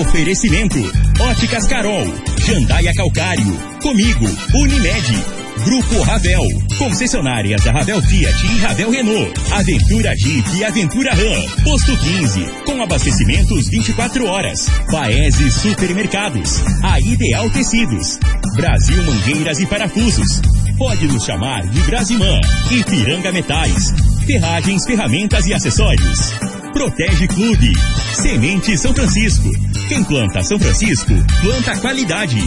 Oferecimento: 0.00 0.78
Óticas 1.20 1.66
Carol, 1.66 2.06
Jandaia 2.46 2.94
Calcário, 2.94 3.58
Comigo, 3.82 4.24
Unimed, 4.54 5.24
Grupo 5.64 6.00
Ravel, 6.02 6.42
concessionárias 6.78 7.62
da 7.62 7.72
Ravel 7.72 8.00
Fiat 8.00 8.46
e 8.46 8.58
Ravel 8.60 8.90
Renault, 8.90 9.32
Aventura 9.52 10.16
Jeep 10.16 10.56
e 10.56 10.64
Aventura 10.64 11.12
Ram, 11.12 11.62
Posto 11.62 11.94
15, 11.98 12.40
com 12.64 12.82
abastecimentos 12.82 13.68
24 13.68 14.24
horas, 14.26 14.66
Paese 14.90 15.50
Supermercados, 15.50 16.62
a 16.82 16.98
Ideal 16.98 17.50
Tecidos, 17.50 18.18
Brasil 18.56 19.02
Mangueiras 19.02 19.58
e 19.58 19.66
Parafusos, 19.66 20.40
pode 20.78 21.06
nos 21.06 21.22
chamar 21.24 21.66
de 21.66 21.80
Brasimã, 21.82 22.40
Ipiranga 22.70 23.30
Metais, 23.30 23.92
Ferragens, 24.26 24.86
Ferramentas 24.86 25.46
e 25.46 25.52
Acessórios. 25.52 26.51
Protege 26.72 27.28
Clube. 27.28 27.72
Semente 28.14 28.76
São 28.78 28.94
Francisco. 28.94 29.48
Quem 29.88 30.02
planta 30.04 30.42
São 30.42 30.58
Francisco, 30.58 31.12
planta 31.40 31.76
qualidade. 31.78 32.38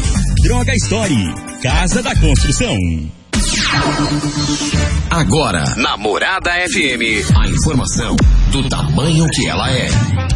Droga 0.43 0.75
Story. 0.75 1.33
Casa 1.61 2.01
da 2.01 2.15
Construção. 2.15 2.75
Agora, 5.09 5.63
Namorada 5.77 6.51
FM, 6.51 7.35
a 7.35 7.47
informação 7.49 8.15
do 8.51 8.67
tamanho 8.67 9.27
que 9.29 9.47
ela 9.47 9.69
é. 9.71 10.24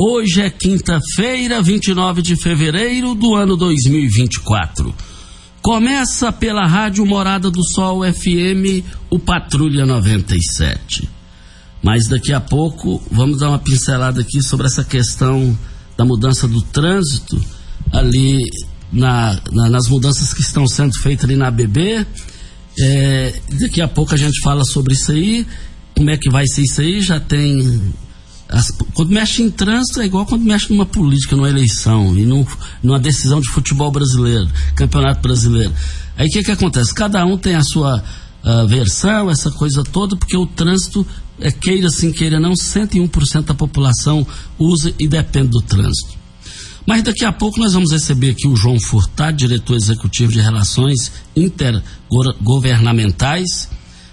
Hoje 0.00 0.42
é 0.42 0.48
quinta-feira, 0.48 1.60
29 1.60 2.22
de 2.22 2.36
fevereiro 2.36 3.14
do 3.14 3.34
ano 3.34 3.56
2024. 3.56 4.94
Começa 5.60 6.30
pela 6.30 6.66
Rádio 6.66 7.04
Morada 7.04 7.50
do 7.50 7.64
Sol 7.64 8.02
FM, 8.04 8.84
o 9.10 9.18
Patrulha 9.18 9.84
97. 9.84 11.08
Mas 11.82 12.06
daqui 12.06 12.32
a 12.32 12.40
pouco 12.40 13.02
vamos 13.10 13.40
dar 13.40 13.48
uma 13.48 13.58
pincelada 13.58 14.20
aqui 14.20 14.40
sobre 14.40 14.66
essa 14.66 14.84
questão 14.84 15.58
da 15.96 16.04
mudança 16.04 16.46
do 16.46 16.62
trânsito 16.62 17.36
ali 17.92 18.38
na, 18.92 19.40
na, 19.50 19.68
nas 19.68 19.88
mudanças 19.88 20.32
que 20.32 20.42
estão 20.42 20.66
sendo 20.68 20.94
feitas 21.00 21.24
ali 21.24 21.34
na 21.34 21.50
BB 21.50 22.06
é, 22.80 23.34
daqui 23.60 23.80
a 23.80 23.88
pouco 23.88 24.14
a 24.14 24.16
gente 24.16 24.40
fala 24.40 24.64
sobre 24.64 24.94
isso 24.94 25.10
aí, 25.10 25.44
como 25.96 26.10
é 26.10 26.16
que 26.16 26.30
vai 26.30 26.46
ser 26.46 26.62
isso 26.62 26.80
aí, 26.80 27.00
já 27.00 27.18
tem. 27.18 27.82
As, 28.48 28.70
quando 28.94 29.10
mexe 29.10 29.42
em 29.42 29.50
trânsito 29.50 30.00
é 30.00 30.06
igual 30.06 30.24
quando 30.24 30.42
mexe 30.42 30.72
numa 30.72 30.86
política, 30.86 31.36
numa 31.36 31.50
eleição 31.50 32.16
e 32.16 32.24
num, 32.24 32.46
numa 32.82 32.98
decisão 32.98 33.40
de 33.40 33.48
futebol 33.48 33.90
brasileiro, 33.90 34.48
campeonato 34.74 35.20
brasileiro. 35.20 35.72
Aí 36.16 36.28
o 36.28 36.30
que, 36.30 36.42
que 36.42 36.50
acontece? 36.50 36.94
Cada 36.94 37.24
um 37.26 37.36
tem 37.36 37.54
a 37.54 37.62
sua 37.62 38.02
uh, 38.42 38.66
versão, 38.66 39.30
essa 39.30 39.50
coisa 39.50 39.84
toda, 39.84 40.16
porque 40.16 40.34
o 40.36 40.46
trânsito, 40.46 41.06
é, 41.38 41.50
queira 41.50 41.90
sim, 41.90 42.10
queira 42.10 42.40
não, 42.40 42.52
101% 42.52 43.44
da 43.44 43.54
população 43.54 44.26
usa 44.58 44.94
e 44.98 45.06
depende 45.06 45.48
do 45.48 45.60
trânsito. 45.60 46.16
Mas 46.86 47.02
daqui 47.02 47.26
a 47.26 47.32
pouco 47.32 47.60
nós 47.60 47.74
vamos 47.74 47.92
receber 47.92 48.30
aqui 48.30 48.48
o 48.48 48.56
João 48.56 48.80
Furtado, 48.80 49.36
diretor 49.36 49.76
executivo 49.76 50.32
de 50.32 50.40
Relações 50.40 51.12
Intergovernamentais. 51.36 53.68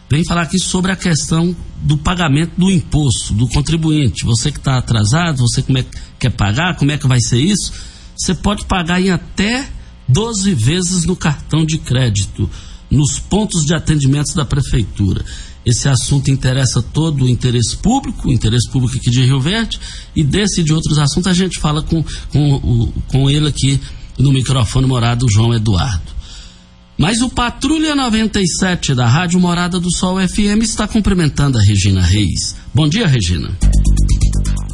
Vem 0.09 0.23
falar 0.23 0.43
aqui 0.43 0.59
sobre 0.59 0.91
a 0.91 0.95
questão 0.95 1.55
do 1.81 1.97
pagamento 1.97 2.53
do 2.57 2.69
imposto 2.69 3.33
do 3.33 3.47
contribuinte. 3.47 4.23
Você 4.23 4.51
que 4.51 4.59
está 4.59 4.77
atrasado, 4.77 5.39
você 5.39 5.61
como 5.61 5.79
é 5.79 5.83
que 5.83 5.97
quer 6.19 6.29
pagar, 6.29 6.75
como 6.75 6.91
é 6.91 6.97
que 6.97 7.07
vai 7.07 7.19
ser 7.19 7.39
isso? 7.39 7.73
Você 8.15 8.35
pode 8.35 8.65
pagar 8.65 9.01
em 9.01 9.09
até 9.09 9.67
12 10.07 10.53
vezes 10.53 11.05
no 11.05 11.15
cartão 11.15 11.65
de 11.65 11.79
crédito, 11.79 12.49
nos 12.89 13.17
pontos 13.19 13.65
de 13.65 13.73
atendimento 13.73 14.35
da 14.35 14.45
prefeitura. 14.45 15.25
Esse 15.65 15.89
assunto 15.89 16.29
interessa 16.29 16.81
todo 16.81 17.25
o 17.25 17.27
interesse 17.27 17.75
público, 17.77 18.29
o 18.29 18.31
interesse 18.31 18.69
público 18.69 18.97
aqui 18.97 19.09
de 19.09 19.25
Rio 19.25 19.41
Verde, 19.41 19.79
e 20.15 20.23
desse 20.23 20.61
e 20.61 20.63
de 20.63 20.71
outros 20.71 20.99
assuntos 20.99 21.27
a 21.27 21.33
gente 21.33 21.59
fala 21.59 21.81
com, 21.81 22.05
com, 22.31 22.91
com 23.07 23.29
ele 23.29 23.47
aqui 23.47 23.81
no 24.19 24.31
microfone 24.31 24.85
morado, 24.85 25.25
João 25.29 25.53
Eduardo. 25.53 26.14
Mas 26.97 27.21
o 27.21 27.29
Patrulha 27.29 27.93
97 27.93 28.95
da 28.95 29.05
Rádio 29.05 29.37
Morada 29.37 29.81
do 29.81 29.91
Sol 29.91 30.17
FM 30.17 30.61
está 30.61 30.87
cumprimentando 30.87 31.57
a 31.57 31.61
Regina 31.61 32.01
Reis. 32.01 32.55
Bom 32.73 32.87
dia, 32.87 33.05
Regina. 33.05 33.51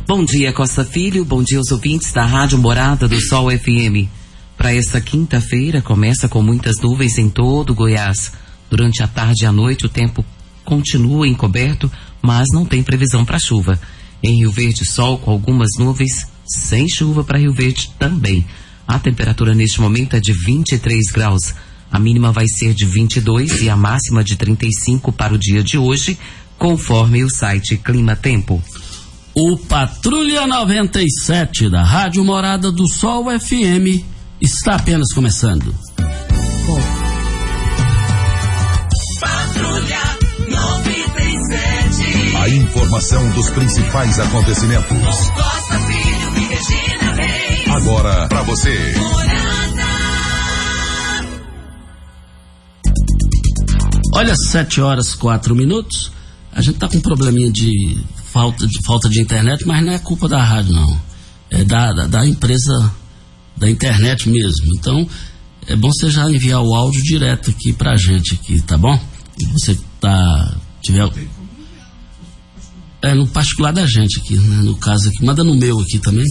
Bom 0.08 0.24
dia, 0.24 0.54
Costa 0.54 0.86
Filho. 0.86 1.26
Bom 1.26 1.42
dia 1.42 1.58
aos 1.58 1.72
ouvintes 1.72 2.14
da 2.14 2.24
Rádio 2.24 2.60
Morada 2.60 3.08
do 3.08 3.20
Sol 3.20 3.50
FM. 3.50 4.08
Para 4.56 4.72
esta 4.72 5.02
quinta-feira, 5.02 5.81
começa 5.81 6.30
com 6.30 6.44
muitas 6.44 6.78
nuvens 6.80 7.18
em 7.18 7.28
todo 7.28 7.74
Goiás. 7.74 8.31
Durante 8.70 9.02
a 9.02 9.08
tarde 9.08 9.44
e 9.44 9.48
a 9.48 9.52
noite, 9.52 9.88
o 9.88 9.90
tempo 9.90 10.24
continua 10.64 11.28
encoberto, 11.28 11.92
mas 12.22 12.46
não 12.54 12.66
tem 12.66 12.84
previsão 12.84 13.26
para 13.26 13.40
chuva. 13.40 13.81
Em 14.22 14.38
Rio 14.38 14.52
Verde, 14.52 14.86
sol 14.86 15.18
com 15.18 15.31
algumas 15.31 15.70
nuvens, 15.80 16.28
sem 16.46 16.88
chuva 16.88 17.24
para 17.24 17.40
Rio 17.40 17.52
Verde 17.52 17.90
também. 17.98 18.46
A 18.88 19.00
temperatura 19.00 19.56
neste 19.56 19.81
momento 19.81 20.16
é 20.16 20.20
de 20.20 20.34
23 20.34 21.12
graus. 21.12 21.56
A 21.91 22.00
mínima 22.00 22.31
vai 22.31 22.47
ser 22.47 22.74
de 22.74 22.85
22 22.85 23.62
e 23.62 23.69
a 23.69 23.75
máxima 23.75 24.24
de 24.24 24.35
35 24.35 25.12
para 25.12 25.34
o 25.34 25.38
dia 25.38 25.62
de 25.62 25.78
hoje, 25.78 26.18
conforme 26.57 27.24
o 27.24 27.29
site 27.29 27.78
Clima 27.78 28.16
Tempo. 28.16 28.63
O 29.35 29.57
Patrulha 29.57 30.47
97 30.47 31.69
da 31.69 31.84
Rádio 31.84 32.24
Morada 32.24 32.72
do 32.72 32.88
Sol 32.88 33.25
FM 33.40 34.03
está 34.40 34.75
apenas 34.75 35.13
começando. 35.13 35.74
Bom. 36.66 37.12
A 42.41 42.50
informação 42.50 43.30
dos 43.34 43.51
principais 43.51 44.19
acontecimentos. 44.19 45.30
Costa 45.30 45.80
Filho 45.81 46.38
e 46.38 46.47
Regina 46.47 47.13
Reis. 47.13 47.68
Agora 47.68 48.28
para 48.28 48.41
você. 48.41 48.94
Olha, 54.14 54.36
sete 54.36 54.82
horas 54.82 55.16
quatro 55.16 55.56
minutos. 55.56 56.12
A 56.52 56.62
gente 56.62 56.78
tá 56.78 56.88
com 56.88 56.98
um 56.98 57.02
probleminha 57.02 57.50
de 57.52 58.04
falta 58.32 58.68
de 58.68 58.82
falta 58.86 59.10
de 59.10 59.22
internet, 59.22 59.66
mas 59.66 59.84
não 59.86 59.94
é 59.94 60.00
culpa 60.00 60.28
da 60.28 60.44
rádio 60.44 60.74
não. 60.74 61.02
É 61.50 61.64
da, 61.64 61.94
da, 61.94 62.08
da 62.08 62.28
empresa 62.28 62.92
da 63.56 63.70
internet 63.70 64.30
mesmo. 64.30 64.66
Então 64.78 65.08
é 65.68 65.76
bom 65.76 65.90
você 65.92 66.10
já 66.10 66.30
enviar 66.30 66.62
o 66.62 66.76
áudio 66.76 67.02
direto 67.04 67.52
aqui 67.52 67.72
pra 67.72 67.96
gente 67.96 68.34
aqui, 68.36 68.62
tá 68.62 68.78
bom? 68.78 69.00
Você 69.54 69.78
tá 70.00 70.58
tiver 70.82 71.10
é, 73.02 73.14
no 73.14 73.28
particular 73.28 73.72
da 73.72 73.86
gente 73.86 74.20
aqui, 74.20 74.36
né? 74.36 74.62
no 74.64 74.76
caso 74.76 75.10
aqui. 75.10 75.24
Manda 75.24 75.44
no 75.44 75.56
meu 75.56 75.80
aqui 75.80 76.00
também, 76.00 76.26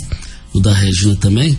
no 0.55 0.61
da 0.61 0.73
Regina 0.73 1.17
também. 1.17 1.59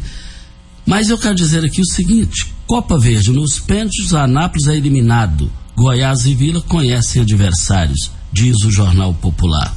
Mas 0.85 1.09
eu 1.09 1.17
quero 1.17 1.35
dizer 1.35 1.65
aqui 1.65 1.81
o 1.81 1.85
seguinte: 1.85 2.53
Copa 2.67 2.99
Verde, 2.99 3.31
nos 3.31 3.59
pênaltis, 3.59 4.13
Anápolis 4.13 4.67
é 4.67 4.75
eliminado. 4.75 5.51
Goiás 5.75 6.25
e 6.25 6.35
Vila 6.35 6.61
conhecem 6.61 7.21
adversários, 7.21 8.11
diz 8.31 8.55
o 8.63 8.71
Jornal 8.71 9.13
Popular. 9.13 9.75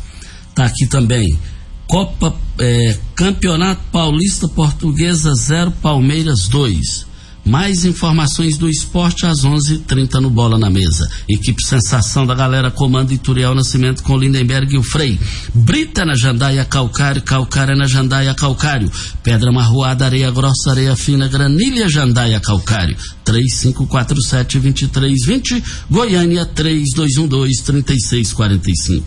Está 0.48 0.66
aqui 0.66 0.86
também. 0.86 1.38
Copa 1.86 2.34
é, 2.58 2.98
Campeonato 3.14 3.82
Paulista 3.92 4.48
Portuguesa 4.48 5.32
0, 5.34 5.72
Palmeiras 5.82 6.48
2. 6.48 7.06
Mais 7.44 7.84
informações 7.84 8.56
do 8.56 8.70
esporte 8.70 9.26
às 9.26 9.44
11:30 9.44 9.74
h 9.74 9.84
30 9.86 10.20
no 10.20 10.30
Bola 10.30 10.58
na 10.58 10.70
Mesa. 10.70 11.06
Equipe 11.28 11.62
Sensação 11.62 12.26
da 12.26 12.34
galera 12.34 12.70
comando 12.70 13.12
Ituriel 13.12 13.54
Nascimento 13.54 14.02
com 14.02 14.16
Lindenberg 14.16 14.74
e 14.74 14.78
o 14.78 14.82
Frei. 14.82 15.20
Brita 15.52 16.06
na 16.06 16.14
Jandaia 16.14 16.64
Calcário, 16.64 17.20
Calcária 17.20 17.76
na 17.76 17.86
Jandaia 17.86 18.32
Calcário. 18.34 18.90
Pedra 19.22 19.52
Marroada, 19.52 20.06
Areia 20.06 20.30
Grossa, 20.30 20.70
Areia 20.70 20.96
Fina, 20.96 21.28
Granilha 21.28 21.86
Jandaia 21.86 22.40
Calcário. 22.40 22.96
3547-2320, 23.26 25.62
Goiânia 25.90 26.46
3212-3645. 26.46 29.02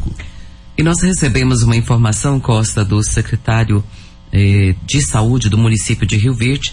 E 0.78 0.83
nós 0.83 1.01
recebemos 1.01 1.63
uma 1.63 1.75
informação, 1.75 2.40
Costa, 2.40 2.86
do 2.86 3.01
secretário 3.01 3.83
eh, 4.31 4.75
de 4.86 5.01
Saúde 5.01 5.50
do 5.50 5.57
município 5.57 6.06
de 6.06 6.18
Rio 6.18 6.36
Verde 6.36 6.72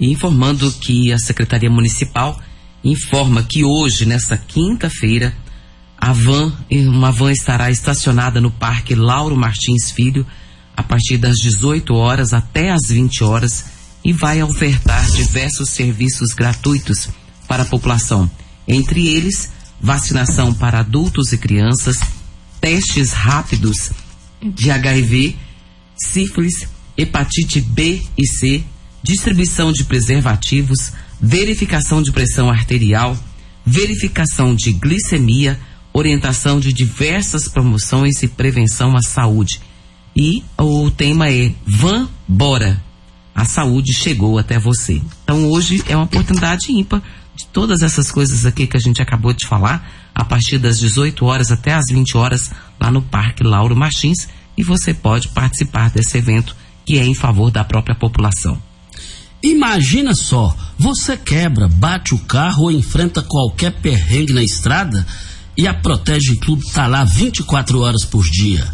informando 0.00 0.70
que 0.72 1.12
a 1.12 1.18
Secretaria 1.18 1.70
Municipal 1.70 2.40
informa 2.84 3.42
que 3.42 3.64
hoje, 3.64 4.06
nessa 4.06 4.36
quinta-feira, 4.36 5.34
a 5.96 6.12
van, 6.12 6.52
uma 6.70 7.10
van 7.10 7.32
estará 7.32 7.70
estacionada 7.70 8.40
no 8.40 8.50
Parque 8.50 8.94
Lauro 8.94 9.36
Martins 9.36 9.90
Filho 9.90 10.24
a 10.76 10.82
partir 10.82 11.16
das 11.16 11.36
18 11.38 11.92
horas 11.94 12.32
até 12.32 12.70
as 12.70 12.88
20 12.88 13.24
horas 13.24 13.64
e 14.04 14.12
vai 14.12 14.42
ofertar 14.42 15.10
diversos 15.10 15.70
serviços 15.70 16.32
gratuitos 16.32 17.08
para 17.48 17.64
a 17.64 17.66
população, 17.66 18.30
entre 18.66 19.08
eles 19.08 19.50
vacinação 19.80 20.52
para 20.52 20.80
adultos 20.80 21.32
e 21.32 21.38
crianças, 21.38 21.98
testes 22.60 23.12
rápidos 23.12 23.90
de 24.40 24.70
HIV, 24.70 25.36
sífilis, 25.96 26.68
hepatite 26.96 27.60
B 27.60 28.02
e 28.16 28.26
C, 28.26 28.64
distribuição 29.08 29.72
de 29.72 29.84
preservativos, 29.84 30.92
verificação 31.18 32.02
de 32.02 32.12
pressão 32.12 32.50
arterial, 32.50 33.16
verificação 33.64 34.54
de 34.54 34.70
glicemia, 34.70 35.58
orientação 35.94 36.60
de 36.60 36.74
diversas 36.74 37.48
promoções 37.48 38.22
e 38.22 38.28
prevenção 38.28 38.94
à 38.94 39.00
saúde. 39.00 39.62
E 40.14 40.44
o 40.58 40.90
tema 40.90 41.30
é 41.30 41.54
Van 41.66 42.06
Bora. 42.28 42.84
A 43.34 43.46
saúde 43.46 43.94
chegou 43.94 44.38
até 44.38 44.58
você. 44.58 45.00
Então 45.24 45.46
hoje 45.48 45.82
é 45.88 45.96
uma 45.96 46.04
oportunidade 46.04 46.70
ímpar 46.70 47.02
de 47.34 47.46
todas 47.46 47.80
essas 47.80 48.10
coisas 48.10 48.44
aqui 48.44 48.66
que 48.66 48.76
a 48.76 48.80
gente 48.80 49.00
acabou 49.00 49.32
de 49.32 49.46
falar, 49.46 49.90
a 50.14 50.22
partir 50.22 50.58
das 50.58 50.78
18 50.78 51.24
horas 51.24 51.50
até 51.50 51.72
as 51.72 51.86
20 51.90 52.14
horas, 52.14 52.50
lá 52.78 52.90
no 52.90 53.00
Parque 53.00 53.42
Lauro 53.42 53.74
Martins, 53.74 54.28
e 54.54 54.62
você 54.62 54.92
pode 54.92 55.28
participar 55.28 55.88
desse 55.88 56.18
evento 56.18 56.54
que 56.84 56.98
é 56.98 57.06
em 57.06 57.14
favor 57.14 57.50
da 57.50 57.64
própria 57.64 57.94
população. 57.94 58.67
Imagina 59.42 60.14
só, 60.14 60.56
você 60.76 61.16
quebra, 61.16 61.68
bate 61.68 62.14
o 62.14 62.18
carro 62.18 62.64
ou 62.64 62.72
enfrenta 62.72 63.22
qualquer 63.22 63.72
perrengue 63.72 64.32
na 64.32 64.42
estrada 64.42 65.06
e 65.56 65.66
a 65.66 65.74
Protege 65.74 66.36
Clube 66.36 66.64
está 66.64 66.86
lá 66.86 67.04
24 67.04 67.80
horas 67.80 68.04
por 68.04 68.24
dia. 68.24 68.66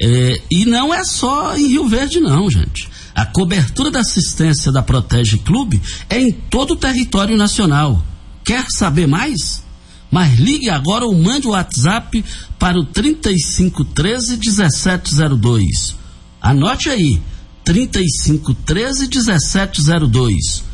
É, 0.00 0.40
e 0.50 0.64
não 0.64 0.92
é 0.92 1.04
só 1.04 1.56
em 1.56 1.68
Rio 1.68 1.88
Verde, 1.88 2.18
não, 2.18 2.50
gente. 2.50 2.88
A 3.14 3.24
cobertura 3.24 3.90
da 3.90 4.00
assistência 4.00 4.72
da 4.72 4.82
Protege 4.82 5.38
Clube 5.38 5.80
é 6.08 6.20
em 6.20 6.32
todo 6.32 6.72
o 6.72 6.76
território 6.76 7.36
nacional. 7.36 8.02
Quer 8.44 8.66
saber 8.70 9.06
mais? 9.06 9.62
Mas 10.10 10.38
ligue 10.38 10.68
agora 10.68 11.04
ou 11.04 11.16
mande 11.16 11.46
o 11.46 11.52
WhatsApp 11.52 12.24
para 12.58 12.78
o 12.78 12.84
3513 12.84 14.36
1702. 14.36 15.96
Anote 16.40 16.88
aí, 16.88 17.20
3513 17.64 19.08
1702. 19.08 20.64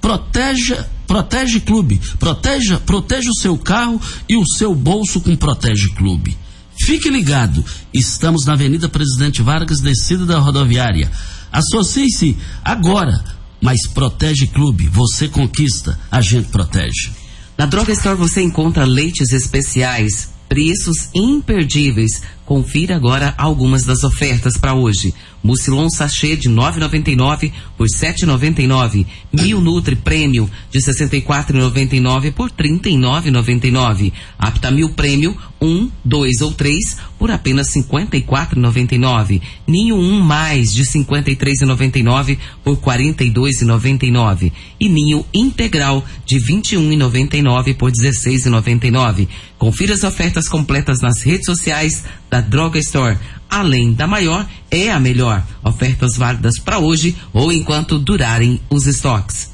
Proteja, 0.00 0.88
Protege 1.06 1.60
Clube. 1.60 2.00
Proteja, 2.18 2.78
proteja 2.78 3.30
o 3.30 3.36
seu 3.36 3.56
carro 3.56 4.00
e 4.28 4.36
o 4.36 4.46
seu 4.46 4.74
bolso 4.74 5.20
com 5.20 5.36
Protege 5.36 5.88
Clube. 5.94 6.36
Fique 6.84 7.08
ligado, 7.08 7.64
estamos 7.94 8.44
na 8.44 8.54
Avenida 8.54 8.88
Presidente 8.88 9.42
Vargas, 9.42 9.80
descida 9.80 10.26
da 10.26 10.38
rodoviária. 10.38 11.10
Associe-se 11.52 12.36
agora, 12.64 13.22
mas 13.60 13.86
Protege 13.86 14.48
Clube, 14.48 14.88
você 14.88 15.28
conquista, 15.28 15.98
a 16.10 16.20
gente 16.20 16.48
protege. 16.48 17.12
Na 17.56 17.66
Droga 17.66 17.92
Store 17.92 18.16
você 18.16 18.42
encontra 18.42 18.84
leites 18.84 19.32
especiais, 19.32 20.30
preços 20.48 21.08
imperdíveis. 21.14 22.22
Confira 22.44 22.96
agora 22.96 23.34
algumas 23.38 23.84
das 23.84 24.02
ofertas 24.02 24.56
para 24.56 24.74
hoje. 24.74 25.14
Mucilon 25.42 25.88
sachê 25.90 26.36
de 26.36 26.48
9,99 26.48 27.52
por 27.76 27.86
7,99. 27.86 29.06
Mil 29.32 29.60
Nutri 29.60 29.96
Prêmio 29.96 30.48
de 30.70 30.78
64,99 30.78 32.32
por 32.32 32.50
39,99. 32.50 34.12
Aptamil 34.38 34.90
Prêmio 34.90 35.36
1, 35.62 35.90
2 36.04 36.40
ou 36.40 36.52
3 36.52 36.96
por 37.18 37.30
apenas 37.30 37.68
54,99. 37.68 39.40
Ninho 39.66 39.96
1 39.96 40.20
mais 40.20 40.72
de 40.72 40.84
53,99 40.84 42.38
por 42.64 42.76
42,99 42.76 44.52
e 44.80 44.88
Ninho 44.88 45.24
Integral 45.32 46.04
de 46.26 46.36
21,99 46.36 47.74
por 47.76 47.92
16,99. 47.92 49.28
Confira 49.56 49.94
as 49.94 50.02
ofertas 50.02 50.48
completas 50.48 51.00
nas 51.00 51.22
redes 51.22 51.46
sociais 51.46 52.04
da 52.28 52.40
Droga 52.40 52.78
Store. 52.78 53.16
Além 53.48 53.92
da 53.92 54.06
maior, 54.06 54.48
é 54.70 54.90
a 54.90 54.98
melhor. 54.98 55.46
Ofertas 55.62 56.16
válidas 56.16 56.58
para 56.58 56.78
hoje 56.78 57.14
ou 57.32 57.52
enquanto 57.52 57.98
durarem 57.98 58.60
os 58.68 58.86
estoques. 58.86 59.50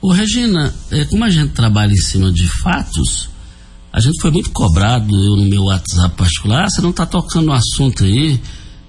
Ô 0.00 0.12
Regina, 0.12 0.72
é, 0.92 1.04
como 1.06 1.24
a 1.24 1.30
gente 1.30 1.52
trabalha 1.54 1.92
em 1.92 1.96
cima 1.96 2.32
de 2.32 2.46
fatos, 2.62 3.28
a 3.98 4.00
gente 4.00 4.20
foi 4.20 4.30
muito 4.30 4.50
cobrado, 4.50 5.12
eu 5.12 5.36
no 5.36 5.48
meu 5.48 5.64
WhatsApp 5.64 6.16
particular, 6.16 6.64
ah, 6.64 6.70
você 6.70 6.80
não 6.80 6.90
está 6.90 7.04
tocando 7.04 7.48
um 7.48 7.52
assunto 7.52 8.04
aí, 8.04 8.40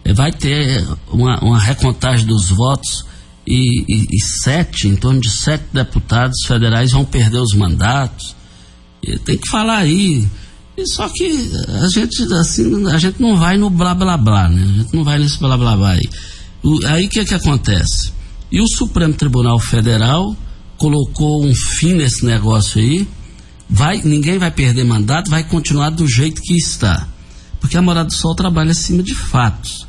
é, 0.06 0.14
vai 0.14 0.32
ter 0.32 0.88
uma, 1.12 1.40
uma, 1.44 1.60
recontagem 1.60 2.28
dos 2.28 2.50
votos 2.50 3.04
e, 3.46 3.82
e, 3.90 4.06
e, 4.12 4.20
sete, 4.22 4.88
em 4.88 4.96
torno 4.96 5.20
de 5.20 5.32
sete 5.32 5.66
deputados 5.74 6.38
federais 6.46 6.92
vão 6.92 7.04
perder 7.04 7.40
os 7.40 7.56
mandatos. 7.56 8.36
E 9.02 9.18
tem 9.18 9.36
que 9.36 9.50
falar 9.50 9.78
aí. 9.78 10.28
E 10.78 10.86
só 10.86 11.10
que 11.10 11.52
a 11.82 11.88
gente, 11.88 12.32
assim, 12.34 12.88
a 12.88 13.00
gente 13.00 13.20
não 13.20 13.36
vai 13.36 13.58
no 13.58 13.72
blá 13.72 13.96
blá 13.96 14.16
blá, 14.16 14.48
né? 14.48 14.62
A 14.62 14.78
gente 14.84 14.94
não 14.94 15.04
vai 15.04 15.18
nesse 15.18 15.40
blá 15.40 15.58
blá 15.58 15.76
blá 15.76 15.92
aí. 15.94 16.10
O, 16.62 16.86
aí 16.86 17.08
o 17.08 17.10
que, 17.10 17.26
que 17.26 17.34
acontece? 17.34 18.14
E 18.52 18.62
o 18.62 18.68
Supremo 18.68 19.16
Tribunal 19.16 19.58
Federal 19.58 20.36
colocou 20.78 21.44
um 21.44 21.54
fim 21.56 21.94
nesse 21.94 22.24
negócio 22.24 22.80
aí 22.80 23.08
vai, 23.70 24.02
ninguém 24.04 24.38
vai 24.38 24.52
perder 24.52 24.84
mandato, 24.84 25.30
vai 25.30 25.44
continuar 25.44 25.92
do 25.92 26.08
jeito 26.08 26.42
que 26.42 26.56
está. 26.56 27.08
Porque 27.60 27.78
a 27.78 27.82
Morada 27.82 28.08
do 28.08 28.14
Sol 28.14 28.34
trabalha 28.36 28.72
acima 28.72 29.04
de 29.04 29.14
fatos. 29.14 29.88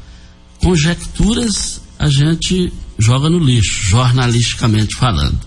Conjecturas 0.61 1.81
a 1.99 2.09
gente 2.09 2.73
joga 2.99 3.31
no 3.31 3.39
lixo, 3.39 3.87
jornalisticamente 3.87 4.97
falando. 4.97 5.39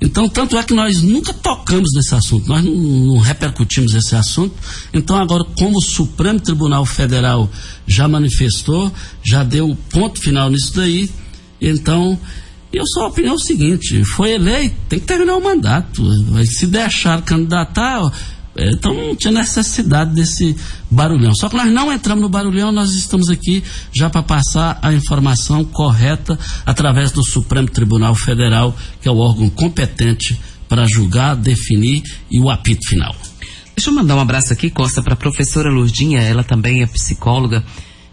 Então, 0.00 0.28
tanto 0.28 0.58
é 0.58 0.62
que 0.62 0.74
nós 0.74 1.00
nunca 1.02 1.32
tocamos 1.32 1.90
nesse 1.94 2.14
assunto, 2.14 2.46
nós 2.46 2.62
não, 2.62 2.74
não, 2.74 3.18
repercutimos 3.18 3.94
esse 3.94 4.14
assunto. 4.14 4.54
Então, 4.92 5.16
agora, 5.16 5.44
como 5.56 5.78
o 5.78 5.82
Supremo 5.82 6.38
Tribunal 6.38 6.84
Federal 6.84 7.50
já 7.86 8.06
manifestou, 8.06 8.92
já 9.24 9.42
deu 9.42 9.76
ponto 9.90 10.20
final 10.20 10.50
nisso 10.50 10.74
daí, 10.74 11.10
então 11.60 12.18
eu 12.76 12.86
sou 12.86 13.04
a 13.04 13.08
opinião 13.08 13.38
seguinte: 13.38 14.04
foi 14.04 14.32
eleito, 14.32 14.76
tem 14.88 14.98
que 14.98 15.06
terminar 15.06 15.36
o 15.36 15.42
mandato. 15.42 16.02
Se 16.46 16.66
deixar 16.66 17.22
candidatar, 17.22 18.10
é, 18.56 18.70
então 18.70 18.94
não 18.94 19.16
tinha 19.16 19.32
necessidade 19.32 20.14
desse 20.14 20.56
barulhão. 20.90 21.34
Só 21.34 21.48
que 21.48 21.56
nós 21.56 21.72
não 21.72 21.92
entramos 21.92 22.22
no 22.22 22.28
barulhão, 22.28 22.70
nós 22.70 22.92
estamos 22.94 23.28
aqui 23.28 23.62
já 23.92 24.08
para 24.08 24.22
passar 24.22 24.78
a 24.80 24.92
informação 24.92 25.64
correta 25.64 26.38
através 26.64 27.10
do 27.10 27.24
Supremo 27.24 27.68
Tribunal 27.68 28.14
Federal, 28.14 28.76
que 29.00 29.08
é 29.08 29.10
o 29.10 29.18
órgão 29.18 29.48
competente 29.50 30.40
para 30.68 30.86
julgar, 30.86 31.36
definir 31.36 32.02
e 32.30 32.40
o 32.40 32.50
apito 32.50 32.88
final. 32.88 33.14
Deixa 33.76 33.90
eu 33.90 33.94
mandar 33.94 34.14
um 34.14 34.20
abraço 34.20 34.52
aqui, 34.52 34.70
Costa, 34.70 35.02
para 35.02 35.14
a 35.14 35.16
professora 35.16 35.68
Lourdinha, 35.68 36.20
ela 36.20 36.44
também 36.44 36.82
é 36.82 36.86
psicóloga 36.86 37.64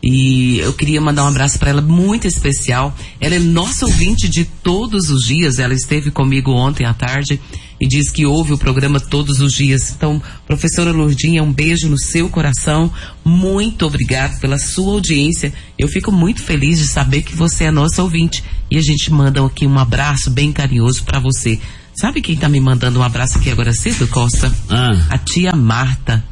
e 0.03 0.57
eu 0.59 0.73
queria 0.73 0.99
mandar 0.99 1.25
um 1.25 1.27
abraço 1.27 1.59
para 1.59 1.69
ela 1.69 1.81
muito 1.81 2.25
especial. 2.27 2.95
Ela 3.19 3.35
é 3.35 3.39
nossa 3.39 3.85
ouvinte 3.85 4.27
de 4.27 4.45
todos 4.45 5.11
os 5.11 5.25
dias. 5.25 5.59
Ela 5.59 5.75
esteve 5.75 6.09
comigo 6.09 6.51
ontem 6.51 6.85
à 6.85 6.93
tarde 6.93 7.39
e 7.79 7.87
diz 7.87 8.09
que 8.09 8.25
ouve 8.25 8.51
o 8.53 8.57
programa 8.57 8.99
todos 8.99 9.39
os 9.39 9.53
dias. 9.53 9.93
Então, 9.95 10.21
professora 10.47 10.91
Lourdinha, 10.91 11.43
um 11.43 11.53
beijo 11.53 11.87
no 11.87 11.99
seu 11.99 12.29
coração. 12.29 12.91
Muito 13.23 13.85
obrigado 13.85 14.39
pela 14.39 14.57
sua 14.57 14.93
audiência. 14.93 15.53
Eu 15.77 15.87
fico 15.87 16.11
muito 16.11 16.41
feliz 16.41 16.79
de 16.79 16.87
saber 16.87 17.21
que 17.21 17.35
você 17.35 17.65
é 17.65 17.71
nossa 17.71 18.01
ouvinte. 18.01 18.43
E 18.71 18.77
a 18.77 18.81
gente 18.81 19.11
manda 19.11 19.45
aqui 19.45 19.67
um 19.67 19.77
abraço 19.77 20.31
bem 20.31 20.51
carinhoso 20.51 21.03
para 21.03 21.19
você. 21.19 21.59
Sabe 21.93 22.21
quem 22.21 22.33
está 22.35 22.49
me 22.49 22.59
mandando 22.59 22.99
um 22.99 23.03
abraço 23.03 23.37
aqui 23.37 23.51
agora 23.51 23.73
cedo, 23.73 24.07
Costa? 24.07 24.51
Ah. 24.67 25.07
A 25.09 25.17
tia 25.19 25.51
Marta. 25.51 26.30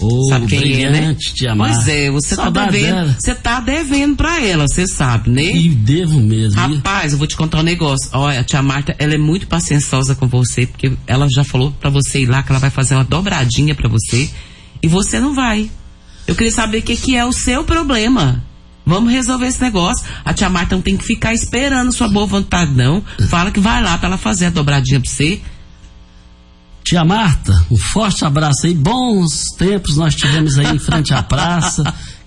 Oh, 0.00 0.28
sabe 0.28 0.46
quem 0.46 0.84
é, 0.84 0.90
né? 0.90 1.14
Te 1.14 1.46
amar. 1.46 1.72
Pois 1.72 1.88
é, 1.88 2.10
você 2.10 2.34
tá 2.34 2.48
devendo. 2.48 3.14
Você 3.18 3.34
tá 3.34 3.60
devendo 3.60 4.16
pra 4.16 4.44
ela, 4.44 4.66
você 4.66 4.86
sabe, 4.86 5.30
né? 5.30 5.44
E 5.44 5.68
devo 5.68 6.18
mesmo. 6.20 6.58
Rapaz, 6.58 7.12
eu 7.12 7.18
vou 7.18 7.26
te 7.26 7.36
contar 7.36 7.58
um 7.58 7.62
negócio. 7.62 8.08
Olha, 8.12 8.40
a 8.40 8.44
tia 8.44 8.62
Marta, 8.62 8.94
ela 8.98 9.14
é 9.14 9.18
muito 9.18 9.46
pacienciosa 9.46 10.14
com 10.14 10.26
você, 10.26 10.66
porque 10.66 10.92
ela 11.06 11.28
já 11.30 11.44
falou 11.44 11.70
pra 11.72 11.90
você 11.90 12.20
ir 12.20 12.26
lá 12.26 12.42
que 12.42 12.50
ela 12.50 12.58
vai 12.58 12.70
fazer 12.70 12.94
uma 12.94 13.04
dobradinha 13.04 13.74
pra 13.74 13.88
você. 13.88 14.30
E 14.82 14.88
você 14.88 15.20
não 15.20 15.34
vai. 15.34 15.70
Eu 16.26 16.34
queria 16.34 16.52
saber 16.52 16.78
o 16.78 16.82
que, 16.82 16.96
que 16.96 17.16
é 17.16 17.24
o 17.24 17.32
seu 17.32 17.64
problema. 17.64 18.42
Vamos 18.86 19.12
resolver 19.12 19.46
esse 19.46 19.60
negócio. 19.60 20.04
A 20.24 20.32
tia 20.32 20.48
Marta 20.48 20.74
não 20.74 20.82
tem 20.82 20.96
que 20.96 21.04
ficar 21.04 21.34
esperando 21.34 21.92
sua 21.92 22.08
boa 22.08 22.26
vontade, 22.26 22.72
não. 22.74 23.02
Fala 23.28 23.50
que 23.50 23.60
vai 23.60 23.82
lá 23.82 23.98
pra 23.98 24.08
ela 24.08 24.18
fazer 24.18 24.46
a 24.46 24.50
dobradinha 24.50 24.98
pra 24.98 25.10
você. 25.10 25.40
Tia 26.90 27.04
Marta, 27.04 27.52
um 27.70 27.76
forte 27.76 28.24
abraço 28.24 28.66
aí. 28.66 28.74
Bons 28.74 29.44
tempos 29.56 29.96
nós 29.96 30.12
tivemos 30.12 30.58
aí 30.58 30.74
em 30.74 30.78
frente 30.80 31.14
à 31.14 31.22
praça. 31.22 31.84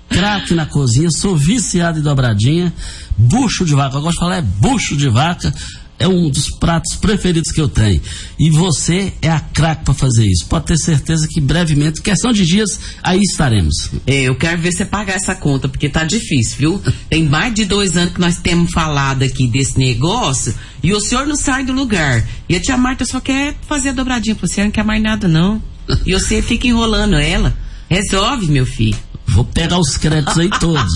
Craque 0.07 0.53
na 0.53 0.65
cozinha, 0.65 1.09
sou 1.11 1.35
viciado 1.35 1.99
em 1.99 2.01
dobradinha. 2.01 2.71
Bucho 3.17 3.65
de 3.65 3.75
vaca, 3.75 3.97
eu 3.97 4.01
gosto 4.01 4.13
de 4.13 4.19
falar 4.21 4.37
é 4.37 4.41
bucho 4.41 4.95
de 4.95 5.09
vaca. 5.09 5.53
É 5.99 6.07
um 6.07 6.29
dos 6.29 6.49
pratos 6.49 6.95
preferidos 6.95 7.51
que 7.51 7.61
eu 7.61 7.67
tenho. 7.67 8.01
E 8.39 8.49
você 8.49 9.13
é 9.21 9.29
a 9.29 9.39
craque 9.39 9.85
para 9.85 9.93
fazer 9.93 10.25
isso. 10.25 10.45
Pode 10.47 10.65
ter 10.65 10.77
certeza 10.77 11.27
que 11.29 11.39
brevemente, 11.39 12.01
questão 12.01 12.31
de 12.31 12.45
dias, 12.45 12.79
aí 13.01 13.19
estaremos. 13.19 13.89
É, 14.05 14.23
eu 14.23 14.35
quero 14.35 14.61
ver 14.61 14.73
você 14.73 14.85
pagar 14.85 15.13
essa 15.13 15.35
conta, 15.35 15.69
porque 15.69 15.87
tá 15.87 16.03
difícil, 16.03 16.57
viu? 16.57 16.81
Tem 17.09 17.23
mais 17.23 17.53
de 17.53 17.65
dois 17.65 17.95
anos 17.95 18.13
que 18.13 18.19
nós 18.19 18.37
temos 18.37 18.71
falado 18.71 19.23
aqui 19.23 19.47
desse 19.47 19.77
negócio 19.77 20.53
e 20.81 20.93
o 20.93 20.99
senhor 20.99 21.25
não 21.25 21.35
sai 21.35 21.63
do 21.63 21.71
lugar. 21.71 22.27
E 22.49 22.55
a 22.55 22.59
tia 22.59 22.75
Marta 22.75 23.05
só 23.05 23.19
quer 23.19 23.55
fazer 23.67 23.89
a 23.89 23.93
dobradinha 23.93 24.35
pra 24.35 24.47
você, 24.47 24.63
não 24.63 24.71
quer 24.71 24.83
mais 24.83 25.01
nada, 25.01 25.27
não. 25.27 25.61
E 26.05 26.13
você 26.13 26.41
fica 26.43 26.67
enrolando 26.67 27.15
ela. 27.15 27.55
Resolve, 27.89 28.47
meu 28.47 28.65
filho. 28.65 28.97
Vou 29.27 29.45
pegar 29.45 29.79
os 29.79 29.97
créditos 29.97 30.37
aí 30.37 30.49
todos. 30.59 30.93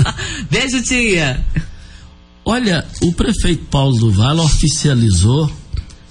Beijo, 0.50 0.82
tia. 0.82 1.42
Olha, 2.44 2.86
o 3.02 3.12
prefeito 3.12 3.64
Paulo 3.66 3.98
do 3.98 4.10
Vale 4.10 4.40
oficializou 4.40 5.50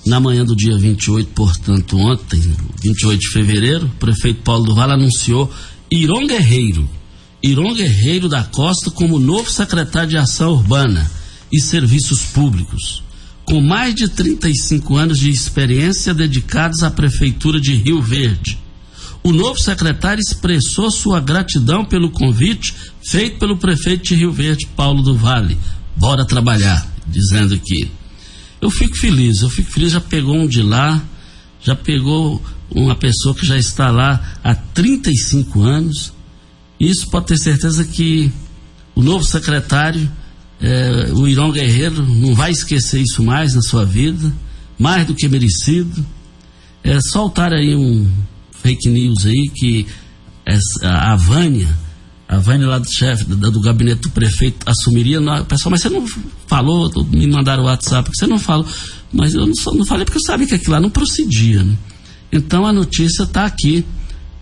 na 0.06 0.20
manhã 0.20 0.46
do 0.46 0.56
dia 0.56 0.78
28, 0.78 1.32
portanto, 1.32 1.98
ontem, 1.98 2.40
28 2.82 3.20
de 3.20 3.30
fevereiro, 3.30 3.86
o 3.86 4.00
prefeito 4.00 4.42
Paulo 4.42 4.66
do 4.66 4.76
Vale 4.76 4.94
anunciou 4.94 5.52
Iron 5.92 6.26
Guerreiro, 6.28 6.90
Iron 7.42 7.74
Guerreiro 7.74 8.30
da 8.30 8.44
Costa 8.44 8.92
como 8.92 9.20
novo 9.20 9.50
secretário 9.50 10.10
de 10.10 10.18
Ação 10.18 10.52
Urbana 10.54 11.10
e 11.52 11.60
Serviços 11.60 12.22
Públicos, 12.26 13.04
com 13.44 13.60
mais 13.60 13.96
de 13.96 14.08
35 14.08 14.96
anos 14.96 15.20
de 15.20 15.30
experiência 15.30 16.14
dedicados 16.14 16.84
à 16.84 16.92
prefeitura 16.92 17.60
de 17.60 17.74
Rio 17.76 18.02
Verde. 18.02 18.60
O 19.24 19.34
novo 19.34 19.60
secretário 19.60 20.22
expressou 20.22 20.90
sua 20.90 21.20
gratidão 21.20 21.84
pelo 21.84 22.10
convite 22.10 22.74
feito 23.04 23.38
pelo 23.38 23.58
prefeito 23.58 24.10
de 24.10 24.16
Rio 24.16 24.32
Verde, 24.32 24.68
Paulo 24.76 25.02
do 25.02 25.16
Vale, 25.16 25.58
bora 25.96 26.26
trabalhar, 26.26 26.86
dizendo 27.08 27.58
que 27.60 27.92
eu 28.62 28.70
fico 28.70 28.98
feliz, 28.98 29.42
eu 29.42 29.50
fico 29.50 29.72
feliz, 29.72 29.92
já 29.92 30.02
pegou 30.02 30.36
um 30.36 30.48
de 30.48 30.62
lá, 30.62 31.02
já 31.62 31.76
pegou 31.76 32.42
uma 32.72 32.96
pessoa 32.96 33.34
que 33.34 33.46
já 33.46 33.58
está 33.58 33.90
lá 33.90 34.38
há 34.44 34.54
35 34.54 35.62
anos. 35.62 36.14
Isso 36.80 37.10
pode 37.10 37.28
ter 37.28 37.38
certeza 37.38 37.84
que 37.86 38.32
o 38.96 39.02
novo 39.02 39.24
secretário, 39.24 40.10
é, 40.62 41.12
o 41.14 41.28
Irão 41.28 41.52
Guerreiro, 41.52 42.06
não 42.06 42.36
vai 42.36 42.52
esquecer 42.52 43.02
isso 43.02 43.24
mais 43.24 43.54
na 43.54 43.62
sua 43.62 43.86
vida, 43.86 44.34
mais 44.78 45.06
do 45.06 45.16
que 45.16 45.28
merecido. 45.28 46.06
É, 46.84 47.00
soltar 47.02 47.52
aí 47.54 47.76
um 47.76 48.10
fake 48.62 48.90
news 48.90 49.26
aí 49.26 49.50
que 49.54 49.86
essa, 50.46 50.90
a 50.90 51.16
Vânia 51.16 51.68
a 52.30 52.38
Vânia 52.38 52.68
lá 52.68 52.78
do 52.78 52.88
chefe 52.88 53.26
do, 53.26 53.36
do, 53.36 53.60
gabinete 53.60 54.02
do 54.02 54.12
prefeito 54.12 54.58
assumiria. 54.64 55.20
Não, 55.20 55.44
pessoal, 55.46 55.72
mas 55.72 55.82
você 55.82 55.90
não 55.90 56.06
falou, 56.46 56.92
me 57.06 57.26
mandaram 57.26 57.64
o 57.64 57.66
WhatsApp, 57.66 58.08
você 58.14 58.28
não 58.28 58.38
falou. 58.38 58.68
Mas 59.12 59.34
eu 59.34 59.48
não, 59.48 59.54
não 59.74 59.84
falei 59.84 60.06
porque 60.06 60.20
eu 60.20 60.24
sabia 60.24 60.46
que 60.46 60.54
aquilo 60.54 60.74
lá 60.74 60.80
não 60.80 60.92
procedia. 60.92 61.64
Né? 61.64 61.76
Então 62.32 62.68
a 62.68 62.72
notícia 62.72 63.24
está 63.24 63.46
aqui. 63.46 63.84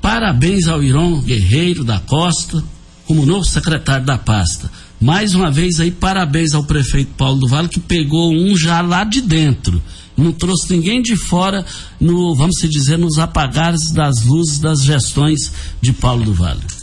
Parabéns 0.01 0.67
ao 0.67 0.83
Irão 0.83 1.21
Guerreiro 1.21 1.85
da 1.85 1.97
Costa, 1.97 2.61
como 3.05 3.25
novo 3.25 3.45
secretário 3.45 4.05
da 4.05 4.17
pasta. 4.17 4.69
Mais 4.99 5.33
uma 5.33 5.49
vez 5.49 5.79
aí, 5.79 5.89
parabéns 5.89 6.53
ao 6.53 6.65
prefeito 6.65 7.13
Paulo 7.17 7.39
do 7.39 7.47
Vale, 7.47 7.69
que 7.69 7.79
pegou 7.79 8.33
um 8.33 8.57
já 8.57 8.81
lá 8.81 9.05
de 9.05 9.21
dentro. 9.21 9.81
Não 10.17 10.33
trouxe 10.33 10.73
ninguém 10.73 11.01
de 11.01 11.15
fora, 11.15 11.65
no, 12.01 12.35
vamos 12.35 12.57
dizer, 12.69 12.97
nos 12.97 13.17
apagares 13.17 13.91
das 13.91 14.25
luzes 14.25 14.59
das 14.59 14.83
gestões 14.83 15.53
de 15.81 15.93
Paulo 15.93 16.25
do 16.25 16.33
Vale. 16.33 16.76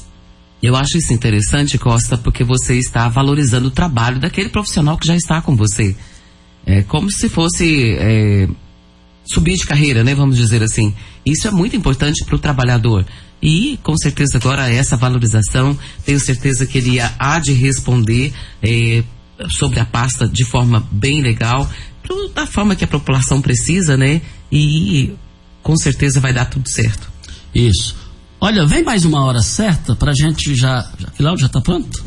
Eu 0.65 0.75
acho 0.75 0.97
isso 0.97 1.13
interessante, 1.13 1.77
Costa, 1.77 2.17
porque 2.17 2.43
você 2.43 2.79
está 2.79 3.07
valorizando 3.07 3.69
o 3.69 3.71
trabalho 3.71 4.19
daquele 4.19 4.49
profissional 4.49 4.97
que 4.97 5.07
já 5.07 5.15
está 5.15 5.43
com 5.43 5.55
você. 5.55 5.95
É 6.65 6.83
como 6.85 7.11
se 7.11 7.29
fosse 7.29 7.95
é, 7.99 8.49
subir 9.27 9.59
de 9.59 9.67
carreira, 9.67 10.03
né? 10.03 10.15
Vamos 10.15 10.39
dizer 10.39 10.63
assim. 10.63 10.95
Isso 11.23 11.47
é 11.47 11.51
muito 11.51 11.77
importante 11.77 12.25
para 12.25 12.35
o 12.35 12.39
trabalhador. 12.39 13.05
E, 13.43 13.79
com 13.83 13.95
certeza, 13.99 14.39
agora 14.39 14.73
essa 14.73 14.97
valorização, 14.97 15.79
tenho 16.03 16.19
certeza 16.19 16.65
que 16.65 16.79
ele 16.79 16.99
há 16.99 17.39
de 17.39 17.53
responder 17.53 18.33
é, 18.63 19.05
sobre 19.51 19.81
a 19.81 19.85
pasta 19.85 20.27
de 20.27 20.47
forma 20.47 20.89
bem 20.91 21.21
legal, 21.21 21.71
da 22.35 22.47
forma 22.47 22.75
que 22.75 22.85
a 22.85 22.89
população 22.89 23.43
precisa, 23.43 23.99
né? 23.99 24.23
E 24.51 25.13
com 25.63 25.77
certeza 25.77 26.21
vai 26.21 26.33
dar 26.33 26.47
tudo 26.47 26.71
certo. 26.71 27.13
Isso. 27.55 28.04
Olha, 28.45 28.67
vem 28.67 28.85
mais 28.85 29.07
uma 29.07 29.25
hora 29.25 29.41
certa 29.41 29.97
pra 29.97 30.13
gente 30.13 30.55
já. 30.55 30.87
já 30.99 31.09
Cláudio, 31.17 31.47
já 31.47 31.49
tá 31.49 31.63
pronto? 31.63 32.05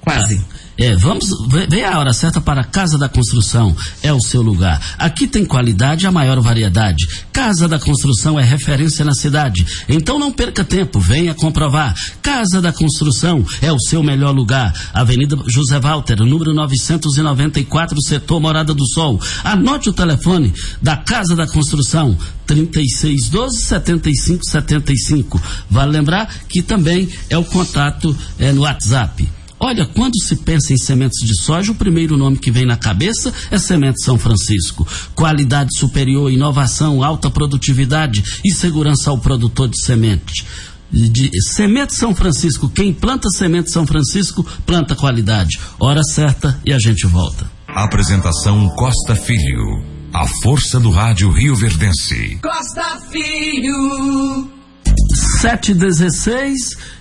Quase. 0.00 0.44
É, 0.76 0.96
vamos, 0.96 1.28
vem 1.68 1.84
a 1.84 1.98
hora 2.00 2.12
certa 2.12 2.40
para 2.40 2.62
a 2.62 2.64
Casa 2.64 2.98
da 2.98 3.08
Construção, 3.08 3.76
é 4.02 4.12
o 4.12 4.20
seu 4.20 4.42
lugar. 4.42 4.80
Aqui 4.98 5.26
tem 5.26 5.44
qualidade 5.44 6.04
e 6.04 6.08
a 6.08 6.12
maior 6.12 6.40
variedade. 6.40 7.06
Casa 7.32 7.68
da 7.68 7.78
Construção 7.78 8.38
é 8.40 8.42
referência 8.42 9.04
na 9.04 9.12
cidade. 9.12 9.64
Então 9.88 10.18
não 10.18 10.32
perca 10.32 10.64
tempo, 10.64 10.98
venha 10.98 11.32
comprovar. 11.32 11.94
Casa 12.20 12.60
da 12.60 12.72
Construção 12.72 13.46
é 13.62 13.72
o 13.72 13.78
seu 13.78 14.02
melhor 14.02 14.34
lugar. 14.34 14.74
Avenida 14.92 15.38
José 15.46 15.78
Walter, 15.78 16.16
número 16.16 16.52
994, 16.52 18.02
setor 18.02 18.40
Morada 18.40 18.74
do 18.74 18.86
Sol. 18.88 19.20
Anote 19.44 19.90
o 19.90 19.92
telefone 19.92 20.52
da 20.82 20.96
Casa 20.96 21.36
da 21.36 21.46
Construção, 21.46 22.18
3612 22.46 23.64
7575. 23.64 25.40
Vale 25.70 25.92
lembrar 25.92 26.28
que 26.48 26.62
também 26.62 27.08
é 27.30 27.38
o 27.38 27.44
contato 27.44 28.16
é, 28.40 28.50
no 28.50 28.62
WhatsApp. 28.62 29.43
Olha, 29.64 29.86
quando 29.86 30.20
se 30.22 30.36
pensa 30.36 30.74
em 30.74 30.76
sementes 30.76 31.26
de 31.26 31.40
soja, 31.40 31.72
o 31.72 31.74
primeiro 31.74 32.18
nome 32.18 32.36
que 32.36 32.50
vem 32.50 32.66
na 32.66 32.76
cabeça 32.76 33.32
é 33.50 33.56
Semente 33.56 34.04
São 34.04 34.18
Francisco. 34.18 34.86
Qualidade 35.14 35.70
superior, 35.78 36.30
inovação, 36.30 37.02
alta 37.02 37.30
produtividade 37.30 38.22
e 38.44 38.52
segurança 38.52 39.08
ao 39.08 39.16
produtor 39.16 39.70
de 39.70 39.82
semente. 39.82 40.44
De 40.92 41.30
Semente 41.40 41.94
São 41.94 42.14
Francisco, 42.14 42.68
quem 42.68 42.92
planta 42.92 43.30
Semente 43.30 43.70
São 43.70 43.86
Francisco, 43.86 44.44
planta 44.66 44.94
qualidade. 44.94 45.58
Hora 45.80 46.02
certa 46.02 46.60
e 46.62 46.70
a 46.70 46.78
gente 46.78 47.06
volta. 47.06 47.50
Apresentação 47.66 48.68
Costa 48.76 49.16
Filho. 49.16 49.82
A 50.12 50.26
força 50.42 50.78
do 50.78 50.90
rádio 50.90 51.30
Rio 51.30 51.56
Verdense. 51.56 52.38
Costa 52.42 53.00
Filho. 53.10 54.53
716. 55.40 56.56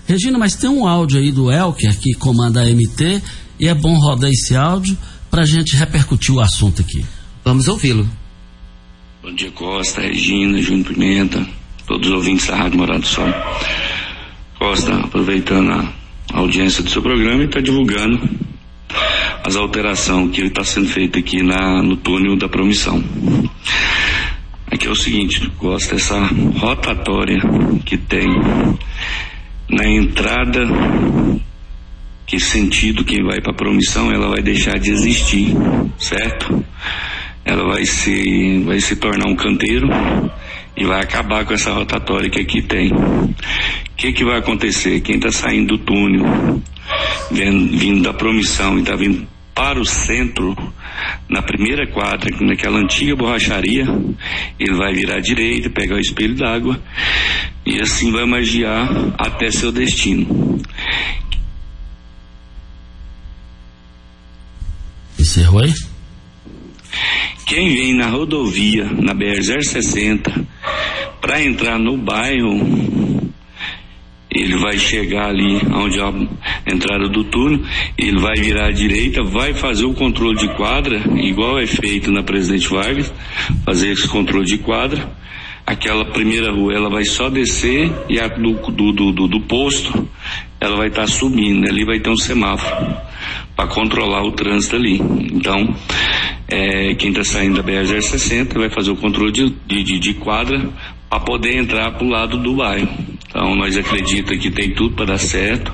Regina, 0.07 0.37
mas 0.37 0.55
tem 0.55 0.69
um 0.69 0.87
áudio 0.87 1.19
aí 1.19 1.31
do 1.31 1.51
Elker 1.51 1.97
que 1.99 2.13
comanda 2.13 2.61
a 2.61 2.65
MT 2.65 3.21
e 3.59 3.67
é 3.67 3.73
bom 3.73 3.95
rodar 3.97 4.29
esse 4.29 4.55
áudio 4.55 4.97
para 5.29 5.43
a 5.43 5.45
gente 5.45 5.75
repercutir 5.75 6.33
o 6.33 6.39
assunto 6.39 6.81
aqui. 6.81 7.05
Vamos 7.43 7.67
ouvi-lo. 7.67 8.07
Bom 9.21 9.33
dia, 9.33 9.51
Costa, 9.51 10.01
Regina, 10.01 10.61
Júnior 10.61 10.87
Pimenta, 10.87 11.47
todos 11.87 12.09
os 12.09 12.15
ouvintes 12.15 12.47
da 12.47 12.57
Rádio 12.57 12.77
Morado 12.77 13.01
do 13.01 13.07
Sol. 13.07 13.29
Costa, 14.59 14.93
aproveitando 14.95 15.71
a 15.71 16.37
audiência 16.37 16.83
do 16.83 16.89
seu 16.89 17.01
programa 17.01 17.41
e 17.41 17.45
está 17.45 17.61
divulgando 17.61 18.19
as 19.45 19.55
alterações 19.55 20.31
que 20.31 20.41
está 20.41 20.63
sendo 20.63 20.87
feita 20.87 21.19
aqui 21.19 21.41
na, 21.41 21.81
no 21.81 21.97
túnel 21.97 22.37
da 22.37 22.47
promissão. 22.47 23.03
Aqui 24.73 24.87
é 24.87 24.89
o 24.89 24.95
seguinte, 24.95 25.47
Costa, 25.59 25.93
essa 25.93 26.19
rotatória 26.57 27.37
que 27.85 27.95
tem 27.95 28.25
na 29.69 29.87
entrada, 29.87 30.65
que 32.25 32.39
sentido 32.39 33.05
quem 33.05 33.23
vai 33.23 33.39
para 33.39 33.53
promissão, 33.53 34.11
ela 34.11 34.29
vai 34.29 34.41
deixar 34.41 34.79
de 34.79 34.89
existir, 34.89 35.53
certo? 35.99 36.65
Ela 37.45 37.71
vai 37.71 37.85
se, 37.85 38.63
vai 38.65 38.79
se 38.79 38.95
tornar 38.95 39.29
um 39.29 39.35
canteiro 39.35 39.87
e 40.75 40.83
vai 40.85 41.03
acabar 41.03 41.45
com 41.45 41.53
essa 41.53 41.71
rotatória 41.71 42.31
que 42.31 42.39
aqui 42.39 42.63
tem. 42.63 42.91
O 42.91 43.35
que, 43.95 44.11
que 44.11 44.25
vai 44.25 44.39
acontecer? 44.39 45.01
Quem 45.01 45.17
está 45.17 45.31
saindo 45.31 45.77
do 45.77 45.83
túnel, 45.83 46.63
vindo, 47.29 47.77
vindo 47.77 48.01
da 48.01 48.11
promissão 48.11 48.79
e 48.79 48.81
está 48.81 48.95
vindo 48.95 49.27
para 49.53 49.79
o 49.79 49.85
centro, 49.85 50.55
na 51.29 51.41
primeira 51.41 51.85
quadra, 51.87 52.29
naquela 52.41 52.79
antiga 52.79 53.15
borracharia, 53.15 53.85
ele 54.59 54.75
vai 54.75 54.93
virar 54.93 55.17
à 55.17 55.19
direita, 55.19 55.69
pegar 55.69 55.95
o 55.95 55.99
espelho 55.99 56.35
d'água 56.35 56.81
e 57.65 57.79
assim 57.79 58.11
vai 58.11 58.25
magiar 58.25 58.89
até 59.17 59.51
seu 59.51 59.71
destino. 59.71 60.59
Encerrou 65.19 65.61
aí? 65.61 65.73
Quem 67.45 67.69
vem 67.69 67.95
na 67.95 68.07
rodovia, 68.07 68.85
na 68.85 69.13
BR-060, 69.13 70.45
para 71.21 71.43
entrar 71.43 71.77
no 71.77 71.97
bairro 71.97 73.12
ele 74.33 74.57
vai 74.57 74.77
chegar 74.77 75.29
ali 75.29 75.61
onde 75.71 75.99
a 75.99 76.11
entrada 76.71 77.07
do 77.07 77.23
túnel, 77.25 77.61
ele 77.97 78.19
vai 78.19 78.35
virar 78.35 78.67
à 78.67 78.71
direita, 78.71 79.23
vai 79.23 79.53
fazer 79.53 79.85
o 79.85 79.93
controle 79.93 80.37
de 80.37 80.47
quadra, 80.55 81.01
igual 81.15 81.59
é 81.59 81.67
feito 81.67 82.11
na 82.11 82.23
Presidente 82.23 82.67
Vargas, 82.67 83.13
fazer 83.65 83.91
esse 83.91 84.07
controle 84.07 84.45
de 84.45 84.57
quadra. 84.57 85.23
Aquela 85.65 86.03
primeira 86.05 86.51
rua 86.51 86.73
ela 86.73 86.89
vai 86.89 87.05
só 87.05 87.29
descer 87.29 87.89
e 88.09 88.19
a 88.19 88.27
do, 88.27 88.53
do, 88.71 89.11
do, 89.13 89.27
do 89.27 89.39
posto 89.41 90.07
ela 90.59 90.77
vai 90.77 90.87
estar 90.87 91.03
tá 91.03 91.07
subindo, 91.07 91.67
ali 91.69 91.85
vai 91.85 91.99
ter 91.99 92.09
um 92.09 92.17
semáforo 92.17 92.95
para 93.55 93.67
controlar 93.67 94.23
o 94.23 94.31
trânsito 94.31 94.75
ali. 94.75 94.97
Então, 95.31 95.75
é, 96.47 96.95
quem 96.95 97.09
está 97.09 97.23
saindo 97.23 97.61
da 97.61 97.63
BR-060 97.63 98.57
vai 98.57 98.69
fazer 98.69 98.91
o 98.91 98.95
controle 98.95 99.31
de, 99.31 99.49
de, 99.65 99.99
de 99.99 100.13
quadra 100.15 100.69
para 101.09 101.19
poder 101.19 101.57
entrar 101.57 101.91
para 101.91 102.05
o 102.05 102.09
lado 102.09 102.37
do 102.37 102.55
bairro. 102.55 102.89
Então 103.33 103.55
nós 103.55 103.75
acreditamos 103.75 104.43
que 104.43 104.51
tem 104.51 104.75
tudo 104.75 104.95
para 104.95 105.05
dar 105.05 105.17
certo. 105.17 105.73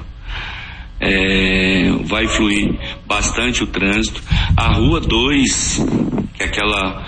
É, 0.98 1.92
vai 2.06 2.25
fluir 2.25 2.74
bastante 3.06 3.62
o 3.63 3.68
trânsito. 3.68 4.24
A 4.56 4.75
rua 4.75 5.01
2, 5.01 5.86
que 6.36 6.44
é 6.44 6.46
aquela 6.46 7.06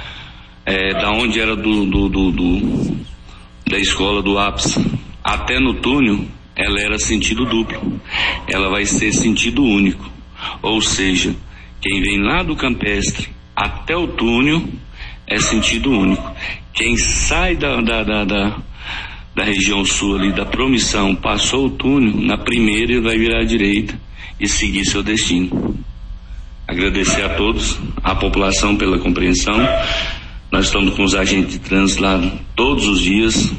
é, 0.65 0.93
da 0.93 1.09
onde 1.11 1.39
era 1.39 1.55
do, 1.55 1.85
do, 1.85 2.09
do, 2.09 2.31
do, 2.31 2.97
da 3.65 3.77
escola 3.77 4.21
do 4.21 4.37
ápice 4.37 4.85
até 5.23 5.57
no 5.57 5.75
túnel, 5.75 6.25
ela 6.53 6.81
era 6.81 6.99
sentido 6.99 7.45
duplo. 7.45 8.01
Ela 8.45 8.69
vai 8.69 8.83
ser 8.83 9.13
sentido 9.13 9.63
único. 9.63 10.11
Ou 10.61 10.81
seja, 10.81 11.33
quem 11.79 12.01
vem 12.01 12.21
lá 12.21 12.43
do 12.43 12.57
campestre 12.57 13.29
até 13.55 13.95
o 13.95 14.05
túnel 14.05 14.67
é 15.25 15.39
sentido 15.39 15.91
único. 15.91 16.29
Quem 16.73 16.97
sai 16.97 17.55
da, 17.55 17.79
da, 17.79 18.03
da, 18.03 18.25
da, 18.25 18.57
da 19.35 19.43
região 19.43 19.85
sul 19.85 20.17
ali, 20.17 20.31
da 20.33 20.45
promissão, 20.45 21.15
passou 21.15 21.67
o 21.67 21.69
túnel, 21.69 22.15
na 22.17 22.37
primeira 22.37 22.93
ele 22.93 23.01
vai 23.01 23.17
virar 23.17 23.41
à 23.41 23.45
direita 23.45 23.97
e 24.39 24.47
seguir 24.47 24.85
seu 24.85 25.01
destino. 25.01 25.75
Agradecer 26.67 27.23
a 27.23 27.29
todos, 27.29 27.77
a 28.03 28.15
população 28.15 28.75
pela 28.75 28.97
compreensão. 28.97 29.57
Nós 30.51 30.65
estamos 30.65 30.95
com 30.95 31.03
os 31.03 31.13
agentes 31.13 31.53
de 31.53 31.59
trânsito 31.59 32.01
lá 32.01 32.19
todos 32.55 32.87
os 32.87 33.01
dias. 33.01 33.51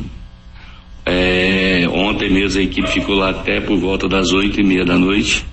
É, 1.05 1.87
ontem 1.91 2.31
mesmo 2.31 2.61
a 2.61 2.65
equipe 2.65 2.89
ficou 2.89 3.15
lá 3.15 3.31
até 3.31 3.61
por 3.61 3.77
volta 3.77 4.09
das 4.09 4.33
oito 4.33 4.61
e 4.61 4.65
meia 4.65 4.85
da 4.85 4.99
noite. 4.99 5.45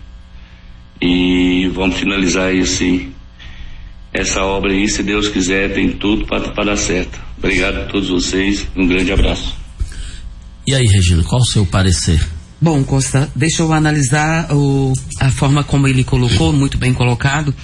E 1.01 1.69
vamos 1.73 1.97
finalizar 1.97 2.53
esse, 2.53 3.09
essa 4.13 4.43
obra 4.43 4.71
aí, 4.71 4.87
se 4.87 5.03
Deus 5.03 5.27
quiser, 5.27 5.73
tem 5.73 5.91
tudo 5.91 6.25
para 6.25 6.65
dar 6.65 6.77
certo. 6.77 7.19
Obrigado 7.37 7.77
a 7.77 7.85
todos 7.85 8.09
vocês, 8.09 8.67
um 8.75 8.87
grande 8.87 9.11
abraço. 9.11 9.58
E 10.69 10.75
aí, 10.75 10.85
Regina, 10.85 11.23
qual 11.23 11.41
o 11.41 11.45
seu 11.45 11.65
parecer? 11.65 12.23
Bom, 12.61 12.83
Costa, 12.83 13.27
deixa 13.35 13.63
eu 13.63 13.73
analisar 13.73 14.53
o, 14.53 14.93
a 15.19 15.31
forma 15.31 15.63
como 15.63 15.87
ele 15.87 16.03
colocou, 16.03 16.53
muito 16.53 16.77
bem 16.77 16.93
colocado. 16.93 17.55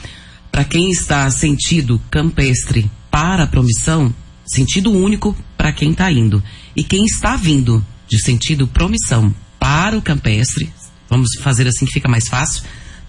Para 0.51 0.63
quem 0.63 0.89
está 0.89 1.29
sentido 1.29 2.01
campestre 2.09 2.89
para 3.11 3.43
a 3.43 3.47
promissão, 3.47 4.11
sentido 4.43 4.91
único 4.91 5.37
para 5.55 5.71
quem 5.71 5.91
está 5.91 6.11
indo. 6.11 6.41
E 6.75 6.83
quem 6.83 7.05
está 7.05 7.35
vindo 7.35 7.85
de 8.07 8.19
sentido 8.19 8.65
promissão 8.65 9.31
para 9.59 9.95
o 9.95 10.01
campestre, 10.01 10.73
vamos 11.07 11.29
fazer 11.43 11.67
assim 11.67 11.85
que 11.85 11.93
fica 11.93 12.09
mais 12.09 12.27
fácil, 12.27 12.63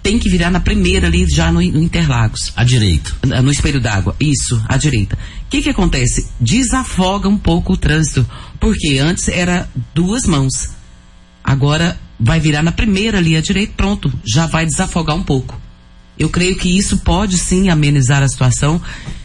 tem 0.06 0.20
que 0.20 0.28
virar 0.28 0.52
na 0.52 0.60
primeira 0.60 1.08
ali, 1.08 1.26
já 1.26 1.50
no, 1.50 1.60
no 1.60 1.82
Interlagos. 1.82 2.52
À 2.54 2.62
direita. 2.62 3.10
No 3.42 3.50
espelho 3.50 3.80
d'água. 3.80 4.14
Isso, 4.20 4.62
à 4.68 4.76
direita. 4.76 5.16
O 5.16 5.50
que 5.50 5.60
que 5.60 5.68
acontece? 5.68 6.28
Desafoga 6.40 7.28
um 7.28 7.36
pouco 7.36 7.72
o 7.72 7.76
trânsito. 7.76 8.25
Porque 8.60 8.98
antes 8.98 9.26
era 9.26 9.68
duas 9.92 10.25
mãos. 10.25 10.70
Agora 11.42 11.98
vai 12.20 12.38
virar 12.38 12.62
na 12.62 12.70
primeira 12.70 13.18
ali 13.18 13.36
à 13.36 13.40
direita, 13.40 13.72
pronto. 13.76 14.12
Já 14.25 14.46
vai 14.46 14.64
desafogar 14.64 15.16
um 15.16 15.25
pouco. 15.25 15.60
Eu 16.16 16.30
creio 16.30 16.54
que 16.54 16.68
isso 16.68 16.98
pode 16.98 17.36
sim 17.36 17.68
amenizar 17.68 18.22
a 18.22 18.28
situação. 18.28 18.80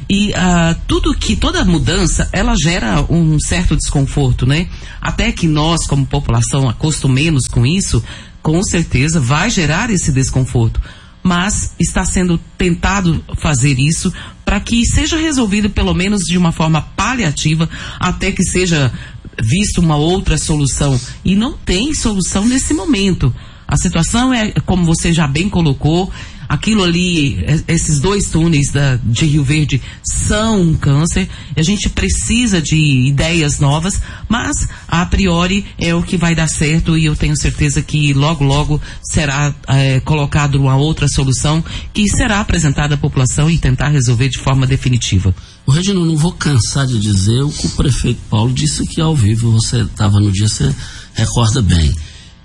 E 0.10 0.32
uh, 0.32 0.82
tudo 0.88 1.14
que, 1.14 1.36
toda 1.36 1.64
mudança, 1.64 2.28
ela 2.34 2.56
gera 2.56 3.06
um 3.08 3.40
certo 3.40 3.78
desconforto, 3.78 4.48
né? 4.48 4.68
Até 5.00 5.32
que 5.32 5.48
nós, 5.48 5.86
como 5.86 6.08
população, 6.08 6.68
acostumemos 6.68 7.48
com 7.48 7.68
isso, 7.68 8.04
com 8.42 8.64
certeza 8.64 9.20
vai 9.20 9.50
gerar 9.50 9.90
esse 9.90 10.12
desconforto. 10.12 10.82
Mas 11.24 11.76
está 11.80 12.04
sendo 12.04 12.40
tentado 12.58 13.24
fazer 13.38 13.80
isso 13.80 14.12
para 14.44 14.60
que 14.60 14.84
seja 14.86 15.18
resolvido 15.18 15.70
pelo 15.70 15.94
menos 15.94 16.24
de 16.24 16.38
uma 16.38 16.52
forma 16.52 16.82
paliativa, 16.82 17.70
até 18.00 18.32
que 18.32 18.44
seja 18.44 18.92
visto 19.40 19.80
uma 19.80 19.96
outra 19.96 20.38
solução. 20.38 21.00
E 21.24 21.36
não 21.36 21.54
tem 21.54 21.94
solução 21.94 22.46
nesse 22.46 22.74
momento. 22.74 23.34
A 23.68 23.78
situação 23.78 24.34
é, 24.34 24.52
como 24.66 24.84
você 24.84 25.14
já 25.14 25.28
bem 25.28 25.48
colocou, 25.48 26.12
aquilo 26.52 26.84
ali, 26.84 27.38
esses 27.66 28.02
dois 28.02 28.26
túneis 28.26 28.74
da, 28.74 28.98
de 28.98 29.26
Rio 29.26 29.42
Verde 29.42 29.82
são 30.04 30.62
um 30.62 30.76
câncer. 30.76 31.30
A 31.56 31.64
gente 31.64 31.88
precisa 31.88 32.62
de 32.62 32.76
ideias 32.76 33.58
novas, 33.58 34.02
mas 34.28 34.68
a 34.86 35.06
priori 35.06 35.66
é 35.78 35.96
o 35.96 36.04
que 36.04 36.18
vai 36.18 36.36
dar 36.36 36.50
certo 36.50 36.98
e 36.98 37.06
eu 37.06 37.16
tenho 37.16 37.38
certeza 37.38 37.82
que 37.82 38.14
logo, 38.14 38.44
logo 38.44 38.82
será 39.02 39.56
é, 39.70 40.02
colocado 40.02 40.56
uma 40.56 40.76
outra 40.76 41.08
solução 41.08 41.64
que 41.94 42.06
será 42.10 42.42
apresentada 42.42 42.96
à 42.96 42.98
população 42.98 43.50
e 43.50 43.58
tentar 43.58 43.88
resolver 43.88 44.28
de 44.28 44.40
forma 44.40 44.68
definitiva. 44.68 45.34
O 45.66 45.72
Regino, 45.72 46.06
não 46.06 46.18
vou 46.18 46.34
cansar 46.34 46.86
de 46.86 47.00
dizer 47.00 47.44
o 47.44 47.50
que 47.50 47.68
o 47.68 47.72
prefeito 47.72 48.20
Paulo 48.30 48.52
disse 48.52 48.84
aqui 48.84 49.00
ao 49.00 49.16
vivo. 49.16 49.54
Você 49.54 49.84
estava 49.84 50.20
no 50.20 50.30
dia, 50.30 50.50
você 50.50 50.76
recorda 51.14 51.62
bem. 51.62 51.96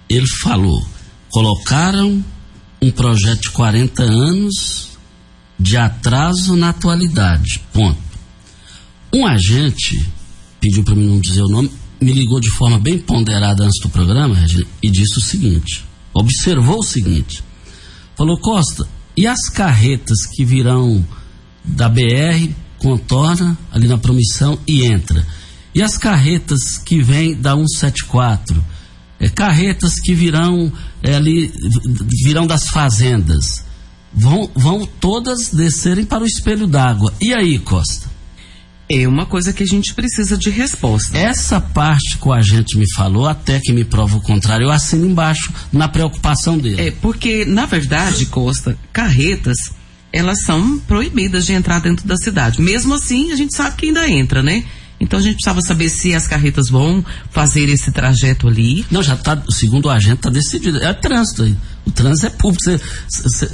Ele 0.08 0.28
falou: 0.28 0.86
colocaram 1.28 2.24
um 2.80 2.90
projeto 2.90 3.42
de 3.42 3.50
40 3.50 4.02
anos 4.02 4.90
de 5.58 5.76
atraso 5.76 6.56
na 6.56 6.70
atualidade. 6.70 7.62
Ponto. 7.72 7.98
Um 9.12 9.26
agente 9.26 9.98
pediu 10.60 10.82
para 10.82 10.94
mim 10.94 11.06
não 11.06 11.20
dizer 11.20 11.42
o 11.42 11.48
nome, 11.48 11.70
me 12.00 12.12
ligou 12.12 12.40
de 12.40 12.50
forma 12.50 12.78
bem 12.78 12.98
ponderada 12.98 13.64
antes 13.64 13.80
do 13.80 13.88
programa, 13.88 14.34
Regina, 14.34 14.66
e 14.82 14.90
disse 14.90 15.18
o 15.18 15.22
seguinte: 15.22 15.84
observou 16.12 16.80
o 16.80 16.84
seguinte. 16.84 17.42
Falou, 18.16 18.38
Costa, 18.38 18.86
e 19.16 19.26
as 19.26 19.48
carretas 19.48 20.26
que 20.26 20.44
virão 20.44 21.06
da 21.64 21.88
BR, 21.88 22.50
contorna 22.78 23.56
ali 23.70 23.88
na 23.88 23.98
promissão 23.98 24.58
e 24.66 24.84
entra? 24.84 25.26
E 25.74 25.82
as 25.82 25.98
carretas 25.98 26.78
que 26.78 27.02
vêm 27.02 27.34
da 27.34 27.54
174? 27.54 28.64
É, 29.18 29.28
carretas 29.28 29.98
que 30.00 30.14
virão 30.14 30.72
é, 31.02 31.14
ali, 31.14 31.52
virão 32.24 32.46
das 32.46 32.68
fazendas. 32.68 33.64
Vão, 34.12 34.50
vão 34.54 34.86
todas 34.86 35.50
descerem 35.50 36.04
para 36.04 36.22
o 36.22 36.26
espelho 36.26 36.66
d'água. 36.66 37.12
E 37.20 37.34
aí, 37.34 37.58
Costa? 37.58 38.16
É 38.88 39.06
uma 39.06 39.26
coisa 39.26 39.52
que 39.52 39.64
a 39.64 39.66
gente 39.66 39.92
precisa 39.94 40.38
de 40.38 40.48
resposta. 40.48 41.18
Essa 41.18 41.60
parte 41.60 42.16
que 42.18 42.28
o 42.28 42.32
agente 42.32 42.78
me 42.78 42.86
falou, 42.94 43.26
até 43.26 43.58
que 43.58 43.72
me 43.72 43.84
prova 43.84 44.16
o 44.16 44.20
contrário, 44.20 44.66
eu 44.66 44.70
assino 44.70 45.06
embaixo 45.06 45.52
na 45.72 45.88
preocupação 45.88 46.56
dele. 46.56 46.80
É, 46.80 46.90
porque, 46.92 47.44
na 47.44 47.66
verdade, 47.66 48.26
Costa, 48.26 48.78
carretas, 48.92 49.56
elas 50.12 50.42
são 50.44 50.78
proibidas 50.78 51.44
de 51.44 51.52
entrar 51.52 51.80
dentro 51.80 52.06
da 52.06 52.16
cidade. 52.16 52.62
Mesmo 52.62 52.94
assim, 52.94 53.32
a 53.32 53.36
gente 53.36 53.56
sabe 53.56 53.76
que 53.76 53.86
ainda 53.86 54.08
entra, 54.08 54.40
né? 54.40 54.64
Então 54.98 55.18
a 55.18 55.22
gente 55.22 55.34
precisava 55.34 55.60
saber 55.60 55.88
se 55.88 56.14
as 56.14 56.26
carretas 56.26 56.68
vão 56.68 57.04
fazer 57.30 57.68
esse 57.68 57.92
trajeto 57.92 58.48
ali. 58.48 58.84
Não, 58.90 59.02
já 59.02 59.14
está, 59.14 59.40
segundo 59.50 59.86
o 59.86 59.90
agente, 59.90 60.16
está 60.16 60.30
decidido. 60.30 60.82
É 60.82 60.92
trânsito 60.92 61.42
aí. 61.42 61.56
O 61.84 61.90
trânsito 61.90 62.26
é 62.26 62.30
público. 62.30 62.62
Você, 62.64 62.80
você, 63.08 63.50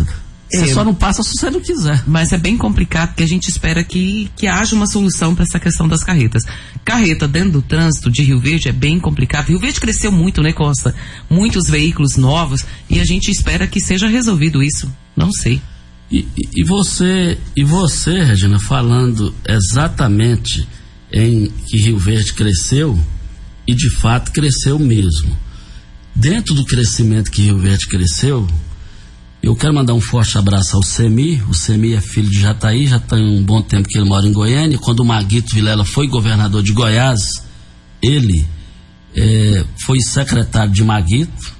você 0.52 0.70
é, 0.70 0.74
só 0.74 0.84
não 0.84 0.94
passa 0.94 1.22
se 1.22 1.30
você 1.30 1.50
não 1.50 1.60
quiser. 1.60 2.04
Mas 2.06 2.32
é 2.32 2.38
bem 2.38 2.56
complicado 2.56 3.08
porque 3.08 3.24
a 3.24 3.28
gente 3.28 3.48
espera 3.48 3.82
que, 3.82 4.30
que 4.36 4.46
haja 4.46 4.76
uma 4.76 4.86
solução 4.86 5.34
para 5.34 5.44
essa 5.44 5.58
questão 5.58 5.88
das 5.88 6.04
carretas. 6.04 6.44
Carreta 6.84 7.26
dentro 7.26 7.52
do 7.52 7.62
trânsito 7.62 8.10
de 8.10 8.22
Rio 8.22 8.38
Verde 8.38 8.68
é 8.68 8.72
bem 8.72 9.00
complicado. 9.00 9.48
Rio 9.48 9.58
Verde 9.58 9.80
cresceu 9.80 10.12
muito, 10.12 10.42
né, 10.42 10.52
Costa? 10.52 10.94
Muitos 11.28 11.66
veículos 11.68 12.16
novos 12.16 12.64
e 12.88 13.00
a 13.00 13.04
gente 13.04 13.30
espera 13.30 13.66
que 13.66 13.80
seja 13.80 14.06
resolvido 14.06 14.62
isso. 14.62 14.92
Não 15.16 15.32
sei. 15.32 15.60
E, 16.10 16.28
e 16.54 16.62
você, 16.64 17.38
e 17.56 17.64
você, 17.64 18.22
Regina, 18.22 18.60
falando 18.60 19.34
exatamente 19.48 20.68
em 21.12 21.50
que 21.66 21.76
Rio 21.78 21.98
Verde 21.98 22.32
cresceu 22.32 22.98
e 23.66 23.74
de 23.74 23.90
fato 23.96 24.32
cresceu 24.32 24.78
mesmo. 24.78 25.36
Dentro 26.14 26.54
do 26.54 26.64
crescimento 26.64 27.30
que 27.30 27.42
Rio 27.42 27.58
Verde 27.58 27.86
cresceu, 27.86 28.46
eu 29.42 29.56
quero 29.56 29.74
mandar 29.74 29.94
um 29.94 30.00
forte 30.00 30.38
abraço 30.38 30.76
ao 30.76 30.82
Semi. 30.82 31.42
O 31.48 31.54
Semi 31.54 31.94
é 31.94 32.00
filho 32.00 32.30
de 32.30 32.40
Jataí, 32.40 32.86
já 32.86 33.00
tem 33.00 33.20
um 33.20 33.42
bom 33.42 33.60
tempo 33.60 33.88
que 33.88 33.98
ele 33.98 34.08
mora 34.08 34.26
em 34.26 34.32
Goiânia. 34.32 34.78
Quando 34.78 35.00
o 35.00 35.04
Maguito 35.04 35.54
Vilela 35.54 35.84
foi 35.84 36.06
governador 36.06 36.62
de 36.62 36.72
Goiás, 36.72 37.20
ele 38.00 38.46
é, 39.16 39.64
foi 39.84 40.00
secretário 40.00 40.72
de 40.72 40.84
Maguito, 40.84 41.54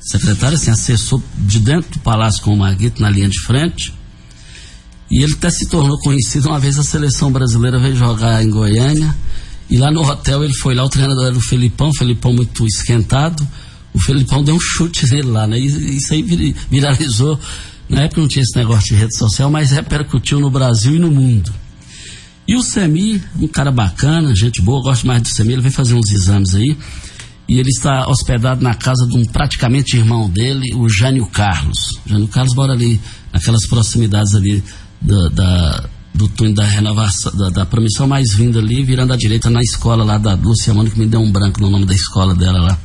secretário, 0.00 0.56
assim, 0.56 0.70
assessor 0.70 1.20
de 1.36 1.58
dentro 1.58 1.90
do 1.92 1.98
palácio 1.98 2.42
com 2.42 2.54
o 2.54 2.56
Maguito 2.56 3.02
na 3.02 3.10
linha 3.10 3.28
de 3.28 3.40
frente. 3.40 3.92
E 5.10 5.22
ele 5.22 5.32
até 5.32 5.50
se 5.50 5.68
tornou 5.68 5.98
conhecido 5.98 6.48
uma 6.48 6.60
vez 6.60 6.78
a 6.78 6.82
seleção 6.82 7.32
brasileira 7.32 7.78
veio 7.78 7.96
jogar 7.96 8.42
em 8.42 8.50
Goiânia. 8.50 9.14
E 9.70 9.76
lá 9.76 9.90
no 9.90 10.02
hotel 10.02 10.44
ele 10.44 10.54
foi 10.54 10.74
lá, 10.74 10.84
o 10.84 10.88
treinador 10.88 11.26
era 11.26 11.36
o 11.36 11.40
Felipão, 11.40 11.88
o 11.88 11.94
Felipão 11.94 12.32
muito 12.32 12.66
esquentado. 12.66 13.46
O 13.92 14.00
Felipão 14.00 14.42
deu 14.42 14.54
um 14.54 14.60
chute 14.60 15.10
nele 15.10 15.28
lá, 15.28 15.46
né? 15.46 15.58
E 15.58 15.96
isso 15.96 16.12
aí 16.12 16.22
viralizou. 16.70 17.38
Na 17.88 18.02
época 18.02 18.20
não 18.20 18.28
tinha 18.28 18.42
esse 18.42 18.56
negócio 18.56 18.94
de 18.94 19.00
rede 19.00 19.16
social, 19.16 19.50
mas 19.50 19.70
repercutiu 19.70 20.38
no 20.40 20.50
Brasil 20.50 20.96
e 20.96 20.98
no 20.98 21.10
mundo. 21.10 21.52
E 22.46 22.54
o 22.54 22.62
Semi, 22.62 23.22
um 23.38 23.48
cara 23.48 23.70
bacana, 23.70 24.34
gente 24.34 24.62
boa, 24.62 24.82
gosto 24.82 25.06
mais 25.06 25.22
do 25.22 25.28
Semi, 25.28 25.52
ele 25.52 25.62
veio 25.62 25.74
fazer 25.74 25.94
uns 25.94 26.10
exames 26.10 26.54
aí. 26.54 26.76
E 27.48 27.58
ele 27.58 27.70
está 27.70 28.06
hospedado 28.08 28.62
na 28.62 28.74
casa 28.74 29.06
de 29.06 29.16
um 29.16 29.24
praticamente 29.24 29.96
irmão 29.96 30.28
dele, 30.28 30.74
o 30.74 30.86
Jânio 30.88 31.26
Carlos. 31.26 31.78
O 32.04 32.08
Jânio 32.08 32.28
Carlos 32.28 32.54
mora 32.54 32.74
ali, 32.74 33.00
naquelas 33.32 33.66
proximidades 33.66 34.34
ali 34.34 34.62
da, 35.00 35.28
da, 35.28 35.84
do 36.14 36.28
túnel 36.28 36.54
da 36.54 36.64
renovação, 36.64 37.34
da, 37.36 37.50
da 37.50 37.66
promissão 37.66 38.06
mais 38.06 38.32
vinda 38.34 38.58
ali, 38.58 38.84
virando 38.84 39.12
à 39.12 39.16
direita 39.16 39.48
na 39.50 39.60
escola 39.60 40.04
lá 40.04 40.18
da 40.18 40.34
Lúcia 40.34 40.74
Mano, 40.74 40.90
que 40.90 40.98
me 40.98 41.06
deu 41.06 41.20
um 41.20 41.30
branco 41.30 41.60
no 41.60 41.70
nome 41.70 41.86
da 41.86 41.94
escola 41.94 42.34
dela 42.34 42.60
lá. 42.60 42.78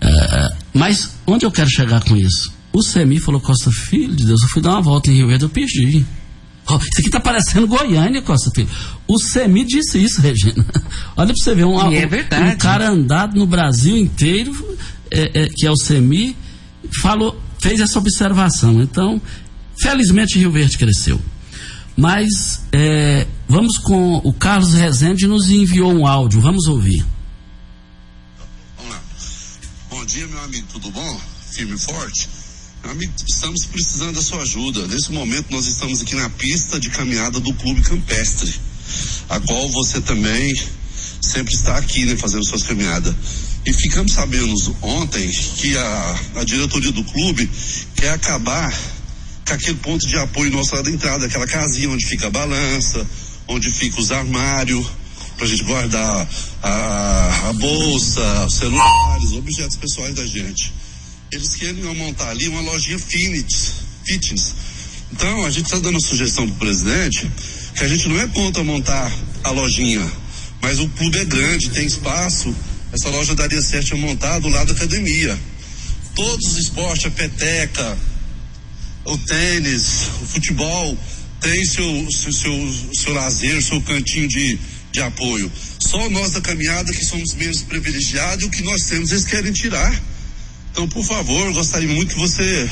É, 0.00 0.54
mas 0.72 1.14
onde 1.26 1.44
eu 1.44 1.50
quero 1.50 1.68
chegar 1.68 2.02
com 2.02 2.16
isso? 2.16 2.52
O 2.72 2.82
Semi 2.82 3.18
falou, 3.18 3.40
Costa 3.40 3.70
Filho 3.70 4.14
de 4.14 4.24
Deus, 4.24 4.42
eu 4.42 4.48
fui 4.48 4.62
dar 4.62 4.70
uma 4.70 4.80
volta 4.80 5.10
em 5.10 5.14
Rio 5.14 5.26
Verde, 5.26 5.44
eu 5.44 5.50
pedi. 5.50 6.06
Oh, 6.68 6.76
isso 6.76 7.00
aqui 7.00 7.10
tá 7.10 7.18
parecendo 7.18 7.66
Goiânia, 7.66 8.22
Costa 8.22 8.50
Filho. 8.54 8.68
O 9.08 9.18
Semi 9.18 9.64
disse 9.64 10.02
isso, 10.02 10.20
Regina. 10.22 10.64
Olha 11.16 11.34
pra 11.34 11.36
você 11.36 11.54
ver, 11.54 11.64
um, 11.64 11.80
é 11.80 12.06
um, 12.06 12.48
um 12.48 12.56
cara 12.56 12.88
andado 12.88 13.36
no 13.36 13.46
Brasil 13.46 13.96
inteiro, 13.96 14.52
é, 15.10 15.42
é, 15.42 15.48
que 15.48 15.66
é 15.66 15.70
o 15.70 15.76
Semi, 15.76 16.36
falou, 17.02 17.40
fez 17.58 17.80
essa 17.80 17.98
observação. 17.98 18.80
Então, 18.80 19.20
felizmente 19.80 20.38
Rio 20.38 20.52
Verde 20.52 20.78
cresceu. 20.78 21.20
Mas 21.96 22.62
é, 22.72 23.26
vamos 23.48 23.76
com 23.78 24.16
o 24.18 24.32
Carlos 24.32 24.72
Rezende 24.72 25.26
nos 25.26 25.50
enviou 25.50 25.92
um 25.92 26.06
áudio, 26.06 26.40
vamos 26.40 26.66
ouvir. 26.66 27.04
Vamos 28.76 28.92
lá. 28.92 29.02
Bom 29.90 30.04
dia, 30.04 30.26
meu 30.26 30.40
amigo, 30.42 30.66
tudo 30.72 30.90
bom? 30.90 31.20
Firme 31.50 31.74
e 31.74 31.78
forte? 31.78 32.28
Meu 32.82 32.92
amigo, 32.92 33.12
estamos 33.28 33.66
precisando 33.66 34.14
da 34.14 34.22
sua 34.22 34.42
ajuda. 34.42 34.86
Nesse 34.86 35.12
momento, 35.12 35.50
nós 35.50 35.66
estamos 35.66 36.00
aqui 36.00 36.14
na 36.14 36.30
pista 36.30 36.80
de 36.80 36.88
caminhada 36.88 37.38
do 37.38 37.52
Clube 37.54 37.82
Campestre, 37.82 38.54
a 39.28 39.38
qual 39.40 39.68
você 39.68 40.00
também 40.00 40.54
sempre 41.20 41.54
está 41.54 41.76
aqui, 41.76 42.06
né, 42.06 42.16
fazendo 42.16 42.44
suas 42.46 42.62
caminhadas. 42.62 43.14
E 43.66 43.72
ficamos 43.74 44.12
sabendo 44.12 44.54
ontem 44.80 45.30
que 45.56 45.76
a, 45.76 46.20
a 46.36 46.44
diretoria 46.44 46.92
do 46.92 47.04
clube 47.04 47.50
quer 47.94 48.14
acabar 48.14 48.72
com 49.50 49.54
aquele 49.54 49.78
ponto 49.78 50.06
de 50.06 50.16
apoio 50.16 50.50
nosso 50.52 50.74
lá 50.76 50.82
da 50.82 50.90
entrada, 50.90 51.26
aquela 51.26 51.46
casinha 51.46 51.90
onde 51.90 52.06
fica 52.06 52.28
a 52.28 52.30
balança, 52.30 53.04
onde 53.48 53.70
fica 53.70 54.00
os 54.00 54.12
armários, 54.12 54.86
para 55.36 55.44
a 55.44 55.48
gente 55.48 55.64
guardar 55.64 56.28
a, 56.62 57.48
a 57.48 57.52
bolsa, 57.54 58.48
celulares, 58.48 59.32
objetos 59.32 59.76
pessoais 59.76 60.14
da 60.14 60.24
gente. 60.24 60.72
Eles 61.32 61.56
querem 61.56 61.82
montar 61.96 62.28
ali 62.30 62.46
uma 62.46 62.60
lojinha 62.60 62.98
fitness. 62.98 63.72
fitness. 64.04 64.54
Então, 65.12 65.44
a 65.44 65.50
gente 65.50 65.64
está 65.64 65.78
dando 65.78 65.96
a 65.96 66.00
sugestão 66.00 66.46
do 66.46 66.52
presidente 66.54 67.28
que 67.74 67.84
a 67.84 67.88
gente 67.88 68.08
não 68.08 68.20
é 68.20 68.28
contra 68.28 68.62
montar 68.62 69.12
a 69.42 69.50
lojinha, 69.50 70.06
mas 70.62 70.78
o 70.78 70.88
clube 70.90 71.18
é 71.18 71.24
grande, 71.24 71.70
tem 71.70 71.86
espaço. 71.86 72.54
Essa 72.92 73.08
loja 73.08 73.34
daria 73.34 73.62
certo 73.62 73.96
em 73.96 74.00
montar 74.00 74.38
do 74.38 74.48
lado 74.48 74.68
da 74.68 74.74
academia. 74.74 75.36
Todos 76.14 76.52
os 76.52 76.58
esportes, 76.58 77.06
a 77.06 77.10
peteca, 77.10 77.98
o 79.04 79.16
tênis, 79.18 80.08
o 80.22 80.26
futebol, 80.26 80.96
tem 81.40 81.64
seu, 81.64 82.10
seu, 82.10 82.32
seu, 82.32 82.74
seu 82.94 83.14
lazer, 83.14 83.62
seu 83.62 83.80
cantinho 83.82 84.28
de, 84.28 84.58
de 84.92 85.00
apoio. 85.00 85.50
Só 85.78 86.08
nós 86.10 86.32
da 86.32 86.40
caminhada 86.40 86.92
que 86.92 87.04
somos 87.04 87.34
menos 87.34 87.62
privilegiados 87.62 88.44
e 88.44 88.46
o 88.46 88.50
que 88.50 88.62
nós 88.62 88.84
temos 88.84 89.10
eles 89.10 89.24
querem 89.24 89.52
tirar. 89.52 89.92
Então, 90.70 90.86
por 90.88 91.04
favor, 91.04 91.52
gostaria 91.52 91.88
muito 91.88 92.14
que 92.14 92.20
você 92.20 92.70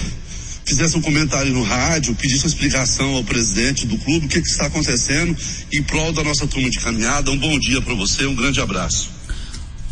fizesse 0.64 0.98
um 0.98 1.00
comentário 1.00 1.52
no 1.52 1.62
rádio, 1.62 2.14
pedisse 2.14 2.44
uma 2.44 2.48
explicação 2.48 3.14
ao 3.14 3.24
presidente 3.24 3.86
do 3.86 3.96
clube, 3.96 4.26
o 4.26 4.28
que, 4.28 4.40
que 4.40 4.48
está 4.48 4.66
acontecendo 4.66 5.34
em 5.72 5.82
prol 5.82 6.12
da 6.12 6.22
nossa 6.22 6.46
turma 6.46 6.68
de 6.68 6.78
caminhada. 6.78 7.30
Um 7.30 7.38
bom 7.38 7.58
dia 7.58 7.80
para 7.80 7.94
você, 7.94 8.26
um 8.26 8.34
grande 8.34 8.60
abraço. 8.60 9.10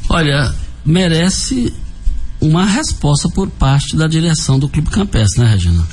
Olha, 0.08 0.54
merece 0.84 1.72
uma 2.40 2.66
resposta 2.66 3.28
por 3.30 3.50
parte 3.50 3.96
da 3.96 4.06
direção 4.06 4.58
do 4.58 4.68
Clube 4.68 4.90
Campestre, 4.90 5.42
né, 5.42 5.50
Regina? 5.50 5.88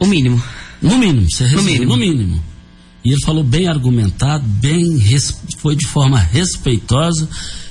O 0.00 0.06
mínimo. 0.06 0.42
No 0.80 0.98
mínimo, 0.98 1.30
você 1.30 1.46
no 1.48 1.62
mínimo. 1.62 1.92
No 1.92 1.96
mínimo. 1.96 2.42
E 3.04 3.12
ele 3.12 3.20
falou 3.22 3.44
bem 3.44 3.68
argumentado, 3.68 4.44
bem 4.44 4.98
foi 5.58 5.76
de 5.76 5.86
forma 5.86 6.18
respeitosa 6.18 7.28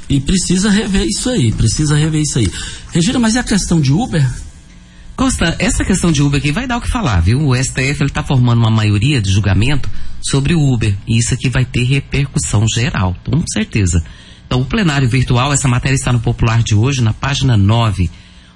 e 0.08 0.20
precisa 0.20 0.70
rever 0.70 1.06
isso 1.08 1.30
aí, 1.30 1.52
precisa 1.52 1.96
rever 1.96 2.22
isso 2.22 2.40
aí. 2.40 2.50
Regina, 2.92 3.20
mas 3.20 3.36
e 3.36 3.40
a 3.40 3.44
questão 3.44 3.82
de 3.82 3.92
Uber? 3.92 4.28
Costa, 5.16 5.56
essa 5.60 5.84
questão 5.84 6.12
de 6.12 6.22
Uber 6.22 6.40
aqui 6.40 6.52
vai 6.52 6.66
dar 6.66 6.78
o 6.78 6.82
que 6.82 6.88
falar, 6.88 7.20
viu? 7.20 7.48
O 7.48 7.56
STF 7.56 8.06
está 8.06 8.24
formando 8.24 8.60
uma 8.60 8.72
maioria 8.72 9.22
de 9.22 9.32
julgamento 9.32 9.90
sobre 10.22 10.56
o 10.56 10.62
Uber 10.62 10.96
e 11.08 11.18
isso 11.18 11.34
aqui 11.34 11.50
vai 11.50 11.66
ter 11.66 11.84
repercussão 11.84 12.66
geral, 12.68 13.16
com 13.26 13.44
certeza. 13.52 14.04
Então, 14.48 14.62
o 14.62 14.66
plenário 14.66 15.08
virtual, 15.08 15.54
essa 15.54 15.68
matéria 15.68 15.96
está 15.96 16.12
no 16.12 16.20
Popular 16.20 16.64
de 16.64 16.74
hoje, 16.74 17.02
na 17.02 17.14
página 17.14 17.56
9. 17.56 18.10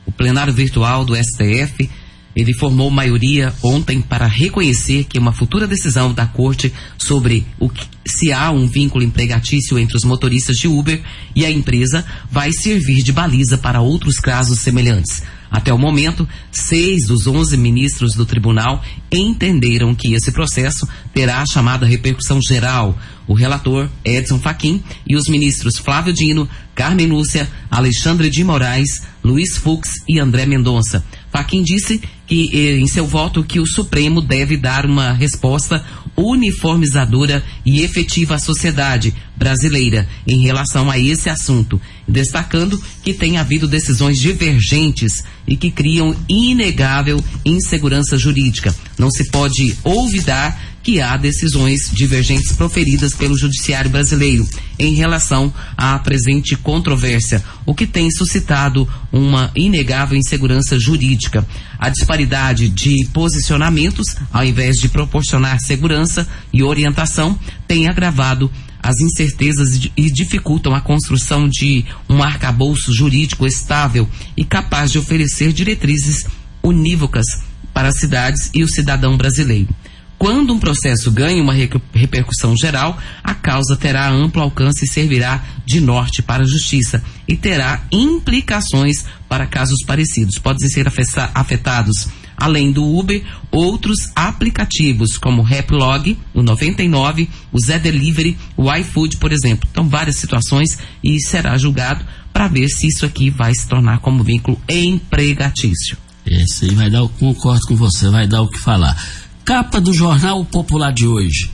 O 0.05 0.11
plenário 0.11 0.51
virtual 0.51 1.05
do 1.05 1.15
STF 1.15 1.87
ele 2.35 2.53
formou 2.53 2.89
maioria 2.89 3.53
ontem 3.63 4.01
para 4.01 4.27
reconhecer 4.27 5.03
que 5.05 5.19
uma 5.19 5.31
futura 5.31 5.67
decisão 5.67 6.13
da 6.13 6.25
corte 6.25 6.73
sobre 6.97 7.45
que, 7.73 7.87
se 8.05 8.31
há 8.31 8.51
um 8.51 8.67
vínculo 8.67 9.03
empregatício 9.03 9.79
entre 9.79 9.95
os 9.95 10.03
motoristas 10.03 10.57
de 10.57 10.67
Uber 10.67 11.01
e 11.35 11.45
a 11.45 11.51
empresa 11.51 12.05
vai 12.29 12.51
servir 12.51 13.01
de 13.01 13.11
baliza 13.11 13.57
para 13.57 13.81
outros 13.81 14.17
casos 14.17 14.59
semelhantes. 14.59 15.23
Até 15.53 15.71
o 15.71 15.77
momento, 15.77 16.27
seis 16.51 17.05
dos 17.05 17.27
onze 17.27 17.55
ministros 17.55 18.15
do 18.15 18.25
tribunal 18.25 18.83
entenderam 19.11 19.93
que 19.93 20.13
esse 20.15 20.31
processo 20.31 20.87
terá 21.13 21.41
a 21.41 21.45
chamada 21.45 21.85
repercussão 21.85 22.39
geral. 22.41 22.97
O 23.27 23.35
relator 23.35 23.87
Edson 24.03 24.39
Fachin 24.39 24.83
e 25.07 25.15
os 25.15 25.27
ministros 25.29 25.77
Flávio 25.77 26.11
Dino, 26.11 26.49
Carmen 26.73 27.05
Lúcia, 27.05 27.47
Alexandre 27.69 28.31
de 28.31 28.43
Moraes, 28.43 29.03
Luiz 29.23 29.55
Fux 29.55 29.89
e 30.09 30.19
André 30.19 30.47
Mendonça. 30.47 31.05
Fachin 31.33 31.63
disse 31.63 31.99
que, 32.27 32.47
eh, 32.53 32.77
em 32.77 32.85
seu 32.85 33.07
voto, 33.07 33.43
que 33.43 33.59
o 33.59 33.65
Supremo 33.65 34.21
deve 34.21 34.55
dar 34.55 34.85
uma 34.85 35.13
resposta 35.13 35.83
uniformizadora 36.15 37.43
e 37.65 37.81
efetiva 37.81 38.35
à 38.35 38.39
sociedade 38.39 39.15
brasileira 39.35 40.07
em 40.27 40.43
relação 40.43 40.91
a 40.91 40.99
esse 40.99 41.31
assunto, 41.31 41.81
destacando 42.07 42.81
que 43.03 43.13
tem 43.13 43.37
havido 43.37 43.67
decisões 43.67 44.19
divergentes 44.19 45.23
e 45.47 45.55
que 45.55 45.71
criam 45.71 46.15
inegável 46.27 47.23
insegurança 47.45 48.17
jurídica. 48.17 48.73
Não 48.97 49.09
se 49.09 49.25
pode 49.25 49.75
olvidar 49.83 50.73
que 50.83 50.99
há 50.99 51.15
decisões 51.15 51.89
divergentes 51.93 52.51
proferidas 52.51 53.13
pelo 53.13 53.37
Judiciário 53.37 53.89
brasileiro 53.89 54.45
em 54.77 54.93
relação 54.93 55.53
à 55.77 55.97
presente 55.97 56.57
controvérsia, 56.57 57.41
o 57.65 57.73
que 57.73 57.87
tem 57.87 58.11
suscitado 58.11 58.87
uma 59.11 59.49
inegável 59.55 60.17
insegurança 60.17 60.77
jurídica. 60.77 61.47
A 61.79 61.89
disparidade 61.89 62.67
de 62.67 63.07
posicionamentos, 63.13 64.15
ao 64.31 64.43
invés 64.43 64.77
de 64.77 64.89
proporcionar 64.89 65.59
segurança 65.61 66.27
e 66.51 66.61
orientação, 66.61 67.39
tem 67.65 67.87
agravado 67.87 68.51
as 68.83 68.99
incertezas 68.99 69.89
e 69.95 70.11
dificultam 70.11 70.75
a 70.75 70.81
construção 70.81 71.47
de 71.47 71.85
um 72.09 72.21
arcabouço 72.21 72.93
jurídico 72.93 73.47
estável 73.47 74.07
e 74.35 74.43
capaz 74.43 74.91
de 74.91 74.99
oferecer 74.99 75.53
diretrizes 75.53 76.27
unívocas 76.61 77.25
para 77.73 77.87
as 77.87 77.97
cidades 77.97 78.51
e 78.53 78.61
o 78.61 78.67
cidadão 78.67 79.15
brasileiro. 79.15 79.73
Quando 80.17 80.53
um 80.53 80.59
processo 80.59 81.11
ganha 81.11 81.41
uma 81.41 81.53
repercussão 81.53 82.55
geral, 82.55 82.97
a 83.23 83.33
causa 83.33 83.75
terá 83.75 84.09
amplo 84.09 84.41
alcance 84.41 84.85
e 84.85 84.87
servirá 84.87 85.43
de 85.65 85.81
norte 85.81 86.21
para 86.21 86.43
a 86.43 86.47
justiça 86.47 87.03
e 87.27 87.35
terá 87.35 87.83
implicações 87.91 89.03
para 89.27 89.47
casos 89.47 89.83
parecidos. 89.85 90.37
Podem 90.37 90.69
ser 90.69 90.87
afetados, 91.33 92.07
além 92.37 92.71
do 92.71 92.83
Uber, 92.83 93.23
outros 93.51 94.11
aplicativos 94.15 95.17
como 95.17 95.41
o 95.41 95.45
Raplog, 95.45 96.17
o 96.33 96.41
99, 96.41 97.29
o 97.51 97.59
Zé 97.59 97.79
Delivery, 97.79 98.37
o 98.57 98.73
iFood, 98.73 99.17
por 99.17 99.31
exemplo. 99.31 99.67
Então, 99.71 99.87
várias 99.87 100.17
situações 100.17 100.77
e 101.03 101.19
será 101.21 101.57
julgado 101.57 102.05
para 102.31 102.47
ver 102.47 102.67
se 102.67 102.87
isso 102.87 103.05
aqui 103.05 103.29
vai 103.29 103.53
se 103.53 103.67
tornar 103.67 103.99
como 103.99 104.23
vínculo 104.23 104.59
empregatício. 104.67 105.97
Esse 106.25 106.65
aí 106.65 106.75
vai 106.75 106.89
dar, 106.89 107.07
concordo 107.19 107.67
com 107.67 107.75
você, 107.75 108.09
vai 108.09 108.27
dar 108.27 108.41
o 108.41 108.47
que 108.47 108.59
falar. 108.59 108.97
Capa 109.45 109.79
do 109.79 109.93
Jornal 109.93 110.43
Popular 110.45 110.91
de 110.91 111.05
hoje. 111.05 111.51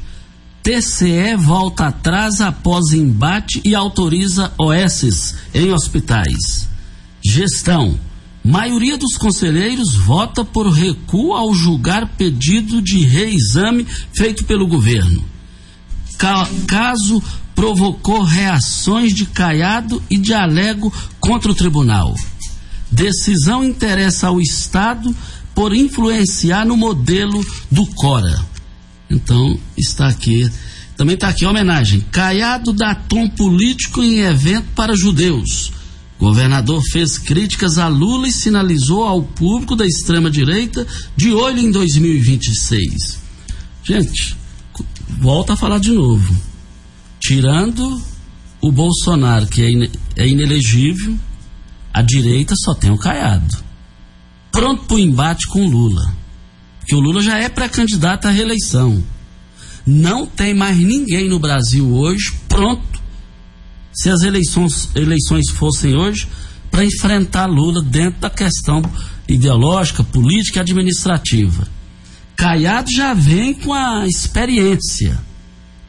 TCE 0.61 1.35
volta 1.37 1.87
atrás 1.87 2.41
após 2.41 2.93
embate 2.93 3.61
e 3.65 3.73
autoriza 3.73 4.51
OSs 4.57 5.35
em 5.53 5.71
hospitais. 5.71 6.69
Gestão. 7.23 7.99
Maioria 8.49 8.97
dos 8.97 9.15
conselheiros 9.15 9.93
vota 9.93 10.43
por 10.43 10.67
recuo 10.71 11.33
ao 11.33 11.53
julgar 11.53 12.07
pedido 12.17 12.81
de 12.81 13.05
reexame 13.05 13.85
feito 14.11 14.43
pelo 14.43 14.65
governo. 14.65 15.23
Ca 16.17 16.49
caso 16.65 17.21
provocou 17.53 18.23
reações 18.23 19.13
de 19.13 19.27
Caiado 19.27 20.01
e 20.09 20.17
de 20.17 20.33
Alego 20.33 20.91
contra 21.19 21.51
o 21.51 21.55
tribunal. 21.55 22.15
Decisão 22.89 23.63
interessa 23.63 24.29
ao 24.29 24.41
Estado 24.41 25.15
por 25.53 25.71
influenciar 25.75 26.65
no 26.65 26.75
modelo 26.75 27.45
do 27.69 27.85
Cora. 27.85 28.43
Então, 29.11 29.59
está 29.77 30.07
aqui. 30.07 30.49
Também 30.97 31.13
está 31.13 31.29
aqui 31.29 31.45
a 31.45 31.51
homenagem. 31.51 32.03
Caiado 32.11 32.73
dá 32.73 32.95
tom 32.95 33.29
político 33.29 34.01
em 34.01 34.21
evento 34.21 34.69
para 34.75 34.95
judeus. 34.95 35.71
Governador 36.19 36.81
fez 36.91 37.17
críticas 37.17 37.77
a 37.77 37.87
Lula 37.87 38.27
e 38.27 38.31
sinalizou 38.31 39.03
ao 39.03 39.23
público 39.23 39.73
da 39.75 39.85
extrema-direita 39.85 40.85
de 41.15 41.31
olho 41.31 41.59
em 41.59 41.71
2026. 41.71 43.19
Gente, 43.83 44.35
volto 45.07 45.53
a 45.53 45.55
falar 45.55 45.79
de 45.79 45.91
novo. 45.91 46.35
Tirando 47.21 48.01
o 48.61 48.71
Bolsonaro, 48.71 49.47
que 49.47 49.61
é, 49.61 49.71
in, 49.71 49.89
é 50.17 50.27
inelegível, 50.27 51.17
a 51.93 52.01
direita 52.01 52.53
só 52.55 52.75
tem 52.75 52.91
o 52.91 52.97
Caiado. 52.97 53.57
Pronto 54.51 54.83
para 54.83 54.95
o 54.95 54.99
embate 54.99 55.47
com 55.47 55.65
o 55.65 55.69
Lula. 55.69 56.13
Porque 56.79 56.95
o 56.95 56.99
Lula 56.99 57.21
já 57.21 57.37
é 57.37 57.47
pré-candidato 57.47 58.27
à 58.27 58.31
reeleição. 58.31 59.01
Não 59.85 60.25
tem 60.25 60.53
mais 60.53 60.77
ninguém 60.77 61.29
no 61.29 61.39
Brasil 61.39 61.89
hoje 61.93 62.33
pronto, 62.49 62.98
se 64.01 64.09
as 64.09 64.21
eleições, 64.21 64.89
eleições 64.95 65.49
fossem 65.49 65.95
hoje, 65.95 66.27
para 66.71 66.85
enfrentar 66.85 67.47
Lula 67.47 67.81
dentro 67.81 68.21
da 68.21 68.29
questão 68.29 68.81
ideológica, 69.27 70.03
política 70.03 70.59
e 70.59 70.61
administrativa. 70.61 71.67
Caiado 72.35 72.89
já 72.89 73.13
vem 73.13 73.53
com 73.53 73.73
a 73.73 74.07
experiência 74.07 75.19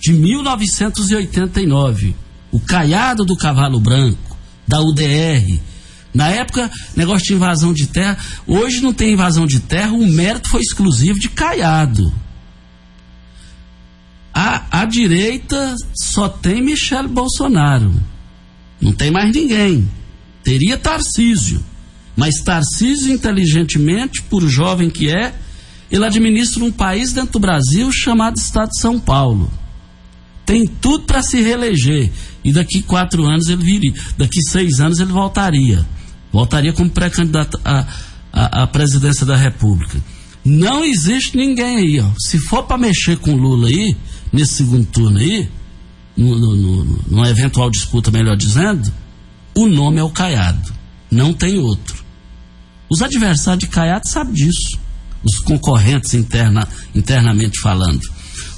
de 0.00 0.12
1989, 0.12 2.16
o 2.50 2.58
Caiado 2.58 3.24
do 3.24 3.36
Cavalo 3.36 3.78
Branco, 3.78 4.36
da 4.66 4.80
UDR. 4.80 5.60
Na 6.12 6.28
época, 6.30 6.68
negócio 6.96 7.28
de 7.28 7.34
invasão 7.34 7.72
de 7.72 7.86
terra. 7.86 8.18
Hoje 8.44 8.80
não 8.80 8.92
tem 8.92 9.12
invasão 9.12 9.46
de 9.46 9.60
terra, 9.60 9.92
o 9.92 10.04
mérito 10.04 10.48
foi 10.48 10.62
exclusivo 10.62 11.20
de 11.20 11.28
Caiado. 11.28 12.12
A, 14.32 14.82
a 14.82 14.84
direita 14.84 15.74
só 15.94 16.28
tem 16.28 16.62
Michele 16.62 17.08
Bolsonaro. 17.08 17.92
Não 18.80 18.92
tem 18.92 19.10
mais 19.10 19.34
ninguém. 19.34 19.88
Teria 20.42 20.78
Tarcísio. 20.78 21.64
Mas 22.16 22.40
Tarcísio, 22.40 23.12
inteligentemente, 23.12 24.22
por 24.22 24.46
jovem 24.48 24.90
que 24.90 25.10
é, 25.10 25.34
ele 25.90 26.04
administra 26.04 26.64
um 26.64 26.70
país 26.70 27.12
dentro 27.12 27.32
do 27.32 27.38
Brasil 27.40 27.90
chamado 27.92 28.36
Estado 28.36 28.70
de 28.70 28.80
São 28.80 28.98
Paulo. 28.98 29.50
Tem 30.46 30.66
tudo 30.66 31.04
para 31.04 31.22
se 31.22 31.40
reeleger. 31.40 32.10
E 32.44 32.52
daqui 32.52 32.82
quatro 32.82 33.24
anos 33.24 33.48
ele 33.48 33.62
viria. 33.62 33.92
Daqui 34.16 34.40
seis 34.42 34.80
anos 34.80 34.98
ele 34.98 35.12
voltaria. 35.12 35.86
Voltaria 36.32 36.72
como 36.72 36.90
pré-candidato 36.90 37.60
à, 37.64 37.86
à, 38.32 38.62
à, 38.62 38.66
presidência 38.66 39.26
da 39.26 39.36
República. 39.36 40.00
Não 40.44 40.84
existe 40.84 41.36
ninguém 41.36 41.76
aí, 41.76 42.00
ó. 42.00 42.08
Se 42.18 42.38
for 42.38 42.62
para 42.62 42.78
mexer 42.78 43.18
com 43.18 43.34
Lula 43.34 43.68
aí, 43.68 43.96
nesse 44.32 44.54
segundo 44.54 44.86
turno 44.86 45.18
aí, 45.18 45.48
no, 46.16 46.38
no, 46.38 46.56
no, 46.56 46.84
numa 47.08 47.28
eventual 47.28 47.70
disputa, 47.70 48.10
melhor 48.10 48.36
dizendo, 48.36 48.92
o 49.54 49.66
nome 49.66 49.98
é 49.98 50.02
o 50.02 50.10
Caiado. 50.10 50.72
Não 51.10 51.32
tem 51.32 51.58
outro. 51.58 52.04
Os 52.90 53.02
adversários 53.02 53.60
de 53.60 53.68
Caiado 53.68 54.08
sabem 54.08 54.34
disso. 54.34 54.78
Os 55.22 55.38
concorrentes 55.38 56.14
interna, 56.14 56.66
internamente 56.94 57.60
falando. 57.60 58.00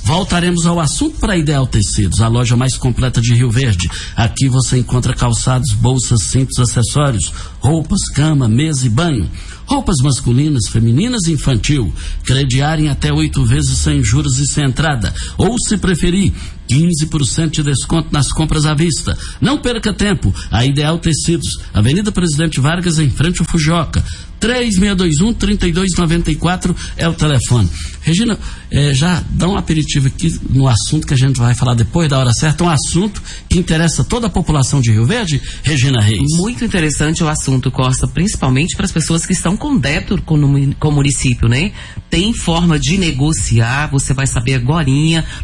Voltaremos 0.05 0.67
ao 0.67 0.81
assunto 0.81 1.19
para 1.19 1.37
Ideal 1.37 1.67
Tecidos, 1.67 2.21
a 2.21 2.29
loja 2.29 2.57
mais 2.57 2.77
completa 2.77 3.21
de 3.21 3.35
Rio 3.35 3.51
Verde. 3.51 3.89
Aqui 4.17 4.49
você 4.49 4.79
encontra 4.79 5.15
calçados, 5.15 5.73
bolsas, 5.73 6.25
cintos, 6.25 6.59
acessórios, 6.59 7.33
roupas, 7.61 8.09
cama, 8.13 8.49
mesa 8.49 8.85
e 8.85 8.91
banho. 8.91 9.31
Roupas 9.73 10.03
masculinas, 10.03 10.69
femininas 10.69 11.23
e 11.27 11.33
infantil. 11.33 11.91
Crediarem 12.25 12.91
até 12.91 13.11
oito 13.11 13.43
vezes 13.43 13.79
sem 13.79 14.05
juros 14.05 14.39
e 14.39 14.47
sem 14.47 14.67
entrada. 14.67 15.15
Ou, 15.39 15.57
se 15.59 15.79
preferir, 15.79 16.31
15% 16.69 17.51
de 17.53 17.63
desconto 17.63 18.09
nas 18.13 18.31
compras 18.31 18.67
à 18.67 18.75
vista. 18.75 19.17
Não 19.41 19.57
perca 19.57 19.95
tempo. 19.95 20.31
A 20.51 20.67
Ideal 20.67 20.99
Tecidos, 20.99 21.49
Avenida 21.73 22.13
Presidente 22.13 22.61
Vargas, 22.61 22.99
em 22.99 23.09
frente 23.09 23.41
ao 23.41 23.47
Fujoca. 23.47 24.05
3621-3294 24.43 26.75
é 26.97 27.09
o 27.09 27.15
telefone. 27.15 27.71
Regina, 28.03 28.37
é, 28.71 28.93
já 28.93 29.23
dá 29.31 29.49
um 29.49 29.57
aperitivo 29.57 30.09
aqui 30.09 30.29
no 30.51 30.67
assunto 30.67 31.07
que 31.07 31.15
a 31.15 31.17
gente 31.17 31.39
vai 31.39 31.55
falar 31.55 31.75
depois 31.75 32.11
da 32.11 32.19
hora 32.19 32.33
certa, 32.33 32.65
um 32.65 32.69
assunto 32.69 33.23
que 33.49 33.59
interessa 33.59 34.03
toda 34.03 34.27
a 34.27 34.31
população 34.31 34.81
de 34.81 34.91
Rio 34.91 35.07
Verde, 35.07 35.41
Regina 35.63 36.03
Reis. 36.03 36.37
Muito 36.37 36.65
interessante 36.65 37.23
o 37.23 37.29
assunto, 37.29 37.71
Costa, 37.71 38.09
principalmente 38.09 38.77
para 38.77 38.87
as 38.87 38.93
pessoas 38.93 39.25
que 39.25 39.33
estão 39.33 39.57
com 39.57 39.77
débito 39.77 40.21
com, 40.23 40.73
com 40.73 40.89
o 40.89 40.93
município, 40.93 41.49
né? 41.49 41.71
Tem 42.11 42.33
forma 42.33 42.79
de 42.79 42.99
negociar, 42.99 43.89
você 43.91 44.13
vai 44.13 44.27
saber 44.27 44.55
agora. 44.55 44.83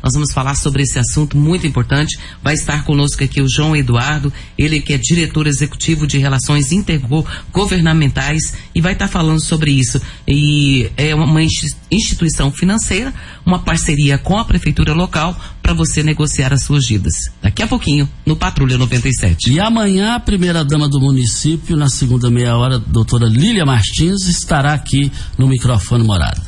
Nós 0.03 0.15
vamos 0.15 0.33
falar 0.33 0.55
sobre 0.55 0.83
esse 0.83 0.99
assunto 0.99 1.37
muito 1.37 1.67
importante. 1.67 2.19
Vai 2.43 2.55
estar 2.55 2.85
conosco 2.85 3.23
aqui 3.23 3.41
o 3.41 3.49
João 3.49 3.77
Eduardo, 3.77 4.33
ele 4.57 4.81
que 4.81 4.93
é 4.93 4.99
diretor 4.99 5.47
executivo 5.47 6.07
de 6.07 6.19
Relações 6.19 6.73
Intergovernamentais 6.73 8.55
e 8.75 8.81
vai 8.81 8.88
vai 8.89 8.95
estar 8.95 9.07
tá 9.07 9.13
falando 9.13 9.41
sobre 9.41 9.71
isso. 9.71 10.01
E 10.27 10.91
é 10.97 11.15
uma 11.15 11.43
instituição 11.91 12.51
financeira, 12.51 13.13
uma 13.45 13.59
parceria 13.59 14.17
com 14.17 14.39
a 14.39 14.45
prefeitura 14.45 14.95
local 14.95 15.39
para 15.63 15.75
você 15.75 16.03
negociar 16.03 16.53
as 16.53 16.63
suas 16.63 16.85
dívidas. 16.85 17.15
Daqui 17.43 17.63
a 17.63 17.67
pouquinho, 17.67 18.09
no 18.25 18.35
Patrulha 18.35 18.79
97. 18.79 19.53
E 19.53 19.61
amanhã, 19.61 20.15
a 20.15 20.21
primeira-dama 20.21 20.89
do 20.89 21.01
município, 21.01 21.77
na 21.77 21.89
segunda 21.89 22.31
meia 22.31 22.57
hora, 22.57 22.79
doutora 22.79 23.27
Lília 23.27 23.67
Martins, 23.67 24.27
estará 24.27 24.73
aqui 24.73 25.13
no 25.37 25.47
microfone 25.47 26.05
morada 26.05 26.48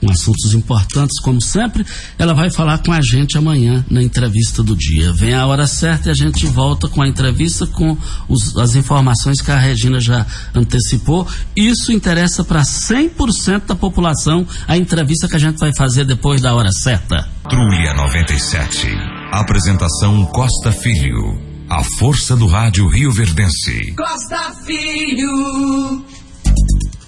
com 0.00 0.10
assuntos 0.10 0.54
importantes, 0.54 1.20
como 1.20 1.40
sempre. 1.40 1.84
Ela 2.18 2.32
vai 2.32 2.50
falar 2.50 2.78
com 2.78 2.92
a 2.92 3.00
gente 3.00 3.36
amanhã 3.36 3.84
na 3.90 4.02
entrevista 4.02 4.62
do 4.62 4.74
dia. 4.74 5.12
Vem 5.12 5.34
a 5.34 5.46
hora 5.46 5.66
certa 5.66 6.08
e 6.08 6.10
a 6.10 6.14
gente 6.14 6.46
volta 6.46 6.88
com 6.88 7.02
a 7.02 7.08
entrevista 7.08 7.66
com 7.66 7.96
os, 8.28 8.56
as 8.56 8.74
informações 8.74 9.40
que 9.40 9.50
a 9.50 9.58
Regina 9.58 10.00
já 10.00 10.26
antecipou. 10.54 11.26
Isso 11.54 11.92
interessa 11.92 12.42
para 12.42 12.62
100% 12.62 13.66
da 13.66 13.74
população, 13.74 14.46
a 14.66 14.76
entrevista 14.76 15.28
que 15.28 15.36
a 15.36 15.40
gente 15.40 15.58
vai 15.58 15.74
fazer 15.74 16.04
depois 16.04 16.40
da 16.40 16.54
hora 16.54 16.72
certa. 16.72 17.28
Trulha 17.48 17.94
97. 17.94 18.86
Apresentação 19.32 20.24
Costa 20.26 20.72
Filho. 20.72 21.50
A 21.68 21.84
força 21.98 22.36
do 22.36 22.46
rádio 22.46 22.88
Rio 22.88 23.12
Verdense. 23.12 23.94
Costa 23.94 24.52
Filho. 24.64 26.04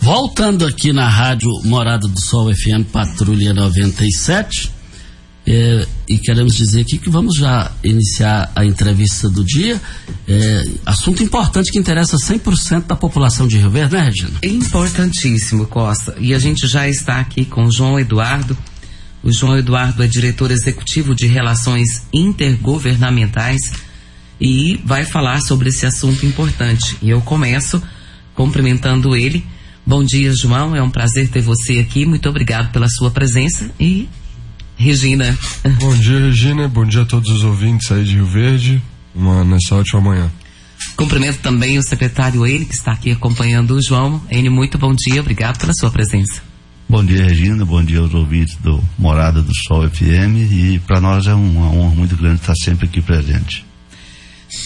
Voltando 0.02 0.66
aqui 0.66 0.92
na 0.92 1.08
rádio 1.08 1.48
Morada 1.64 2.08
do 2.08 2.20
Sol 2.20 2.52
FM 2.52 2.90
Patrulha 2.90 3.54
97, 3.54 4.68
é, 5.46 5.86
e 6.08 6.18
queremos 6.18 6.56
dizer 6.56 6.80
aqui 6.80 6.98
que 6.98 7.08
vamos 7.08 7.36
já 7.36 7.70
iniciar 7.84 8.50
a 8.56 8.64
entrevista 8.64 9.30
do 9.30 9.44
dia. 9.44 9.80
É, 10.26 10.64
assunto 10.84 11.22
importante 11.22 11.70
que 11.70 11.78
interessa 11.78 12.16
100% 12.16 12.88
da 12.88 12.96
população 12.96 13.46
de 13.46 13.56
Rio 13.58 13.70
Verde, 13.70 13.94
né, 13.94 14.02
Regina? 14.02 14.32
Importantíssimo, 14.42 15.66
Costa. 15.68 16.16
E 16.18 16.34
a 16.34 16.38
gente 16.40 16.66
já 16.66 16.88
está 16.88 17.20
aqui 17.20 17.44
com 17.44 17.62
o 17.62 17.70
João 17.70 17.96
Eduardo. 17.96 18.58
O 19.22 19.30
João 19.30 19.56
Eduardo 19.56 20.02
é 20.02 20.08
diretor 20.08 20.50
executivo 20.50 21.14
de 21.14 21.28
Relações 21.28 22.08
Intergovernamentais 22.12 23.60
e 24.40 24.80
vai 24.84 25.04
falar 25.04 25.40
sobre 25.42 25.68
esse 25.68 25.86
assunto 25.86 26.26
importante. 26.26 26.98
E 27.00 27.08
eu 27.08 27.20
começo 27.20 27.80
cumprimentando 28.34 29.14
ele 29.14 29.46
Bom 29.84 30.04
dia, 30.04 30.32
João. 30.34 30.76
É 30.76 30.82
um 30.82 30.90
prazer 30.90 31.28
ter 31.28 31.40
você 31.40 31.78
aqui. 31.78 32.06
Muito 32.06 32.28
obrigado 32.28 32.72
pela 32.72 32.88
sua 32.88 33.10
presença. 33.10 33.70
E 33.78 34.08
Regina. 34.76 35.36
Bom 35.80 35.94
dia, 35.96 36.18
Regina. 36.18 36.68
Bom 36.68 36.84
dia 36.84 37.02
a 37.02 37.04
todos 37.04 37.30
os 37.30 37.44
ouvintes 37.44 37.90
aí 37.90 38.04
de 38.04 38.14
Rio 38.14 38.26
Verde. 38.26 38.82
Uma, 39.14 39.44
nessa 39.44 39.74
ótima 39.74 40.00
manhã. 40.00 40.30
Cumprimento 40.96 41.38
também 41.38 41.78
o 41.78 41.82
secretário 41.82 42.46
ele 42.46 42.64
que 42.64 42.74
está 42.74 42.92
aqui 42.92 43.10
acompanhando 43.10 43.72
o 43.74 43.82
João. 43.82 44.22
Ele, 44.30 44.48
muito 44.48 44.78
bom 44.78 44.94
dia. 44.94 45.20
Obrigado 45.20 45.58
pela 45.58 45.72
sua 45.74 45.90
presença. 45.90 46.42
Bom 46.88 47.04
dia, 47.04 47.24
Regina. 47.24 47.64
Bom 47.64 47.82
dia 47.82 48.00
aos 48.00 48.14
ouvintes 48.14 48.56
do 48.56 48.82
Morada 48.98 49.40
do 49.42 49.52
Sol 49.66 49.88
FM. 49.88 50.50
E 50.50 50.80
para 50.86 51.00
nós 51.00 51.26
é 51.26 51.34
uma 51.34 51.70
honra 51.70 51.94
muito 51.94 52.16
grande 52.16 52.40
estar 52.40 52.54
sempre 52.54 52.86
aqui 52.86 53.00
presente. 53.00 53.64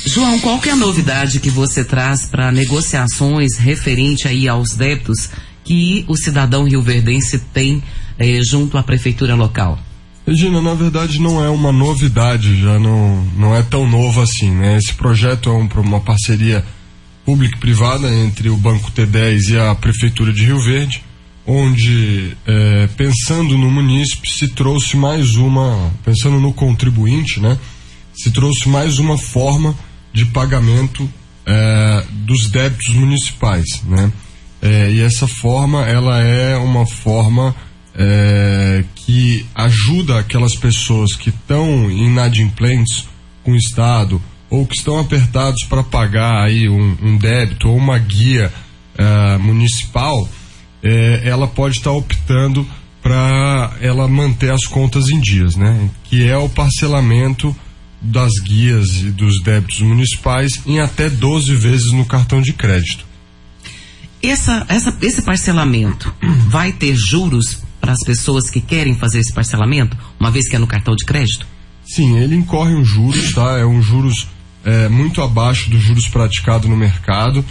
João, 0.04 0.38
qual 0.40 0.60
que 0.60 0.68
é 0.68 0.72
a 0.72 0.76
novidade 0.76 1.38
que 1.38 1.50
você 1.50 1.84
traz 1.84 2.26
para 2.26 2.50
negociações 2.50 3.56
referente 3.56 4.26
aí 4.26 4.48
aos 4.48 4.74
débitos 4.74 5.30
que 5.64 6.04
o 6.08 6.16
cidadão 6.16 6.64
rioverdense 6.64 7.38
tem 7.38 7.82
eh, 8.18 8.40
junto 8.42 8.76
à 8.76 8.82
prefeitura 8.82 9.34
local? 9.34 9.78
Regina, 10.26 10.60
na 10.60 10.74
verdade 10.74 11.20
não 11.20 11.42
é 11.44 11.48
uma 11.48 11.70
novidade, 11.70 12.60
já 12.60 12.80
não, 12.80 13.24
não 13.36 13.54
é 13.54 13.62
tão 13.62 13.88
novo 13.88 14.20
assim, 14.20 14.50
né? 14.50 14.76
Esse 14.76 14.92
projeto 14.92 15.48
é 15.48 15.52
um, 15.52 15.68
uma 15.82 16.00
parceria 16.00 16.64
público-privada 17.24 18.12
entre 18.12 18.48
o 18.48 18.56
Banco 18.56 18.90
T10 18.90 19.50
e 19.50 19.58
a 19.58 19.74
Prefeitura 19.76 20.32
de 20.32 20.44
Rio 20.44 20.60
Verde, 20.60 21.02
onde, 21.46 22.36
eh, 22.44 22.88
pensando 22.96 23.56
no 23.56 23.70
munícipe, 23.70 24.28
se 24.28 24.48
trouxe 24.48 24.96
mais 24.96 25.36
uma, 25.36 25.92
pensando 26.04 26.40
no 26.40 26.52
contribuinte, 26.52 27.38
né? 27.38 27.56
Se 28.16 28.30
trouxe 28.30 28.68
mais 28.68 28.98
uma 28.98 29.18
forma 29.18 29.74
de 30.12 30.24
pagamento 30.24 31.08
é, 31.44 32.04
dos 32.10 32.50
débitos 32.50 32.94
municipais, 32.94 33.82
né? 33.84 34.10
É, 34.60 34.90
e 34.90 35.00
essa 35.00 35.28
forma, 35.28 35.84
ela 35.86 36.20
é 36.20 36.56
uma 36.56 36.86
forma 36.86 37.54
é, 37.94 38.82
que 38.94 39.46
ajuda 39.54 40.18
aquelas 40.18 40.56
pessoas 40.56 41.14
que 41.14 41.28
estão 41.28 41.90
inadimplentes 41.90 43.06
com 43.44 43.52
o 43.52 43.56
Estado 43.56 44.20
ou 44.48 44.66
que 44.66 44.76
estão 44.76 44.98
apertados 44.98 45.62
para 45.64 45.84
pagar 45.84 46.44
aí 46.44 46.68
um, 46.68 46.96
um, 47.02 47.18
débito 47.18 47.68
ou 47.68 47.76
uma 47.76 47.98
guia 47.98 48.52
municipal, 49.40 50.26
ela 51.22 51.46
pode 51.46 51.76
estar 51.76 51.90
tá 51.90 51.96
optando 51.96 52.66
para 53.02 53.76
ela 53.80 54.08
manter 54.08 54.50
as 54.50 54.64
contas 54.64 55.10
em 55.10 55.20
dias, 55.20 55.54
né? 55.54 55.90
Que 56.04 56.26
é 56.26 56.36
o 56.38 56.48
parcelamento 56.48 57.54
das 58.06 58.32
guias 58.42 58.88
e 59.02 59.10
dos 59.10 59.42
débitos 59.42 59.80
municipais 59.80 60.60
em 60.66 60.80
até 60.80 61.10
12 61.10 61.54
vezes 61.54 61.92
no 61.92 62.04
cartão 62.04 62.40
de 62.40 62.52
crédito. 62.52 63.04
Essa, 64.22 64.64
essa, 64.68 64.96
esse 65.02 65.22
parcelamento 65.22 66.12
vai 66.48 66.72
ter 66.72 66.94
juros 66.96 67.62
para 67.80 67.92
as 67.92 68.02
pessoas 68.04 68.50
que 68.50 68.60
querem 68.60 68.96
fazer 68.96 69.20
esse 69.20 69.32
parcelamento, 69.32 69.96
uma 70.18 70.30
vez 70.30 70.48
que 70.48 70.56
é 70.56 70.58
no 70.58 70.66
cartão 70.66 70.96
de 70.96 71.04
crédito? 71.04 71.46
Sim, 71.86 72.18
ele 72.18 72.34
incorre 72.34 72.74
um 72.74 72.84
juros, 72.84 73.32
tá? 73.32 73.58
É 73.58 73.64
um 73.64 73.80
juros 73.80 74.26
é, 74.64 74.88
muito 74.88 75.22
abaixo 75.22 75.70
dos 75.70 75.82
juros 75.82 76.08
praticados 76.08 76.68
no 76.68 76.76
mercado. 76.76 77.44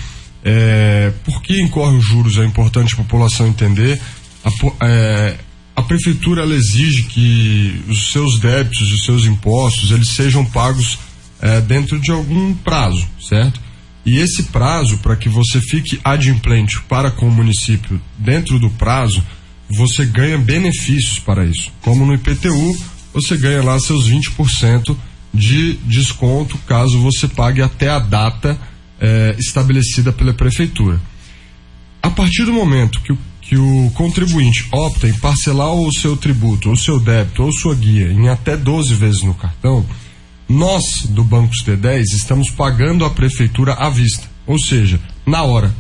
É, 0.44 1.14
por 1.24 1.42
que 1.42 1.62
incorre 1.62 1.96
os 1.96 2.06
juros? 2.06 2.38
É 2.38 2.44
importante 2.44 2.94
a 2.94 2.98
população 2.98 3.48
entender. 3.48 4.00
A, 4.44 4.86
é, 4.86 5.38
a 5.76 5.82
prefeitura 5.82 6.44
ela 6.44 6.56
exige 6.56 7.04
que 7.04 7.84
os 7.88 8.12
seus 8.12 8.40
débitos, 8.40 8.92
os 8.92 9.04
seus 9.04 9.26
impostos, 9.26 9.92
eles 9.92 10.10
sejam 10.10 10.46
pagos 10.46 10.98
é, 11.42 11.60
dentro 11.62 12.00
de 12.00 12.12
algum 12.12 12.54
prazo, 12.54 13.06
certo? 13.22 13.60
E 14.06 14.18
esse 14.18 14.44
prazo, 14.44 15.00
para 15.00 15.16
que 15.16 15.28
você 15.28 15.60
fique 15.60 16.00
adimplente 16.04 16.82
para 16.84 17.12
com 17.12 17.28
o 17.28 17.32
município 17.32 18.00
dentro 18.18 18.60
do 18.60 18.70
prazo, 18.70 19.24
você 19.70 20.06
ganha 20.06 20.38
benefícios 20.38 21.20
para 21.20 21.44
isso. 21.44 21.72
Como 21.82 22.06
no 22.06 22.14
IPTU, 22.14 22.78
você 23.14 23.36
ganha 23.36 23.64
lá 23.64 23.80
seus 23.80 24.10
20% 24.10 24.96
de 25.34 25.74
desconto 25.84 26.58
caso 26.60 27.00
você 27.00 27.28
pague 27.28 27.62
até 27.62 27.90
a 27.90 28.00
data 28.00 28.58
é, 29.00 29.36
estabelecida 29.38 30.14
pela 30.14 30.34
prefeitura. 30.34 31.02
A 32.02 32.10
partir 32.10 32.46
do 32.46 32.54
momento 32.54 33.02
que 33.02 33.12
o, 33.12 33.18
que 33.46 33.58
o 33.58 33.92
contribuinte 33.94 34.68
opta 34.72 35.08
em 35.08 35.14
parcelar 35.14 35.72
o 35.72 35.94
seu 35.94 36.18
tributo, 36.18 36.70
ou 36.70 36.76
seu 36.76 37.00
débito, 37.00 37.44
ou 37.44 37.52
sua 37.52 37.76
guia 37.76 38.12
em 38.12 38.28
até 38.28 38.58
12 38.58 38.94
vezes 38.96 39.22
no 39.22 39.36
cartão, 39.36 39.86
nós 40.50 40.84
do 41.10 41.24
Banco 41.24 41.54
T10 41.54 42.04
estamos 42.14 42.50
pagando 42.50 43.06
a 43.06 43.10
prefeitura 43.10 43.74
à 43.74 43.90
vista, 43.90 44.28
ou 44.48 44.60
seja, 44.60 45.00
na 45.26 45.44
hora. 45.44 45.74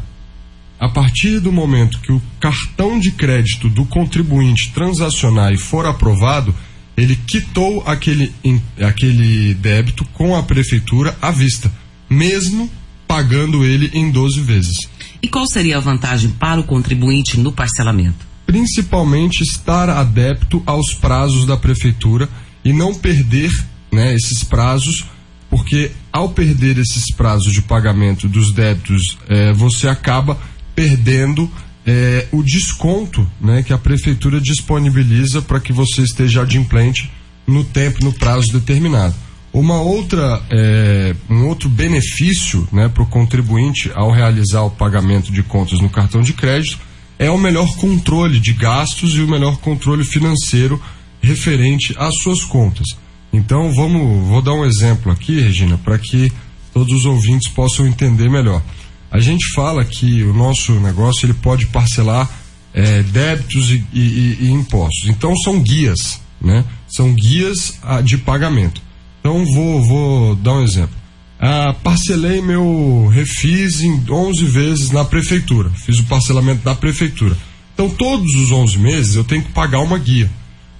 A 0.80 0.90
partir 0.90 1.40
do 1.40 1.52
momento 1.52 2.00
que 2.02 2.12
o 2.12 2.22
cartão 2.40 3.00
de 3.00 3.12
crédito 3.12 3.70
do 3.70 3.86
contribuinte 3.86 4.72
transacionar 4.72 5.54
e 5.54 5.58
for 5.58 5.86
aprovado, 5.86 6.54
ele 6.96 7.16
quitou 7.16 7.84
aquele, 7.86 8.32
aquele 8.80 9.54
débito 9.56 10.06
com 10.14 10.36
a 10.36 10.44
prefeitura 10.44 11.18
à 11.22 11.32
vista, 11.32 11.72
mesmo 12.10 12.70
pagando 13.08 13.66
ele 13.66 13.90
em 13.94 14.12
12 14.12 14.42
vezes. 14.42 14.78
E 15.26 15.28
qual 15.28 15.48
seria 15.48 15.78
a 15.78 15.80
vantagem 15.80 16.30
para 16.30 16.60
o 16.62 16.64
contribuinte 16.64 17.40
no 17.40 17.52
parcelamento? 17.52 18.28
Principalmente 18.46 19.42
estar 19.42 19.90
adepto 19.90 20.62
aos 20.68 20.94
prazos 20.94 21.48
da 21.48 21.58
prefeitura 21.58 22.30
e 22.64 22.72
não 22.72 22.94
perder 22.94 23.50
né, 23.92 24.14
esses 24.14 24.44
prazos, 24.44 25.04
porque 25.50 25.90
ao 26.14 26.30
perder 26.30 26.78
esses 26.78 27.12
prazos 27.16 27.52
de 27.52 27.64
pagamento 27.64 28.28
dos 28.28 28.54
débitos, 28.54 29.18
eh, 29.28 29.52
você 29.54 29.88
acaba 29.88 30.38
perdendo 30.76 31.50
eh, 31.88 32.28
o 32.32 32.44
desconto 32.44 33.28
né, 33.42 33.64
que 33.64 33.74
a 33.74 33.80
prefeitura 33.80 34.40
disponibiliza 34.40 35.42
para 35.42 35.60
que 35.60 35.74
você 35.74 36.04
esteja 36.04 36.44
adimplente 36.44 37.10
no 37.48 37.64
tempo, 37.64 37.98
no 38.06 38.14
prazo 38.14 38.54
determinado. 38.54 39.16
Uma 39.56 39.80
outra, 39.80 40.44
é, 40.52 41.16
um 41.30 41.48
outro 41.48 41.70
benefício 41.70 42.68
né, 42.74 42.90
para 42.90 43.04
o 43.04 43.06
contribuinte 43.06 43.90
ao 43.96 44.12
realizar 44.12 44.64
o 44.64 44.70
pagamento 44.70 45.32
de 45.32 45.42
contas 45.42 45.80
no 45.80 45.90
cartão 45.90 46.20
de 46.20 46.34
crédito 46.34 46.78
é 47.18 47.32
o 47.32 47.38
melhor 47.38 47.74
controle 47.78 48.38
de 48.38 48.52
gastos 48.52 49.16
e 49.16 49.22
o 49.22 49.28
melhor 49.30 49.56
controle 49.60 50.04
financeiro 50.04 50.78
referente 51.22 51.96
às 51.98 52.14
suas 52.22 52.44
contas. 52.44 52.86
Então 53.32 53.72
vamos, 53.74 54.28
vou 54.28 54.42
dar 54.42 54.52
um 54.52 54.66
exemplo 54.66 55.10
aqui, 55.10 55.40
Regina, 55.40 55.78
para 55.78 55.98
que 55.98 56.30
todos 56.74 56.94
os 56.94 57.06
ouvintes 57.06 57.48
possam 57.48 57.88
entender 57.88 58.30
melhor. 58.30 58.62
A 59.10 59.22
gente 59.22 59.54
fala 59.54 59.86
que 59.86 60.22
o 60.24 60.34
nosso 60.34 60.74
negócio 60.82 61.26
ele 61.26 61.34
pode 61.34 61.68
parcelar 61.68 62.30
é, 62.74 63.02
débitos 63.04 63.72
e, 63.72 63.86
e, 63.94 64.38
e, 64.42 64.52
impostos. 64.52 65.08
Então 65.08 65.34
são 65.38 65.62
guias, 65.62 66.20
né? 66.42 66.66
São 66.90 67.14
guias 67.14 67.80
ah, 67.82 68.02
de 68.02 68.18
pagamento. 68.18 68.84
Então 69.26 69.44
vou, 69.44 69.84
vou 69.84 70.36
dar 70.36 70.54
um 70.54 70.64
exemplo. 70.64 70.96
Ah, 71.40 71.76
parcelei 71.82 72.44
meu 72.44 73.08
refis 73.12 73.82
em 73.82 74.00
11 74.08 74.46
vezes 74.46 74.92
na 74.92 75.04
prefeitura. 75.04 75.72
Fiz 75.72 75.98
o 75.98 76.04
parcelamento 76.04 76.64
da 76.64 76.76
prefeitura. 76.76 77.36
Então 77.74 77.90
todos 77.90 78.36
os 78.36 78.52
11 78.52 78.78
meses 78.78 79.16
eu 79.16 79.24
tenho 79.24 79.42
que 79.42 79.52
pagar 79.52 79.80
uma 79.80 79.98
guia. 79.98 80.30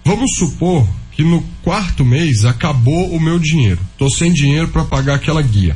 Vamos 0.06 0.30
supor 0.38 0.88
que 1.12 1.24
no 1.24 1.42
quarto 1.64 2.06
mês 2.06 2.46
acabou 2.46 3.16
o 3.16 3.20
meu 3.20 3.40
dinheiro. 3.40 3.80
Estou 3.94 4.12
sem 4.12 4.32
dinheiro 4.32 4.68
para 4.68 4.84
pagar 4.84 5.16
aquela 5.16 5.42
guia. 5.42 5.76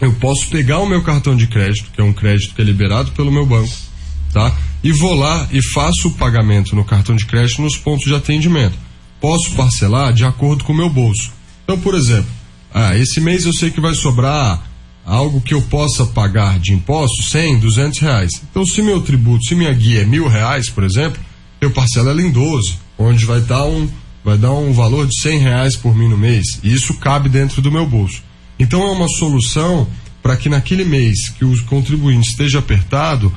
Eu 0.00 0.12
posso 0.14 0.48
pegar 0.48 0.80
o 0.80 0.88
meu 0.88 1.04
cartão 1.04 1.36
de 1.36 1.46
crédito, 1.46 1.92
que 1.92 2.00
é 2.00 2.04
um 2.04 2.12
crédito 2.12 2.56
que 2.56 2.60
é 2.60 2.64
liberado 2.64 3.12
pelo 3.12 3.30
meu 3.30 3.46
banco, 3.46 3.72
tá? 4.32 4.52
E 4.82 4.90
vou 4.90 5.14
lá 5.14 5.46
e 5.52 5.62
faço 5.62 6.08
o 6.08 6.14
pagamento 6.14 6.74
no 6.74 6.84
cartão 6.84 7.14
de 7.14 7.24
crédito 7.24 7.62
nos 7.62 7.76
pontos 7.76 8.04
de 8.04 8.16
atendimento. 8.16 8.76
Posso 9.20 9.52
parcelar 9.52 10.12
de 10.12 10.24
acordo 10.24 10.64
com 10.64 10.72
o 10.72 10.76
meu 10.76 10.90
bolso. 10.90 11.37
Então, 11.68 11.78
por 11.80 11.94
exemplo, 11.94 12.30
ah, 12.72 12.96
esse 12.96 13.20
mês 13.20 13.44
eu 13.44 13.52
sei 13.52 13.70
que 13.70 13.78
vai 13.78 13.94
sobrar 13.94 14.66
algo 15.04 15.38
que 15.38 15.52
eu 15.52 15.60
possa 15.60 16.06
pagar 16.06 16.58
de 16.58 16.72
imposto, 16.72 17.22
100, 17.24 17.58
200 17.58 17.98
reais. 17.98 18.32
Então, 18.50 18.64
se 18.64 18.80
meu 18.80 19.02
tributo, 19.02 19.44
se 19.44 19.54
minha 19.54 19.74
guia 19.74 20.00
é 20.00 20.04
mil 20.06 20.26
reais, 20.26 20.70
por 20.70 20.82
exemplo, 20.82 21.20
eu 21.60 21.70
parcelo 21.70 22.08
ela 22.08 22.22
em 22.22 22.30
12, 22.30 22.78
onde 22.96 23.26
vai 23.26 23.42
dar 23.42 23.66
um, 23.66 23.86
vai 24.24 24.38
dar 24.38 24.52
um 24.52 24.72
valor 24.72 25.06
de 25.06 25.20
100 25.20 25.38
reais 25.40 25.76
por 25.76 25.94
mim 25.94 26.08
no 26.08 26.16
mês. 26.16 26.58
E 26.62 26.72
isso 26.72 26.94
cabe 26.94 27.28
dentro 27.28 27.60
do 27.60 27.70
meu 27.70 27.84
bolso. 27.84 28.22
Então, 28.58 28.82
é 28.82 28.90
uma 28.90 29.06
solução 29.06 29.86
para 30.22 30.38
que 30.38 30.48
naquele 30.48 30.86
mês 30.86 31.28
que 31.28 31.44
o 31.44 31.64
contribuinte 31.66 32.30
esteja 32.30 32.60
apertado, 32.60 33.30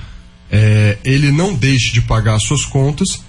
é, 0.50 0.98
ele 1.04 1.32
não 1.32 1.54
deixe 1.54 1.92
de 1.92 2.00
pagar 2.00 2.36
as 2.36 2.44
suas 2.44 2.64
contas, 2.64 3.26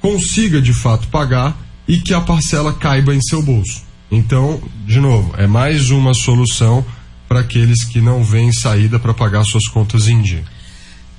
consiga 0.00 0.62
de 0.62 0.72
fato 0.72 1.08
pagar 1.08 1.60
e 1.88 1.98
que 1.98 2.14
a 2.14 2.20
parcela 2.20 2.72
caiba 2.72 3.12
em 3.12 3.20
seu 3.20 3.42
bolso. 3.42 3.83
Então, 4.10 4.62
de 4.86 5.00
novo, 5.00 5.34
é 5.36 5.46
mais 5.46 5.90
uma 5.90 6.14
solução 6.14 6.84
para 7.28 7.40
aqueles 7.40 7.84
que 7.84 8.00
não 8.00 8.22
veem 8.22 8.52
saída 8.52 8.98
para 8.98 9.14
pagar 9.14 9.44
suas 9.44 9.66
contas 9.66 10.08
em 10.08 10.20
dia. 10.20 10.44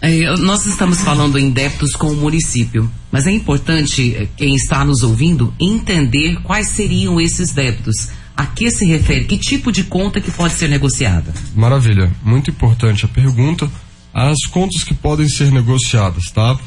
É, 0.01 0.35
nós 0.37 0.65
estamos 0.65 1.01
falando 1.01 1.37
em 1.39 1.49
débitos 1.49 1.95
com 1.95 2.07
o 2.07 2.15
município, 2.15 2.89
mas 3.11 3.25
é 3.25 3.31
importante 3.31 4.15
é, 4.15 4.27
quem 4.37 4.55
está 4.55 4.85
nos 4.85 5.03
ouvindo 5.03 5.53
entender 5.59 6.39
quais 6.43 6.69
seriam 6.69 7.19
esses 7.19 7.51
débitos. 7.51 8.09
A 8.37 8.45
que 8.45 8.69
se 8.69 8.85
refere? 8.85 9.25
Que 9.25 9.37
tipo 9.37 9.71
de 9.71 9.85
conta 9.85 10.19
que 10.19 10.29
pode 10.29 10.53
ser 10.53 10.67
negociada? 10.67 11.33
Maravilha, 11.55 12.11
muito 12.21 12.49
importante 12.49 13.05
a 13.05 13.07
pergunta. 13.07 13.69
As 14.13 14.45
contas 14.51 14.83
que 14.83 14.93
podem 14.93 15.27
ser 15.27 15.51
negociadas, 15.51 16.29
tá? 16.31 16.57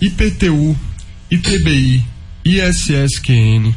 IPTU, 0.00 0.76
ITBI, 1.30 2.04
ISSQN, 2.44 3.74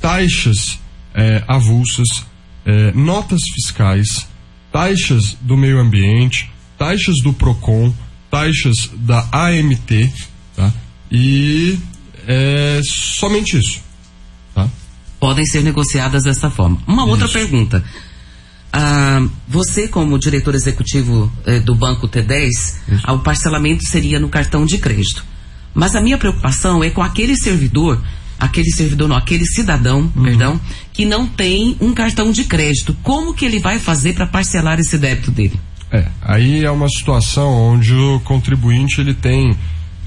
taxas 0.00 0.78
é, 1.14 1.42
avulsas, 1.46 2.24
é, 2.64 2.92
notas 2.92 3.40
fiscais, 3.54 4.26
taxas 4.70 5.36
do 5.40 5.56
meio 5.56 5.78
ambiente, 5.78 6.50
taxas 6.78 7.16
do 7.22 7.32
PROCON, 7.32 7.92
taxas 8.30 8.90
da 8.94 9.28
AMT, 9.32 10.12
tá? 10.56 10.72
E 11.10 11.78
é 12.26 12.80
somente 12.84 13.58
isso. 13.58 13.80
Tá? 14.54 14.68
Podem 15.20 15.44
ser 15.44 15.62
negociadas 15.62 16.24
dessa 16.24 16.50
forma. 16.50 16.78
Uma 16.86 17.02
isso. 17.02 17.10
outra 17.10 17.28
pergunta. 17.28 17.84
Ah, 18.72 19.26
você, 19.46 19.86
como 19.86 20.18
diretor 20.18 20.54
executivo 20.54 21.30
eh, 21.44 21.60
do 21.60 21.74
Banco 21.74 22.08
T10, 22.08 22.48
o 23.08 23.18
parcelamento 23.18 23.84
seria 23.84 24.18
no 24.18 24.30
cartão 24.30 24.64
de 24.64 24.78
crédito. 24.78 25.22
Mas 25.74 25.94
a 25.94 26.00
minha 26.00 26.16
preocupação 26.16 26.82
é 26.82 26.88
com 26.88 27.02
aquele 27.02 27.36
servidor 27.36 28.02
aquele 28.42 28.70
servidor, 28.72 29.08
não, 29.08 29.16
aquele 29.16 29.46
cidadão, 29.46 30.10
uhum. 30.16 30.22
perdão, 30.24 30.60
que 30.92 31.04
não 31.04 31.26
tem 31.26 31.76
um 31.80 31.92
cartão 31.92 32.30
de 32.30 32.44
crédito. 32.44 32.96
Como 33.02 33.34
que 33.34 33.44
ele 33.44 33.58
vai 33.58 33.78
fazer 33.78 34.14
para 34.14 34.26
parcelar 34.26 34.78
esse 34.78 34.98
débito 34.98 35.30
dele? 35.30 35.58
É, 35.90 36.06
aí 36.20 36.64
é 36.64 36.70
uma 36.70 36.88
situação 36.88 37.50
onde 37.50 37.94
o 37.94 38.20
contribuinte 38.20 39.00
ele 39.00 39.14
tem 39.14 39.56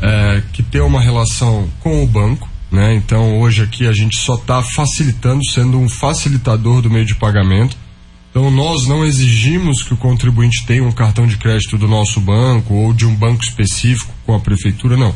é, 0.01 0.41
que 0.53 0.63
ter 0.63 0.81
uma 0.81 1.01
relação 1.01 1.69
com 1.79 2.03
o 2.03 2.07
banco, 2.07 2.49
né? 2.71 2.95
Então 2.95 3.39
hoje 3.39 3.63
aqui 3.63 3.87
a 3.87 3.93
gente 3.93 4.17
só 4.17 4.35
está 4.35 4.61
facilitando, 4.61 5.41
sendo 5.51 5.79
um 5.79 5.87
facilitador 5.87 6.81
do 6.81 6.89
meio 6.89 7.05
de 7.05 7.15
pagamento. 7.15 7.77
Então 8.31 8.49
nós 8.51 8.87
não 8.87 9.05
exigimos 9.05 9.83
que 9.83 9.93
o 9.93 9.97
contribuinte 9.97 10.65
tenha 10.65 10.83
um 10.83 10.91
cartão 10.91 11.25
de 11.25 11.37
crédito 11.37 11.77
do 11.77 11.87
nosso 11.87 12.19
banco 12.19 12.73
ou 12.73 12.93
de 12.93 13.05
um 13.05 13.15
banco 13.15 13.43
específico 13.43 14.13
com 14.25 14.33
a 14.35 14.39
prefeitura, 14.39 14.97
não 14.97 15.13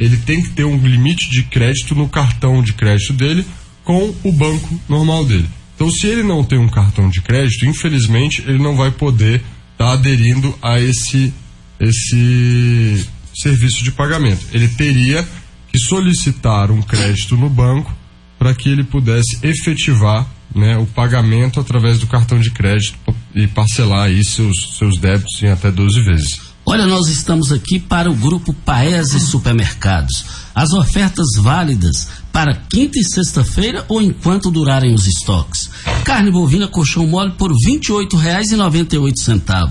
ele 0.00 0.16
tem 0.16 0.42
que 0.42 0.48
ter 0.48 0.64
um 0.64 0.78
limite 0.78 1.28
de 1.28 1.42
crédito 1.42 1.94
no 1.94 2.08
cartão 2.08 2.62
de 2.62 2.72
crédito 2.72 3.12
dele 3.12 3.44
com 3.90 4.14
o 4.22 4.30
banco 4.30 4.80
normal 4.88 5.24
dele. 5.24 5.48
Então, 5.74 5.90
se 5.90 6.06
ele 6.06 6.22
não 6.22 6.44
tem 6.44 6.56
um 6.60 6.68
cartão 6.68 7.10
de 7.10 7.20
crédito, 7.20 7.66
infelizmente 7.66 8.40
ele 8.46 8.62
não 8.62 8.76
vai 8.76 8.92
poder 8.92 9.42
estar 9.72 9.86
tá 9.86 9.92
aderindo 9.94 10.56
a 10.62 10.78
esse, 10.78 11.34
esse 11.80 13.04
serviço 13.34 13.82
de 13.82 13.90
pagamento. 13.90 14.46
Ele 14.52 14.68
teria 14.68 15.26
que 15.72 15.76
solicitaram 15.76 16.76
um 16.76 16.82
crédito 16.82 17.36
no 17.36 17.50
banco 17.50 17.92
para 18.38 18.54
que 18.54 18.68
ele 18.68 18.84
pudesse 18.84 19.38
efetivar 19.42 20.24
né, 20.54 20.76
o 20.78 20.86
pagamento 20.86 21.58
através 21.58 21.98
do 21.98 22.06
cartão 22.06 22.38
de 22.38 22.52
crédito 22.52 22.96
e 23.34 23.48
parcelar 23.48 24.04
aí 24.04 24.24
seus, 24.24 24.78
seus 24.78 25.00
débitos 25.00 25.42
em 25.42 25.48
até 25.48 25.72
12 25.72 26.00
vezes. 26.02 26.49
Olha, 26.72 26.86
nós 26.86 27.08
estamos 27.08 27.50
aqui 27.50 27.80
para 27.80 28.08
o 28.08 28.14
grupo 28.14 28.54
Paese 28.54 29.18
Supermercados. 29.18 30.24
As 30.54 30.72
ofertas 30.72 31.26
válidas 31.36 32.06
para 32.30 32.54
quinta 32.54 32.96
e 32.96 33.02
sexta-feira 33.02 33.84
ou 33.88 34.00
enquanto 34.00 34.52
durarem 34.52 34.94
os 34.94 35.04
estoques. 35.04 35.68
Carne 36.04 36.30
bovina 36.30 36.68
colchão 36.68 37.08
mole 37.08 37.32
por 37.32 37.50
R$ 37.50 37.56
28,98. 37.66 39.68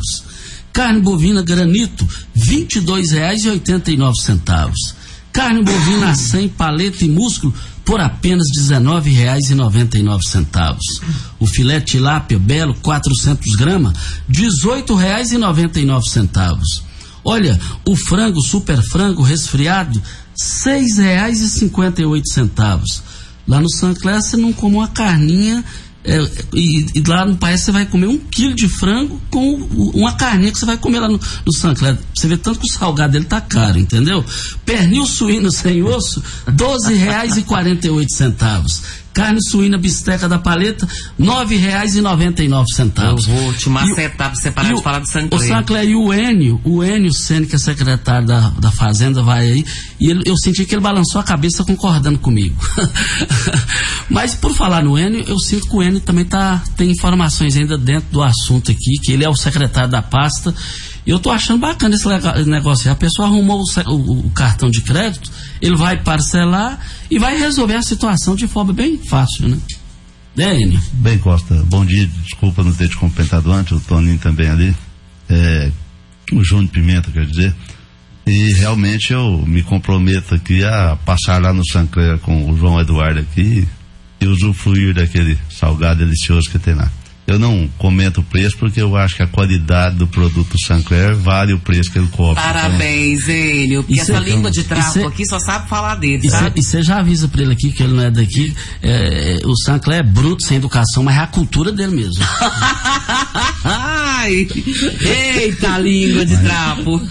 Carne 0.74 1.00
bovina 1.00 1.42
granito 1.42 2.06
R$ 2.36 2.68
22,89. 2.68 4.74
Carne 5.32 5.64
bovina 5.64 6.14
100 6.14 6.50
paleta 6.50 7.06
e 7.06 7.08
músculo 7.08 7.54
por 7.86 8.02
apenas 8.02 8.46
R$ 8.58 8.76
19,99. 8.76 10.78
O 11.40 11.48
filé 11.48 11.80
tilápia 11.80 12.38
belo 12.38 12.76
400 12.82 13.56
gramas, 13.56 13.94
R$ 14.28 14.34
18,99. 14.34 16.89
Olha, 17.30 17.58
o 17.86 17.96
frango 17.96 18.42
super 18.42 18.82
frango 18.82 19.22
resfriado, 19.22 20.00
R$ 20.00 20.06
6,58. 20.66 23.02
Lá 23.48 23.62
no 23.62 23.70
Sancler 23.70 24.20
você 24.20 24.36
não 24.36 24.52
come 24.52 24.78
uma 24.78 24.88
carninha 24.88 25.64
é, 26.04 26.20
e, 26.54 26.88
e, 26.96 27.04
lá 27.06 27.24
no 27.26 27.36
país 27.36 27.62
você 27.62 27.72
vai 27.72 27.86
comer 27.86 28.08
um 28.08 28.18
quilo 28.18 28.56
de 28.56 28.68
frango 28.68 29.22
com 29.30 29.58
uma 29.94 30.14
carninha 30.14 30.52
que 30.52 30.58
você 30.58 30.66
vai 30.66 30.78
comer 30.78 31.02
lá 31.02 31.08
no, 31.08 31.20
no 31.46 31.54
Sancler. 31.54 32.00
Você 32.16 32.28
vê 32.28 32.36
tanto 32.36 32.60
que 32.60 32.66
o 32.66 32.74
salgado 32.74 33.12
dele 33.12 33.26
tá 33.26 33.40
caro, 33.40 33.78
entendeu? 33.78 34.26
Pernil 34.66 35.06
suíno 35.06 35.52
sem 35.52 35.84
osso, 35.84 36.24
R$ 36.48 36.54
12,48. 36.54 38.82
Carne 39.14 39.40
suína 39.42 39.78
bisteca 39.78 40.30
da 40.30 40.38
paleta, 40.38 40.88
nove 41.18 41.56
reais 41.56 41.96
e 41.96 42.02
noventa 42.02 42.44
e 42.44 42.48
nove 42.48 42.68
centavos. 42.74 43.28
Eu 43.28 43.36
vou 43.36 43.54
te 43.54 43.70
macetar 43.70 44.32
pra 44.32 44.36
você 44.36 44.52
parar 44.52 44.74
de 44.74 44.82
falar 44.82 45.00
do 45.00 45.08
Sancler. 45.08 45.42
O 45.42 45.44
Sancler 45.44 45.90
e 45.90 45.96
o 45.96 46.14
Enio, 46.14 46.62
o 46.64 46.84
Enio 46.84 47.14
Sene, 47.14 47.46
que 47.46 47.56
é 47.56 47.60
secretário 47.60 48.28
da, 48.28 48.50
da 48.50 48.72
Fazenda, 48.72 49.22
vai 49.22 49.52
aí, 49.52 49.66
e 50.00 50.10
ele, 50.10 50.24
eu 50.26 50.38
senti 50.38 50.66
que 50.66 50.74
ele 50.74 50.82
balançou 50.82 51.20
a 51.20 51.24
cabeça 51.24 51.64
concordando 51.64 52.20
comigo. 52.20 52.56
Mas 54.10 54.36
por 54.36 54.54
falar 54.54 54.84
no 54.84 54.98
Enio, 54.98 55.24
eu 55.28 55.40
sinto 55.40 55.68
que 55.68 55.76
o 55.76 55.84
Enio 55.84 56.00
também 56.00 56.26
tá, 56.26 56.64
tem 56.78 56.92
informações 56.92 57.56
ainda 57.58 57.78
dentro 57.78 58.10
do 58.12 58.22
assunto 58.22 58.72
aqui, 58.72 59.00
que 59.04 59.12
ele 59.12 59.26
é 59.26 59.30
o 59.30 59.36
secretário 59.36 59.90
da 59.90 60.02
pasta, 60.02 60.54
e 61.10 61.12
eu 61.12 61.20
tô 61.20 61.32
achando 61.32 61.60
bacana 61.60 61.96
esse 61.96 62.08
negócio. 62.46 62.92
A 62.92 62.96
pessoa 62.96 63.28
arrumou 63.28 63.60
o, 63.60 63.92
o, 63.92 64.28
o, 64.28 64.30
cartão 64.30 64.70
de 64.70 64.80
crédito, 64.82 65.32
ele 65.60 65.76
vai 65.76 65.98
parcelar 65.98 66.80
e 67.10 67.18
vai 67.18 67.36
resolver 67.36 67.74
a 67.74 67.82
situação 67.82 68.36
de 68.36 68.48
forma 68.48 68.72
bem 68.72 68.96
fácil, 68.96 69.48
né? 69.48 69.58
Enio? 70.62 70.80
Bem, 70.94 71.18
Costa, 71.18 71.56
bom 71.66 71.84
dia. 71.84 72.08
Desculpa 72.24 72.64
não 72.64 72.72
ter 72.72 72.90
te 72.90 72.96
cumprimentado 72.96 73.52
antes, 73.52 73.72
o 73.72 73.80
Toninho 73.80 74.20
também 74.20 74.50
ali. 74.50 74.76
É, 75.28 75.72
o 76.32 76.44
Júnior 76.44 76.70
Pimenta, 76.70 77.10
quer 77.10 77.26
dizer. 77.26 77.56
E 78.28 78.54
realmente 78.54 79.12
eu 79.12 79.44
me 79.48 79.64
comprometo 79.64 80.36
aqui 80.36 80.64
a 80.64 80.96
passar 81.04 81.42
lá 81.42 81.52
no 81.52 81.68
Sancler 81.68 82.20
com 82.20 82.52
o 82.52 82.56
João 82.56 82.80
Eduardo 82.80 83.20
aqui 83.20 83.68
e 84.22 84.28
usufruir 84.28 84.94
daquele 84.94 85.40
salgado 85.50 86.06
delicioso 86.06 86.52
que 86.52 86.60
tem 86.60 86.76
lá. 86.76 86.92
Eu 87.30 87.38
não 87.38 87.70
comento 87.78 88.22
o 88.22 88.24
preço 88.24 88.58
porque 88.58 88.82
eu 88.82 88.98
acho 88.98 89.16
que 89.16 89.22
a 89.22 89.28
qualidade 89.28 89.98
do 89.98 90.08
produto 90.08 90.56
Sancler 90.66 91.16
vale 91.16 91.54
o 91.54 91.60
preço 91.60 91.92
que 91.92 92.00
ele 92.00 92.08
cobra. 92.08 92.42
Parabéns, 92.42 93.22
então, 93.22 93.36
Enio. 93.36 93.84
Porque 93.84 94.02
essa 94.02 94.18
língua 94.20 94.50
de 94.50 94.64
trapo 94.64 95.08
aqui 95.08 95.24
só 95.28 95.40
sabe 95.40 95.70
falar 95.70 95.94
dele, 95.96 96.26
e 96.26 96.30
sabe? 96.32 96.60
E 96.60 96.64
você 96.64 96.82
já 96.82 96.98
avisa 96.98 97.28
pra 97.28 97.44
ele 97.44 97.54
aqui 97.54 97.72
que 97.72 97.84
ele 97.84 97.94
não 97.94 98.04
é 98.04 98.10
daqui. 98.10 98.56
É, 98.82 99.38
o 99.46 99.56
Sancler 99.64 100.00
é 100.00 100.04
bruto, 100.04 100.44
sem 100.44 100.58
educação, 100.58 101.04
mas 101.04 101.18
é 101.18 101.20
a 101.20 101.28
cultura 101.28 101.72
dele 101.72 101.96
mesmo. 101.96 102.24
Ai, 104.20 104.46
eita 105.40 105.78
língua 105.78 106.26
de 106.26 106.36
trapo. 106.38 107.02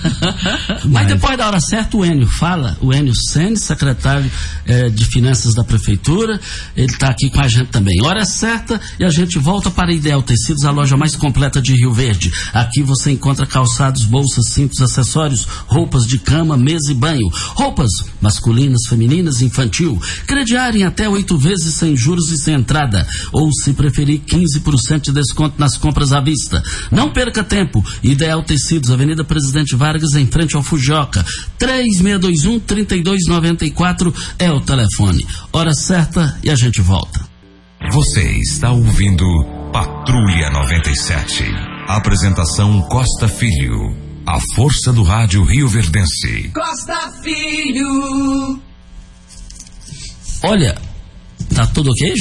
mas, 0.69 0.85
mas, 0.85 1.07
depois 1.07 1.39
da 1.39 1.47
hora 1.47 1.61
certa, 1.61 1.97
o 1.97 2.05
Enio 2.05 2.27
fala, 2.27 2.77
o 2.83 2.93
Enio 2.93 3.15
Sene, 3.15 3.57
secretário 3.57 4.31
é, 4.67 4.91
de 4.91 5.07
Finanças 5.07 5.55
da 5.55 5.65
Prefeitura, 5.65 6.39
ele 6.77 6.93
está 6.93 7.09
aqui 7.09 7.31
com 7.31 7.41
a 7.41 7.49
gente 7.49 7.69
também. 7.69 7.97
Hora 8.05 8.27
certa 8.27 8.79
e 9.01 9.05
a 9.05 9.09
gente 9.09 9.39
volta 9.39 9.71
para 9.71 9.91
Ideal 9.91 10.23
Tecidos, 10.23 10.67
a 10.67 10.71
loja 10.71 10.99
mais 10.99 11.17
completa 11.17 11.63
de 11.63 11.75
Rio 11.75 11.95
Verde. 11.95 12.31
Aqui 12.53 12.83
você 12.83 13.11
encontra 13.11 13.47
calçados, 13.47 14.05
bolsas, 14.05 14.53
cintos, 14.53 14.83
acessórios, 14.83 15.47
roupas 15.67 16.05
de 16.05 16.19
cama, 16.19 16.59
mesa 16.59 16.93
e 16.93 16.95
banho. 16.95 17.27
Roupas 17.55 17.91
masculinas, 18.21 18.83
femininas, 18.87 19.41
infantil. 19.41 19.99
Crediário 20.27 20.81
em 20.81 20.85
até 20.85 21.09
oito 21.09 21.39
vezes 21.39 21.75
sem 21.75 21.97
juros 21.97 22.31
e 22.31 22.37
sem 22.37 22.55
entrada. 22.55 23.07
Ou, 23.33 23.51
se 23.51 23.73
preferir, 23.73 24.21
15% 24.21 25.05
de 25.05 25.13
desconto 25.13 25.55
nas 25.59 25.79
compras 25.79 26.13
à 26.13 26.21
vista. 26.21 26.63
Não 26.99 27.11
perca 27.13 27.45
tempo. 27.45 27.85
Ideal 28.03 28.43
Tecidos, 28.43 28.91
Avenida 28.91 29.23
Presidente 29.23 29.77
Vargas, 29.77 30.15
em 30.15 30.27
frente 30.27 30.57
ao 30.57 30.65
Fujoca. 30.65 31.25
3621-3294 31.57 34.13
é 34.37 34.51
o 34.51 34.61
telefone. 34.61 35.25
Hora 35.53 35.73
certa 35.75 36.37
e 36.43 36.51
a 36.51 36.57
gente 36.57 36.81
volta. 36.81 37.21
Você 37.93 38.39
está 38.39 38.73
ouvindo 38.73 39.25
Patrulha 39.73 40.51
97. 40.51 41.45
Apresentação 41.87 42.83
Costa 42.89 43.29
Filho. 43.29 43.97
A 44.27 44.41
força 44.57 44.93
do 44.93 45.05
rádio 45.05 45.45
Rio 45.45 45.69
Verdense. 45.69 46.51
Costa 46.53 47.13
Filho. 47.23 48.61
Olha, 50.43 50.77
tá 51.55 51.65
tudo 51.65 51.93
ok, 51.93 52.17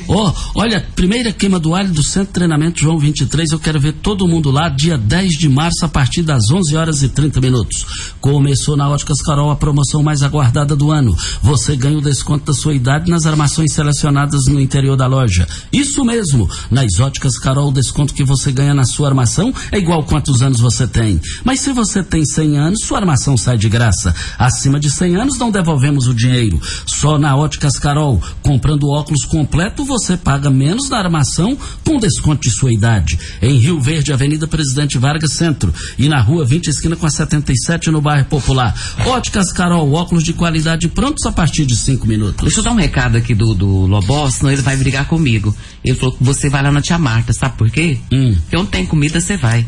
Júnior? 0.00 0.04
Oh, 0.06 0.32
olha, 0.54 0.84
primeira 0.94 1.32
queima 1.32 1.58
do 1.58 1.74
alho 1.74 1.92
do 1.92 2.02
Centro 2.02 2.28
de 2.28 2.34
Treinamento 2.34 2.80
João 2.80 2.98
23. 2.98 3.52
Eu 3.52 3.58
quero 3.58 3.80
ver 3.80 3.92
todo 3.92 4.28
mundo 4.28 4.50
lá, 4.50 4.68
dia 4.68 4.98
10 4.98 5.32
de 5.32 5.48
março, 5.48 5.84
a 5.84 5.88
partir 5.88 6.22
das 6.22 6.50
11 6.50 6.76
horas 6.76 7.02
e 7.02 7.08
30 7.08 7.40
minutos. 7.40 8.14
Começou 8.20 8.76
na 8.76 8.88
Óticas 8.88 9.22
Carol 9.22 9.50
a 9.50 9.56
promoção 9.56 10.02
mais 10.02 10.22
aguardada 10.22 10.76
do 10.76 10.90
ano. 10.90 11.16
Você 11.42 11.76
ganha 11.76 11.98
o 11.98 12.02
desconto 12.02 12.46
da 12.46 12.52
sua 12.52 12.74
idade 12.74 13.10
nas 13.10 13.26
armações 13.26 13.72
selecionadas 13.72 14.44
no 14.46 14.60
interior 14.60 14.96
da 14.96 15.06
loja. 15.06 15.46
Isso 15.72 16.04
mesmo, 16.04 16.48
nas 16.70 16.98
Óticas 17.00 17.38
Carol, 17.38 17.68
o 17.68 17.72
desconto 17.72 18.14
que 18.14 18.24
você 18.24 18.52
ganha 18.52 18.74
na 18.74 18.84
sua 18.84 19.08
armação 19.08 19.52
é 19.72 19.78
igual 19.78 20.04
quantos 20.04 20.42
anos 20.42 20.60
você 20.60 20.86
tem. 20.86 21.20
Mas 21.44 21.60
se 21.60 21.72
você 21.72 22.02
tem 22.02 22.24
100 22.24 22.58
anos, 22.58 22.80
sua 22.84 22.98
armação 22.98 23.36
sai 23.36 23.56
de 23.56 23.68
graça. 23.68 24.14
Acima 24.38 24.78
de 24.78 24.90
100 24.90 25.16
anos, 25.16 25.38
não 25.38 25.50
devolvemos 25.50 26.06
o 26.06 26.14
dinheiro. 26.14 26.60
Só 26.86 27.18
na 27.18 27.36
Óticas 27.36 27.78
Carol, 27.78 28.20
comprando 28.42 28.88
óculos 28.88 29.24
completo, 29.24 29.83
você 29.84 30.16
paga 30.16 30.50
menos 30.50 30.88
na 30.88 30.98
armação 30.98 31.56
com 31.84 31.98
desconto 31.98 32.42
de 32.42 32.50
sua 32.50 32.72
idade. 32.72 33.18
Em 33.40 33.58
Rio 33.58 33.80
Verde, 33.80 34.12
Avenida 34.12 34.46
Presidente 34.46 34.98
Vargas 34.98 35.34
Centro 35.34 35.72
e 35.98 36.08
na 36.08 36.20
Rua 36.20 36.44
20 36.44 36.68
esquina 36.68 36.96
com 36.96 37.06
a 37.06 37.10
77 37.10 37.90
no 37.90 38.00
bairro 38.00 38.26
Popular. 38.26 38.74
Óticas 39.06 39.52
Carol, 39.52 39.92
óculos 39.92 40.24
de 40.24 40.32
qualidade 40.32 40.88
prontos 40.88 41.24
a 41.26 41.32
partir 41.32 41.66
de 41.66 41.76
5 41.76 42.06
minutos. 42.06 42.42
Deixa 42.42 42.60
eu 42.60 42.64
dar 42.64 42.72
um 42.72 42.76
recado 42.76 43.16
aqui 43.16 43.34
do, 43.34 43.54
do 43.54 43.86
Lobó, 43.86 44.30
senão 44.30 44.50
ele 44.50 44.62
vai 44.62 44.76
brigar 44.76 45.06
comigo. 45.06 45.54
Ele 45.84 45.96
falou 45.96 46.16
que 46.16 46.24
você 46.24 46.48
vai 46.48 46.62
lá 46.62 46.72
na 46.72 46.80
tia 46.80 46.98
Marta, 46.98 47.32
sabe 47.32 47.56
por 47.56 47.70
quê? 47.70 47.98
Hum. 48.12 48.34
Porque 48.42 48.56
onde 48.56 48.70
tem 48.70 48.86
comida, 48.86 49.20
você 49.20 49.36
vai. 49.36 49.66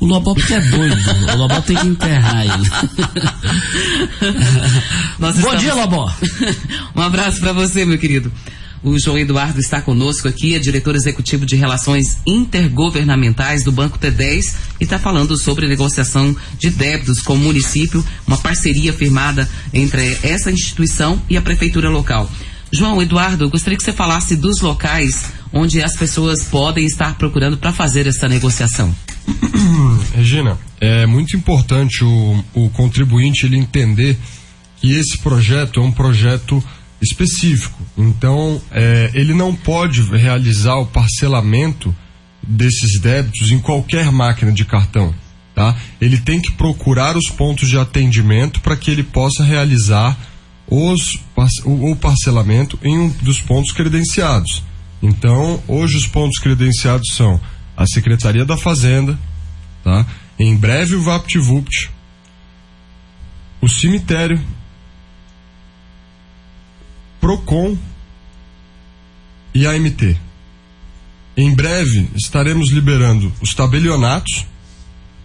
O 0.00 0.06
Lobó 0.06 0.32
porque 0.34 0.54
é 0.54 0.60
doido. 0.60 0.96
o 1.32 1.36
Lobó 1.36 1.60
tem 1.60 1.76
que 1.76 1.86
enterrar 1.86 2.44
ele. 2.44 2.70
Bom 5.18 5.30
estamos... 5.30 5.60
dia, 5.60 5.74
Lobó. 5.74 6.12
um 6.94 7.00
abraço 7.00 7.40
para 7.40 7.52
você, 7.52 7.84
meu 7.84 7.98
querido. 7.98 8.30
O 8.82 8.98
João 8.98 9.18
Eduardo 9.18 9.58
está 9.58 9.80
conosco 9.80 10.28
aqui, 10.28 10.54
é 10.54 10.58
diretor 10.58 10.94
executivo 10.94 11.44
de 11.44 11.56
Relações 11.56 12.18
Intergovernamentais 12.26 13.64
do 13.64 13.72
Banco 13.72 13.98
T10 13.98 14.54
e 14.80 14.84
está 14.84 14.98
falando 14.98 15.36
sobre 15.36 15.66
negociação 15.66 16.34
de 16.58 16.70
débitos 16.70 17.20
com 17.20 17.34
o 17.34 17.38
município, 17.38 18.04
uma 18.26 18.36
parceria 18.36 18.92
firmada 18.92 19.48
entre 19.74 20.16
essa 20.22 20.50
instituição 20.52 21.20
e 21.28 21.36
a 21.36 21.42
prefeitura 21.42 21.90
local. 21.90 22.30
João 22.70 23.02
Eduardo, 23.02 23.48
gostaria 23.48 23.76
que 23.76 23.82
você 23.82 23.92
falasse 23.92 24.36
dos 24.36 24.60
locais 24.60 25.24
onde 25.52 25.82
as 25.82 25.96
pessoas 25.96 26.44
podem 26.44 26.84
estar 26.84 27.16
procurando 27.16 27.56
para 27.56 27.72
fazer 27.72 28.06
essa 28.06 28.28
negociação. 28.28 28.94
Regina, 30.14 30.58
é 30.80 31.06
muito 31.06 31.36
importante 31.36 32.04
o, 32.04 32.44
o 32.54 32.70
contribuinte 32.70 33.46
ele 33.46 33.56
entender 33.56 34.16
que 34.76 34.92
esse 34.92 35.18
projeto 35.18 35.80
é 35.80 35.82
um 35.82 35.90
projeto 35.90 36.62
específico. 37.00 37.80
Então, 37.96 38.60
é, 38.70 39.10
ele 39.14 39.34
não 39.34 39.54
pode 39.54 40.02
realizar 40.02 40.76
o 40.76 40.86
parcelamento 40.86 41.94
desses 42.42 43.00
débitos 43.00 43.50
em 43.50 43.58
qualquer 43.58 44.10
máquina 44.10 44.52
de 44.52 44.64
cartão. 44.64 45.14
Tá? 45.54 45.76
Ele 46.00 46.18
tem 46.18 46.40
que 46.40 46.52
procurar 46.52 47.16
os 47.16 47.28
pontos 47.28 47.68
de 47.68 47.78
atendimento 47.78 48.60
para 48.60 48.76
que 48.76 48.90
ele 48.90 49.02
possa 49.02 49.42
realizar 49.42 50.16
os, 50.68 51.18
o, 51.64 51.96
parcelamento 51.96 52.78
em 52.82 52.98
um 52.98 53.08
dos 53.08 53.40
pontos 53.40 53.72
credenciados. 53.72 54.62
Então, 55.02 55.62
hoje 55.66 55.96
os 55.96 56.06
pontos 56.06 56.38
credenciados 56.38 57.14
são 57.14 57.40
a 57.76 57.86
Secretaria 57.86 58.44
da 58.44 58.56
Fazenda, 58.56 59.18
tá? 59.82 60.06
em 60.38 60.54
breve 60.56 60.94
o 60.94 61.02
VaptVupt, 61.02 61.90
o 63.60 63.68
cemitério 63.68 64.40
Procon 67.28 67.76
e 69.54 69.66
AMT. 69.66 70.16
Em 71.36 71.54
breve 71.54 72.08
estaremos 72.16 72.70
liberando 72.70 73.30
os 73.42 73.52
tabelionatos, 73.52 74.46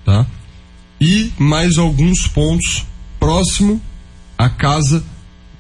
tá? 0.04 0.28
E 1.00 1.32
mais 1.40 1.78
alguns 1.78 2.28
pontos 2.28 2.86
próximo 3.18 3.82
à 4.38 4.50
casa 4.50 5.02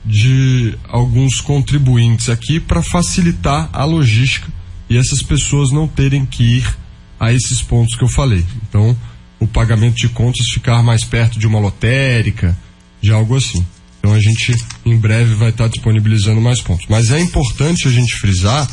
de 0.04 0.78
alguns 0.90 1.40
contribuintes 1.40 2.28
aqui 2.28 2.60
para 2.60 2.84
facilitar 2.84 3.70
a 3.72 3.86
logística 3.86 4.52
e 4.90 4.98
essas 4.98 5.22
pessoas 5.22 5.72
não 5.72 5.88
terem 5.88 6.26
que 6.26 6.58
ir 6.58 6.78
a 7.18 7.32
esses 7.32 7.62
pontos 7.62 7.96
que 7.96 8.04
eu 8.04 8.10
falei. 8.10 8.46
Então, 8.68 8.94
o 9.40 9.48
pagamento 9.48 9.96
de 9.96 10.10
contas 10.10 10.46
ficar 10.54 10.84
mais 10.84 11.06
perto 11.06 11.40
de 11.40 11.48
uma 11.48 11.60
lotérica, 11.60 12.54
de 13.02 13.14
algo 13.14 13.34
assim. 13.38 13.66
Então 14.04 14.14
a 14.14 14.20
gente 14.20 14.54
em 14.86 14.98
breve 14.98 15.34
vai 15.36 15.50
estar 15.50 15.70
disponibilizando 15.70 16.42
mais 16.42 16.60
pontos. 16.60 16.86
Mas 16.90 17.10
é 17.10 17.22
importante 17.22 17.88
a 17.88 17.92
gente 17.92 18.14
frisar 18.16 18.70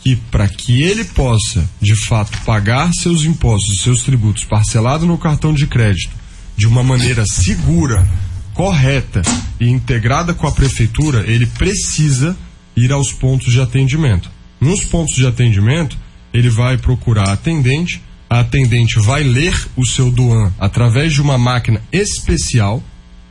que 0.00 0.14
para 0.14 0.48
que 0.48 0.82
ele 0.82 1.04
possa, 1.04 1.68
de 1.80 1.96
fato, 1.96 2.38
pagar 2.44 2.92
seus 2.92 3.24
impostos, 3.24 3.82
seus 3.82 4.04
tributos 4.04 4.44
parcelado 4.44 5.04
no 5.04 5.18
cartão 5.18 5.52
de 5.52 5.66
crédito 5.66 6.14
de 6.56 6.68
uma 6.68 6.84
maneira 6.84 7.24
segura, 7.26 8.08
correta 8.54 9.22
e 9.58 9.68
integrada 9.68 10.32
com 10.32 10.46
a 10.46 10.52
prefeitura, 10.52 11.24
ele 11.26 11.46
precisa 11.46 12.36
ir 12.76 12.92
aos 12.92 13.12
pontos 13.12 13.52
de 13.52 13.60
atendimento. 13.60 14.30
Nos 14.60 14.84
pontos 14.84 15.16
de 15.16 15.26
atendimento, 15.26 15.98
ele 16.32 16.50
vai 16.50 16.78
procurar 16.78 17.30
atendente, 17.30 18.00
a 18.30 18.40
atendente 18.40 19.00
vai 19.00 19.24
ler 19.24 19.54
o 19.76 19.84
seu 19.84 20.08
DUAN 20.08 20.52
através 20.58 21.12
de 21.12 21.20
uma 21.20 21.36
máquina 21.36 21.82
especial, 21.92 22.80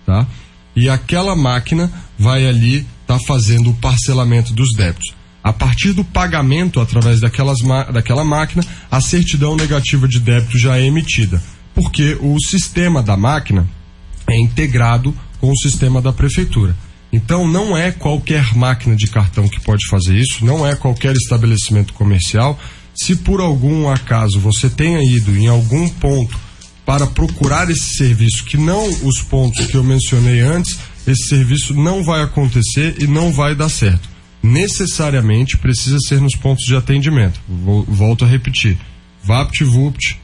tá? 0.06 0.28
E 0.78 0.88
aquela 0.88 1.36
máquina 1.36 1.91
vai 2.19 2.45
ali 2.45 2.86
estar 3.01 3.17
tá 3.17 3.19
fazendo 3.19 3.71
o 3.71 3.73
parcelamento 3.73 4.53
dos 4.53 4.75
débitos. 4.78 5.11
A 5.43 5.51
partir 5.51 5.91
do 5.91 6.03
pagamento 6.03 6.80
através 6.80 7.19
daquelas, 7.19 7.57
daquela 7.91 8.23
máquina, 8.23 8.63
a 8.91 9.01
certidão 9.01 9.55
negativa 9.55 10.07
de 10.07 10.19
débito 10.19 10.59
já 10.59 10.78
é 10.78 10.86
emitida, 10.86 11.41
porque 11.73 12.15
o 12.21 12.39
sistema 12.39 13.01
da 13.01 13.17
máquina 13.17 13.67
é 14.30 14.39
integrado 14.39 15.15
com 15.41 15.49
o 15.49 15.57
sistema 15.57 15.99
da 15.99 16.13
prefeitura. 16.13 16.75
Então 17.11 17.47
não 17.47 17.75
é 17.75 17.91
qualquer 17.91 18.55
máquina 18.55 18.95
de 18.95 19.07
cartão 19.07 19.49
que 19.49 19.59
pode 19.59 19.84
fazer 19.89 20.15
isso, 20.15 20.45
não 20.45 20.67
é 20.67 20.75
qualquer 20.75 21.13
estabelecimento 21.13 21.91
comercial. 21.93 22.59
Se 22.93 23.15
por 23.15 23.41
algum 23.41 23.89
acaso 23.89 24.39
você 24.39 24.69
tenha 24.69 24.99
ido 25.01 25.36
em 25.36 25.47
algum 25.47 25.89
ponto 25.89 26.38
para 26.88 27.06
procurar 27.06 27.70
esse 27.70 27.98
serviço, 27.98 28.46
que 28.46 28.56
não 28.56 28.88
os 29.06 29.22
pontos 29.22 29.66
que 29.66 29.76
eu 29.76 29.84
mencionei 29.84 30.40
antes, 30.40 30.80
esse 31.06 31.28
serviço 31.28 31.74
não 31.74 32.02
vai 32.02 32.22
acontecer 32.24 32.96
e 32.98 33.06
não 33.06 33.34
vai 33.34 33.54
dar 33.54 33.68
certo. 33.68 34.08
Necessariamente 34.42 35.58
precisa 35.58 35.98
ser 36.00 36.22
nos 36.22 36.34
pontos 36.34 36.64
de 36.64 36.78
atendimento. 36.78 37.42
Volto 37.90 38.24
a 38.24 38.28
repetir: 38.28 38.78
VaptVupt, 39.22 40.18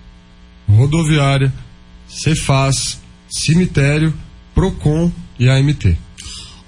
rodoviária, 0.66 1.54
Cefaz, 2.08 2.98
cemitério, 3.30 4.14
Procon 4.56 5.12
e 5.38 5.50
AMT. 5.50 5.98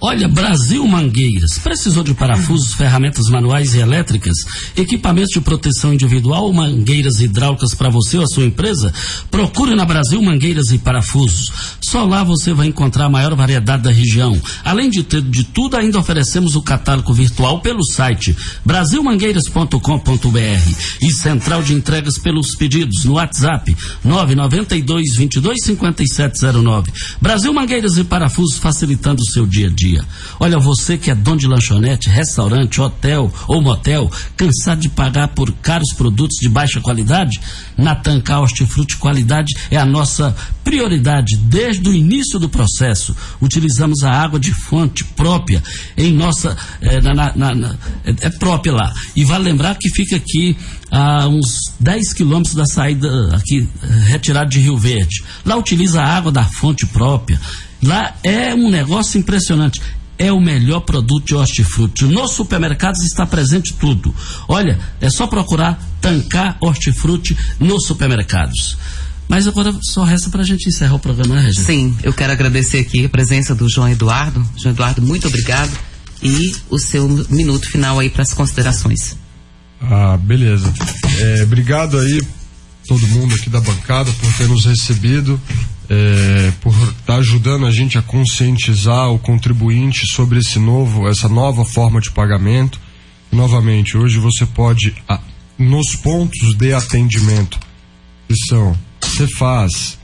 Olha, 0.01 0.27
Brasil 0.27 0.85
Mangueiras. 0.85 1.57
Precisou 1.57 2.03
de 2.03 2.13
parafusos, 2.13 2.73
ferramentas 2.73 3.29
manuais 3.29 3.73
e 3.73 3.79
elétricas, 3.79 4.35
equipamentos 4.75 5.31
de 5.31 5.39
proteção 5.39 5.93
individual 5.93 6.43
ou 6.43 6.53
mangueiras 6.53 7.21
hidráulicas 7.21 7.73
para 7.73 7.89
você 7.89 8.17
ou 8.17 8.23
a 8.23 8.27
sua 8.27 8.43
empresa? 8.43 8.93
Procure 9.31 9.73
na 9.73 9.85
Brasil 9.85 10.21
Mangueiras 10.21 10.71
e 10.71 10.77
Parafusos. 10.77 11.77
Só 11.81 12.03
lá 12.03 12.25
você 12.25 12.53
vai 12.53 12.67
encontrar 12.67 13.05
a 13.05 13.09
maior 13.09 13.33
variedade 13.35 13.83
da 13.83 13.91
região. 13.91 14.39
Além 14.65 14.89
de 14.89 15.01
ter 15.01 15.21
de 15.21 15.45
tudo, 15.45 15.77
ainda 15.77 15.97
oferecemos 15.97 16.57
o 16.57 16.61
catálogo 16.61 17.13
virtual 17.13 17.61
pelo 17.61 17.83
site 17.85 18.35
brasilmangueiras.com.br 18.65 19.79
e 21.01 21.11
central 21.11 21.63
de 21.63 21.73
entregas 21.73 22.17
pelos 22.17 22.53
pedidos 22.55 23.05
no 23.05 23.13
WhatsApp 23.13 23.73
992 24.03 25.15
22 25.15 25.63
5709. 25.63 26.91
Brasil 27.21 27.53
Mangueiras 27.53 27.97
e 27.97 28.03
Parafusos 28.03 28.57
facilitando 28.57 29.21
o 29.21 29.31
seu 29.31 29.45
dia 29.45 29.67
a 29.67 29.69
dia 29.69 29.84
dia. 29.85 30.03
Olha, 30.39 30.57
você 30.57 30.97
que 30.97 31.11
é 31.11 31.15
dono 31.15 31.37
de 31.37 31.47
lanchonete, 31.47 32.09
restaurante, 32.09 32.81
hotel 32.81 33.31
ou 33.47 33.61
motel, 33.61 34.11
cansado 34.35 34.81
de 34.81 34.89
pagar 34.89 35.27
por 35.29 35.51
caros 35.53 35.93
produtos 35.93 36.37
de 36.41 36.49
baixa 36.49 36.81
qualidade? 36.81 37.39
Na 37.77 37.93
Tancar 37.95 38.41
Hortifruti 38.41 38.97
Qualidade 38.97 39.53
é 39.69 39.77
a 39.77 39.85
nossa 39.85 40.35
prioridade 40.63 41.37
desde 41.37 41.87
o 41.87 41.93
início 41.93 42.39
do 42.39 42.49
processo. 42.49 43.15
Utilizamos 43.39 44.03
a 44.03 44.11
água 44.11 44.39
de 44.39 44.51
fonte 44.51 45.03
própria 45.03 45.61
em 45.95 46.11
nossa. 46.11 46.57
É, 46.81 46.99
na, 47.01 47.13
na, 47.13 47.55
na, 47.55 47.75
é, 48.03 48.29
própria 48.31 48.73
lá. 48.73 48.93
E 49.15 49.23
vale 49.23 49.43
lembrar 49.43 49.75
que 49.75 49.89
fica 49.89 50.15
aqui 50.15 50.57
a 50.89 51.27
uns 51.27 51.73
10 51.79 52.13
quilômetros 52.13 52.55
da 52.55 52.65
saída 52.65 53.35
aqui, 53.35 53.67
retirado 54.07 54.49
de 54.49 54.59
Rio 54.59 54.77
Verde. 54.77 55.23
Lá 55.45 55.55
utiliza 55.55 56.01
a 56.01 56.07
água 56.07 56.31
da 56.31 56.43
fonte 56.43 56.85
própria. 56.85 57.39
Lá 57.85 58.15
é 58.23 58.53
um 58.53 58.69
negócio 58.69 59.19
impressionante. 59.19 59.81
É 60.17 60.31
o 60.31 60.39
melhor 60.39 60.79
produto 60.81 61.25
de 61.25 61.35
hortifruti. 61.35 62.05
Nos 62.05 62.31
supermercados 62.31 63.03
está 63.03 63.25
presente 63.25 63.73
tudo. 63.73 64.15
Olha, 64.47 64.79
é 64.99 65.09
só 65.09 65.27
procurar 65.27 65.79
tancar 66.01 66.57
hortifruti 66.61 67.37
nos 67.59 67.85
supermercados. 67.85 68.77
Mas 69.27 69.47
agora 69.47 69.73
só 69.81 70.03
resta 70.03 70.29
para 70.29 70.41
a 70.41 70.45
gente 70.45 70.67
encerrar 70.67 70.95
o 70.95 70.99
programa, 70.99 71.35
né, 71.35 71.41
Regina? 71.41 71.65
Sim, 71.65 71.97
eu 72.01 72.13
quero 72.13 72.31
agradecer 72.31 72.79
aqui 72.79 73.05
a 73.05 73.09
presença 73.09 73.53
do 73.53 73.69
João 73.69 73.89
Eduardo. 73.89 74.43
João 74.55 74.73
Eduardo, 74.73 75.01
muito 75.01 75.27
obrigado. 75.27 75.71
E 76.23 76.55
o 76.69 76.79
seu 76.79 77.07
minuto 77.29 77.69
final 77.69 77.99
aí 77.99 78.09
para 78.09 78.23
as 78.23 78.33
considerações. 78.33 79.17
Ah, 79.81 80.17
beleza. 80.17 80.73
É, 81.19 81.43
obrigado 81.43 81.99
aí 81.99 82.21
todo 82.87 83.05
mundo 83.07 83.35
aqui 83.35 83.49
da 83.49 83.59
bancada 83.59 84.11
por 84.11 84.33
ter 84.33 84.47
nos 84.47 84.65
recebido 84.65 85.39
é, 85.89 86.51
por 86.61 86.73
estar 86.73 86.93
tá 87.05 87.15
ajudando 87.15 87.65
a 87.65 87.71
gente 87.71 87.97
a 87.97 88.01
conscientizar 88.01 89.11
o 89.11 89.19
contribuinte 89.19 90.05
sobre 90.07 90.39
esse 90.39 90.59
novo, 90.59 91.07
essa 91.07 91.29
nova 91.29 91.65
forma 91.65 91.99
de 92.01 92.11
pagamento. 92.11 92.79
Novamente, 93.31 93.97
hoje 93.97 94.17
você 94.17 94.45
pode, 94.45 94.93
nos 95.57 95.95
pontos 95.95 96.55
de 96.55 96.73
atendimento, 96.73 97.59
que 98.27 98.35
são 98.47 98.77
Cefaz, 99.01 99.97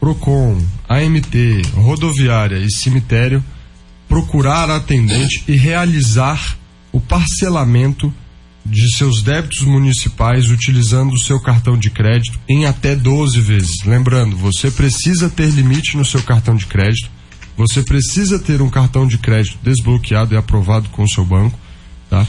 Procon, 0.00 0.60
AMT, 0.88 1.62
rodoviária 1.74 2.56
e 2.56 2.70
cemitério, 2.70 3.42
procurar 4.08 4.68
atendente 4.68 5.44
e 5.46 5.52
realizar 5.56 6.58
o 6.90 7.00
parcelamento 7.00 8.12
de 8.64 8.96
seus 8.96 9.22
débitos 9.22 9.62
municipais 9.62 10.50
utilizando 10.50 11.12
o 11.12 11.18
seu 11.18 11.40
cartão 11.40 11.76
de 11.76 11.90
crédito 11.90 12.38
em 12.48 12.64
até 12.66 12.94
12 12.94 13.40
vezes. 13.40 13.84
Lembrando, 13.84 14.36
você 14.36 14.70
precisa 14.70 15.28
ter 15.28 15.50
limite 15.50 15.96
no 15.96 16.04
seu 16.04 16.22
cartão 16.22 16.54
de 16.54 16.66
crédito, 16.66 17.10
você 17.56 17.82
precisa 17.82 18.38
ter 18.38 18.62
um 18.62 18.70
cartão 18.70 19.06
de 19.06 19.18
crédito 19.18 19.58
desbloqueado 19.62 20.34
e 20.34 20.36
aprovado 20.36 20.88
com 20.90 21.02
o 21.02 21.08
seu 21.08 21.24
banco, 21.24 21.58
tá? 22.08 22.26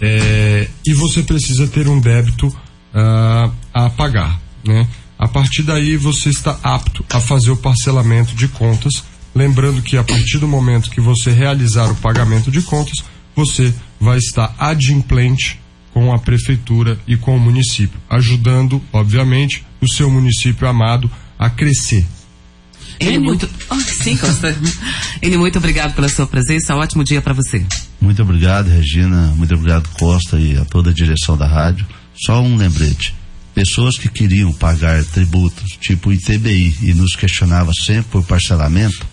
É, 0.00 0.68
e 0.86 0.92
você 0.92 1.22
precisa 1.22 1.66
ter 1.66 1.88
um 1.88 1.98
débito 1.98 2.48
uh, 2.48 3.52
a 3.72 3.90
pagar, 3.90 4.38
né? 4.64 4.86
A 5.18 5.28
partir 5.28 5.62
daí 5.62 5.96
você 5.96 6.30
está 6.30 6.58
apto 6.62 7.04
a 7.10 7.20
fazer 7.20 7.50
o 7.50 7.56
parcelamento 7.56 8.34
de 8.34 8.48
contas. 8.48 9.04
Lembrando 9.34 9.82
que 9.82 9.96
a 9.96 10.02
partir 10.02 10.38
do 10.38 10.48
momento 10.48 10.90
que 10.90 11.00
você 11.00 11.30
realizar 11.30 11.90
o 11.90 11.94
pagamento 11.96 12.50
de 12.50 12.62
contas, 12.62 13.04
você 13.36 13.72
vai 14.00 14.16
estar 14.16 14.54
adimplente 14.58 15.59
com 15.92 16.12
a 16.12 16.18
prefeitura 16.18 16.98
e 17.06 17.16
com 17.16 17.36
o 17.36 17.40
município, 17.40 17.98
ajudando, 18.08 18.82
obviamente, 18.92 19.64
o 19.80 19.88
seu 19.88 20.10
município 20.10 20.68
amado 20.68 21.10
a 21.38 21.50
crescer. 21.50 22.06
Ele 22.98 23.18
muito, 23.18 23.48
oh, 23.70 23.74
sim, 24.02 24.16
Costa. 24.16 24.54
Ele 25.22 25.38
muito 25.38 25.58
obrigado 25.58 25.94
pela 25.94 26.08
sua 26.08 26.26
presença. 26.26 26.76
Ótimo 26.76 27.02
dia 27.02 27.22
para 27.22 27.32
você. 27.32 27.64
Muito 28.00 28.22
obrigado, 28.22 28.68
Regina. 28.68 29.32
Muito 29.36 29.54
obrigado, 29.54 29.88
Costa 29.98 30.38
e 30.38 30.56
a 30.56 30.64
toda 30.64 30.90
a 30.90 30.92
direção 30.92 31.36
da 31.36 31.46
rádio. 31.46 31.86
Só 32.14 32.42
um 32.42 32.56
lembrete. 32.56 33.14
Pessoas 33.54 33.98
que 33.98 34.08
queriam 34.08 34.52
pagar 34.52 35.02
tributos, 35.04 35.76
tipo 35.80 36.12
ITBI, 36.12 36.76
e 36.82 36.94
nos 36.94 37.16
questionavam 37.16 37.74
sempre 37.74 38.10
por 38.12 38.24
parcelamento, 38.24 39.06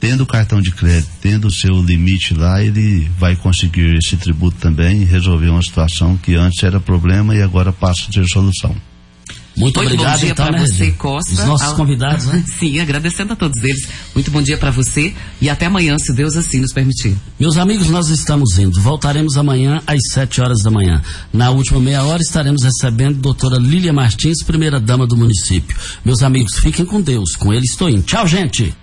tendo 0.00 0.22
o 0.22 0.26
cartão 0.26 0.60
de 0.60 0.70
crédito, 0.70 1.10
tendo 1.20 1.48
o 1.48 1.52
seu 1.52 1.82
limite 1.82 2.34
lá, 2.34 2.62
ele 2.62 3.10
vai 3.18 3.36
conseguir 3.36 3.96
esse 3.96 4.16
tributo 4.16 4.56
também 4.58 5.02
e 5.02 5.04
resolver 5.04 5.48
uma 5.48 5.62
situação 5.62 6.16
que 6.16 6.34
antes 6.34 6.62
era 6.62 6.80
problema 6.80 7.34
e 7.34 7.42
agora 7.42 7.72
passa 7.72 8.06
a 8.08 8.12
ter 8.12 8.26
solução. 8.26 8.74
Muito, 9.56 9.78
Muito 9.78 9.94
obrigado, 9.94 10.12
bom 10.12 10.18
dia 10.20 10.30
então, 10.32 10.46
para 10.46 10.58
né, 10.58 10.66
você, 10.66 10.90
Costa. 10.92 11.32
Os 11.32 11.38
nossos 11.38 11.72
convidados, 11.72 12.26
né? 12.26 12.44
Sim, 12.58 12.78
agradecendo 12.78 13.32
a 13.32 13.36
todos 13.36 13.56
eles. 13.64 13.88
Muito 14.14 14.30
bom 14.30 14.42
dia 14.42 14.58
para 14.58 14.70
você 14.70 15.14
e 15.40 15.48
até 15.48 15.64
amanhã, 15.64 15.96
se 15.98 16.12
Deus 16.12 16.36
assim 16.36 16.60
nos 16.60 16.74
permitir. 16.74 17.16
Meus 17.40 17.56
amigos, 17.56 17.88
nós 17.88 18.10
estamos 18.10 18.58
indo. 18.58 18.78
Voltaremos 18.82 19.38
amanhã 19.38 19.80
às 19.86 19.98
7 20.12 20.42
horas 20.42 20.62
da 20.62 20.70
manhã. 20.70 21.02
Na 21.32 21.50
última 21.50 21.80
meia 21.80 22.04
hora 22.04 22.20
estaremos 22.20 22.62
recebendo 22.62 23.16
a 23.16 23.22
doutora 23.22 23.56
Lília 23.56 23.94
Martins, 23.94 24.42
primeira 24.42 24.78
dama 24.78 25.06
do 25.06 25.16
município. 25.16 25.74
Meus 26.04 26.22
amigos, 26.22 26.58
fiquem 26.58 26.84
com 26.84 27.00
Deus. 27.00 27.34
Com 27.34 27.50
ele 27.50 27.64
estou 27.64 27.88
indo. 27.88 28.02
Tchau, 28.02 28.26
gente! 28.26 28.76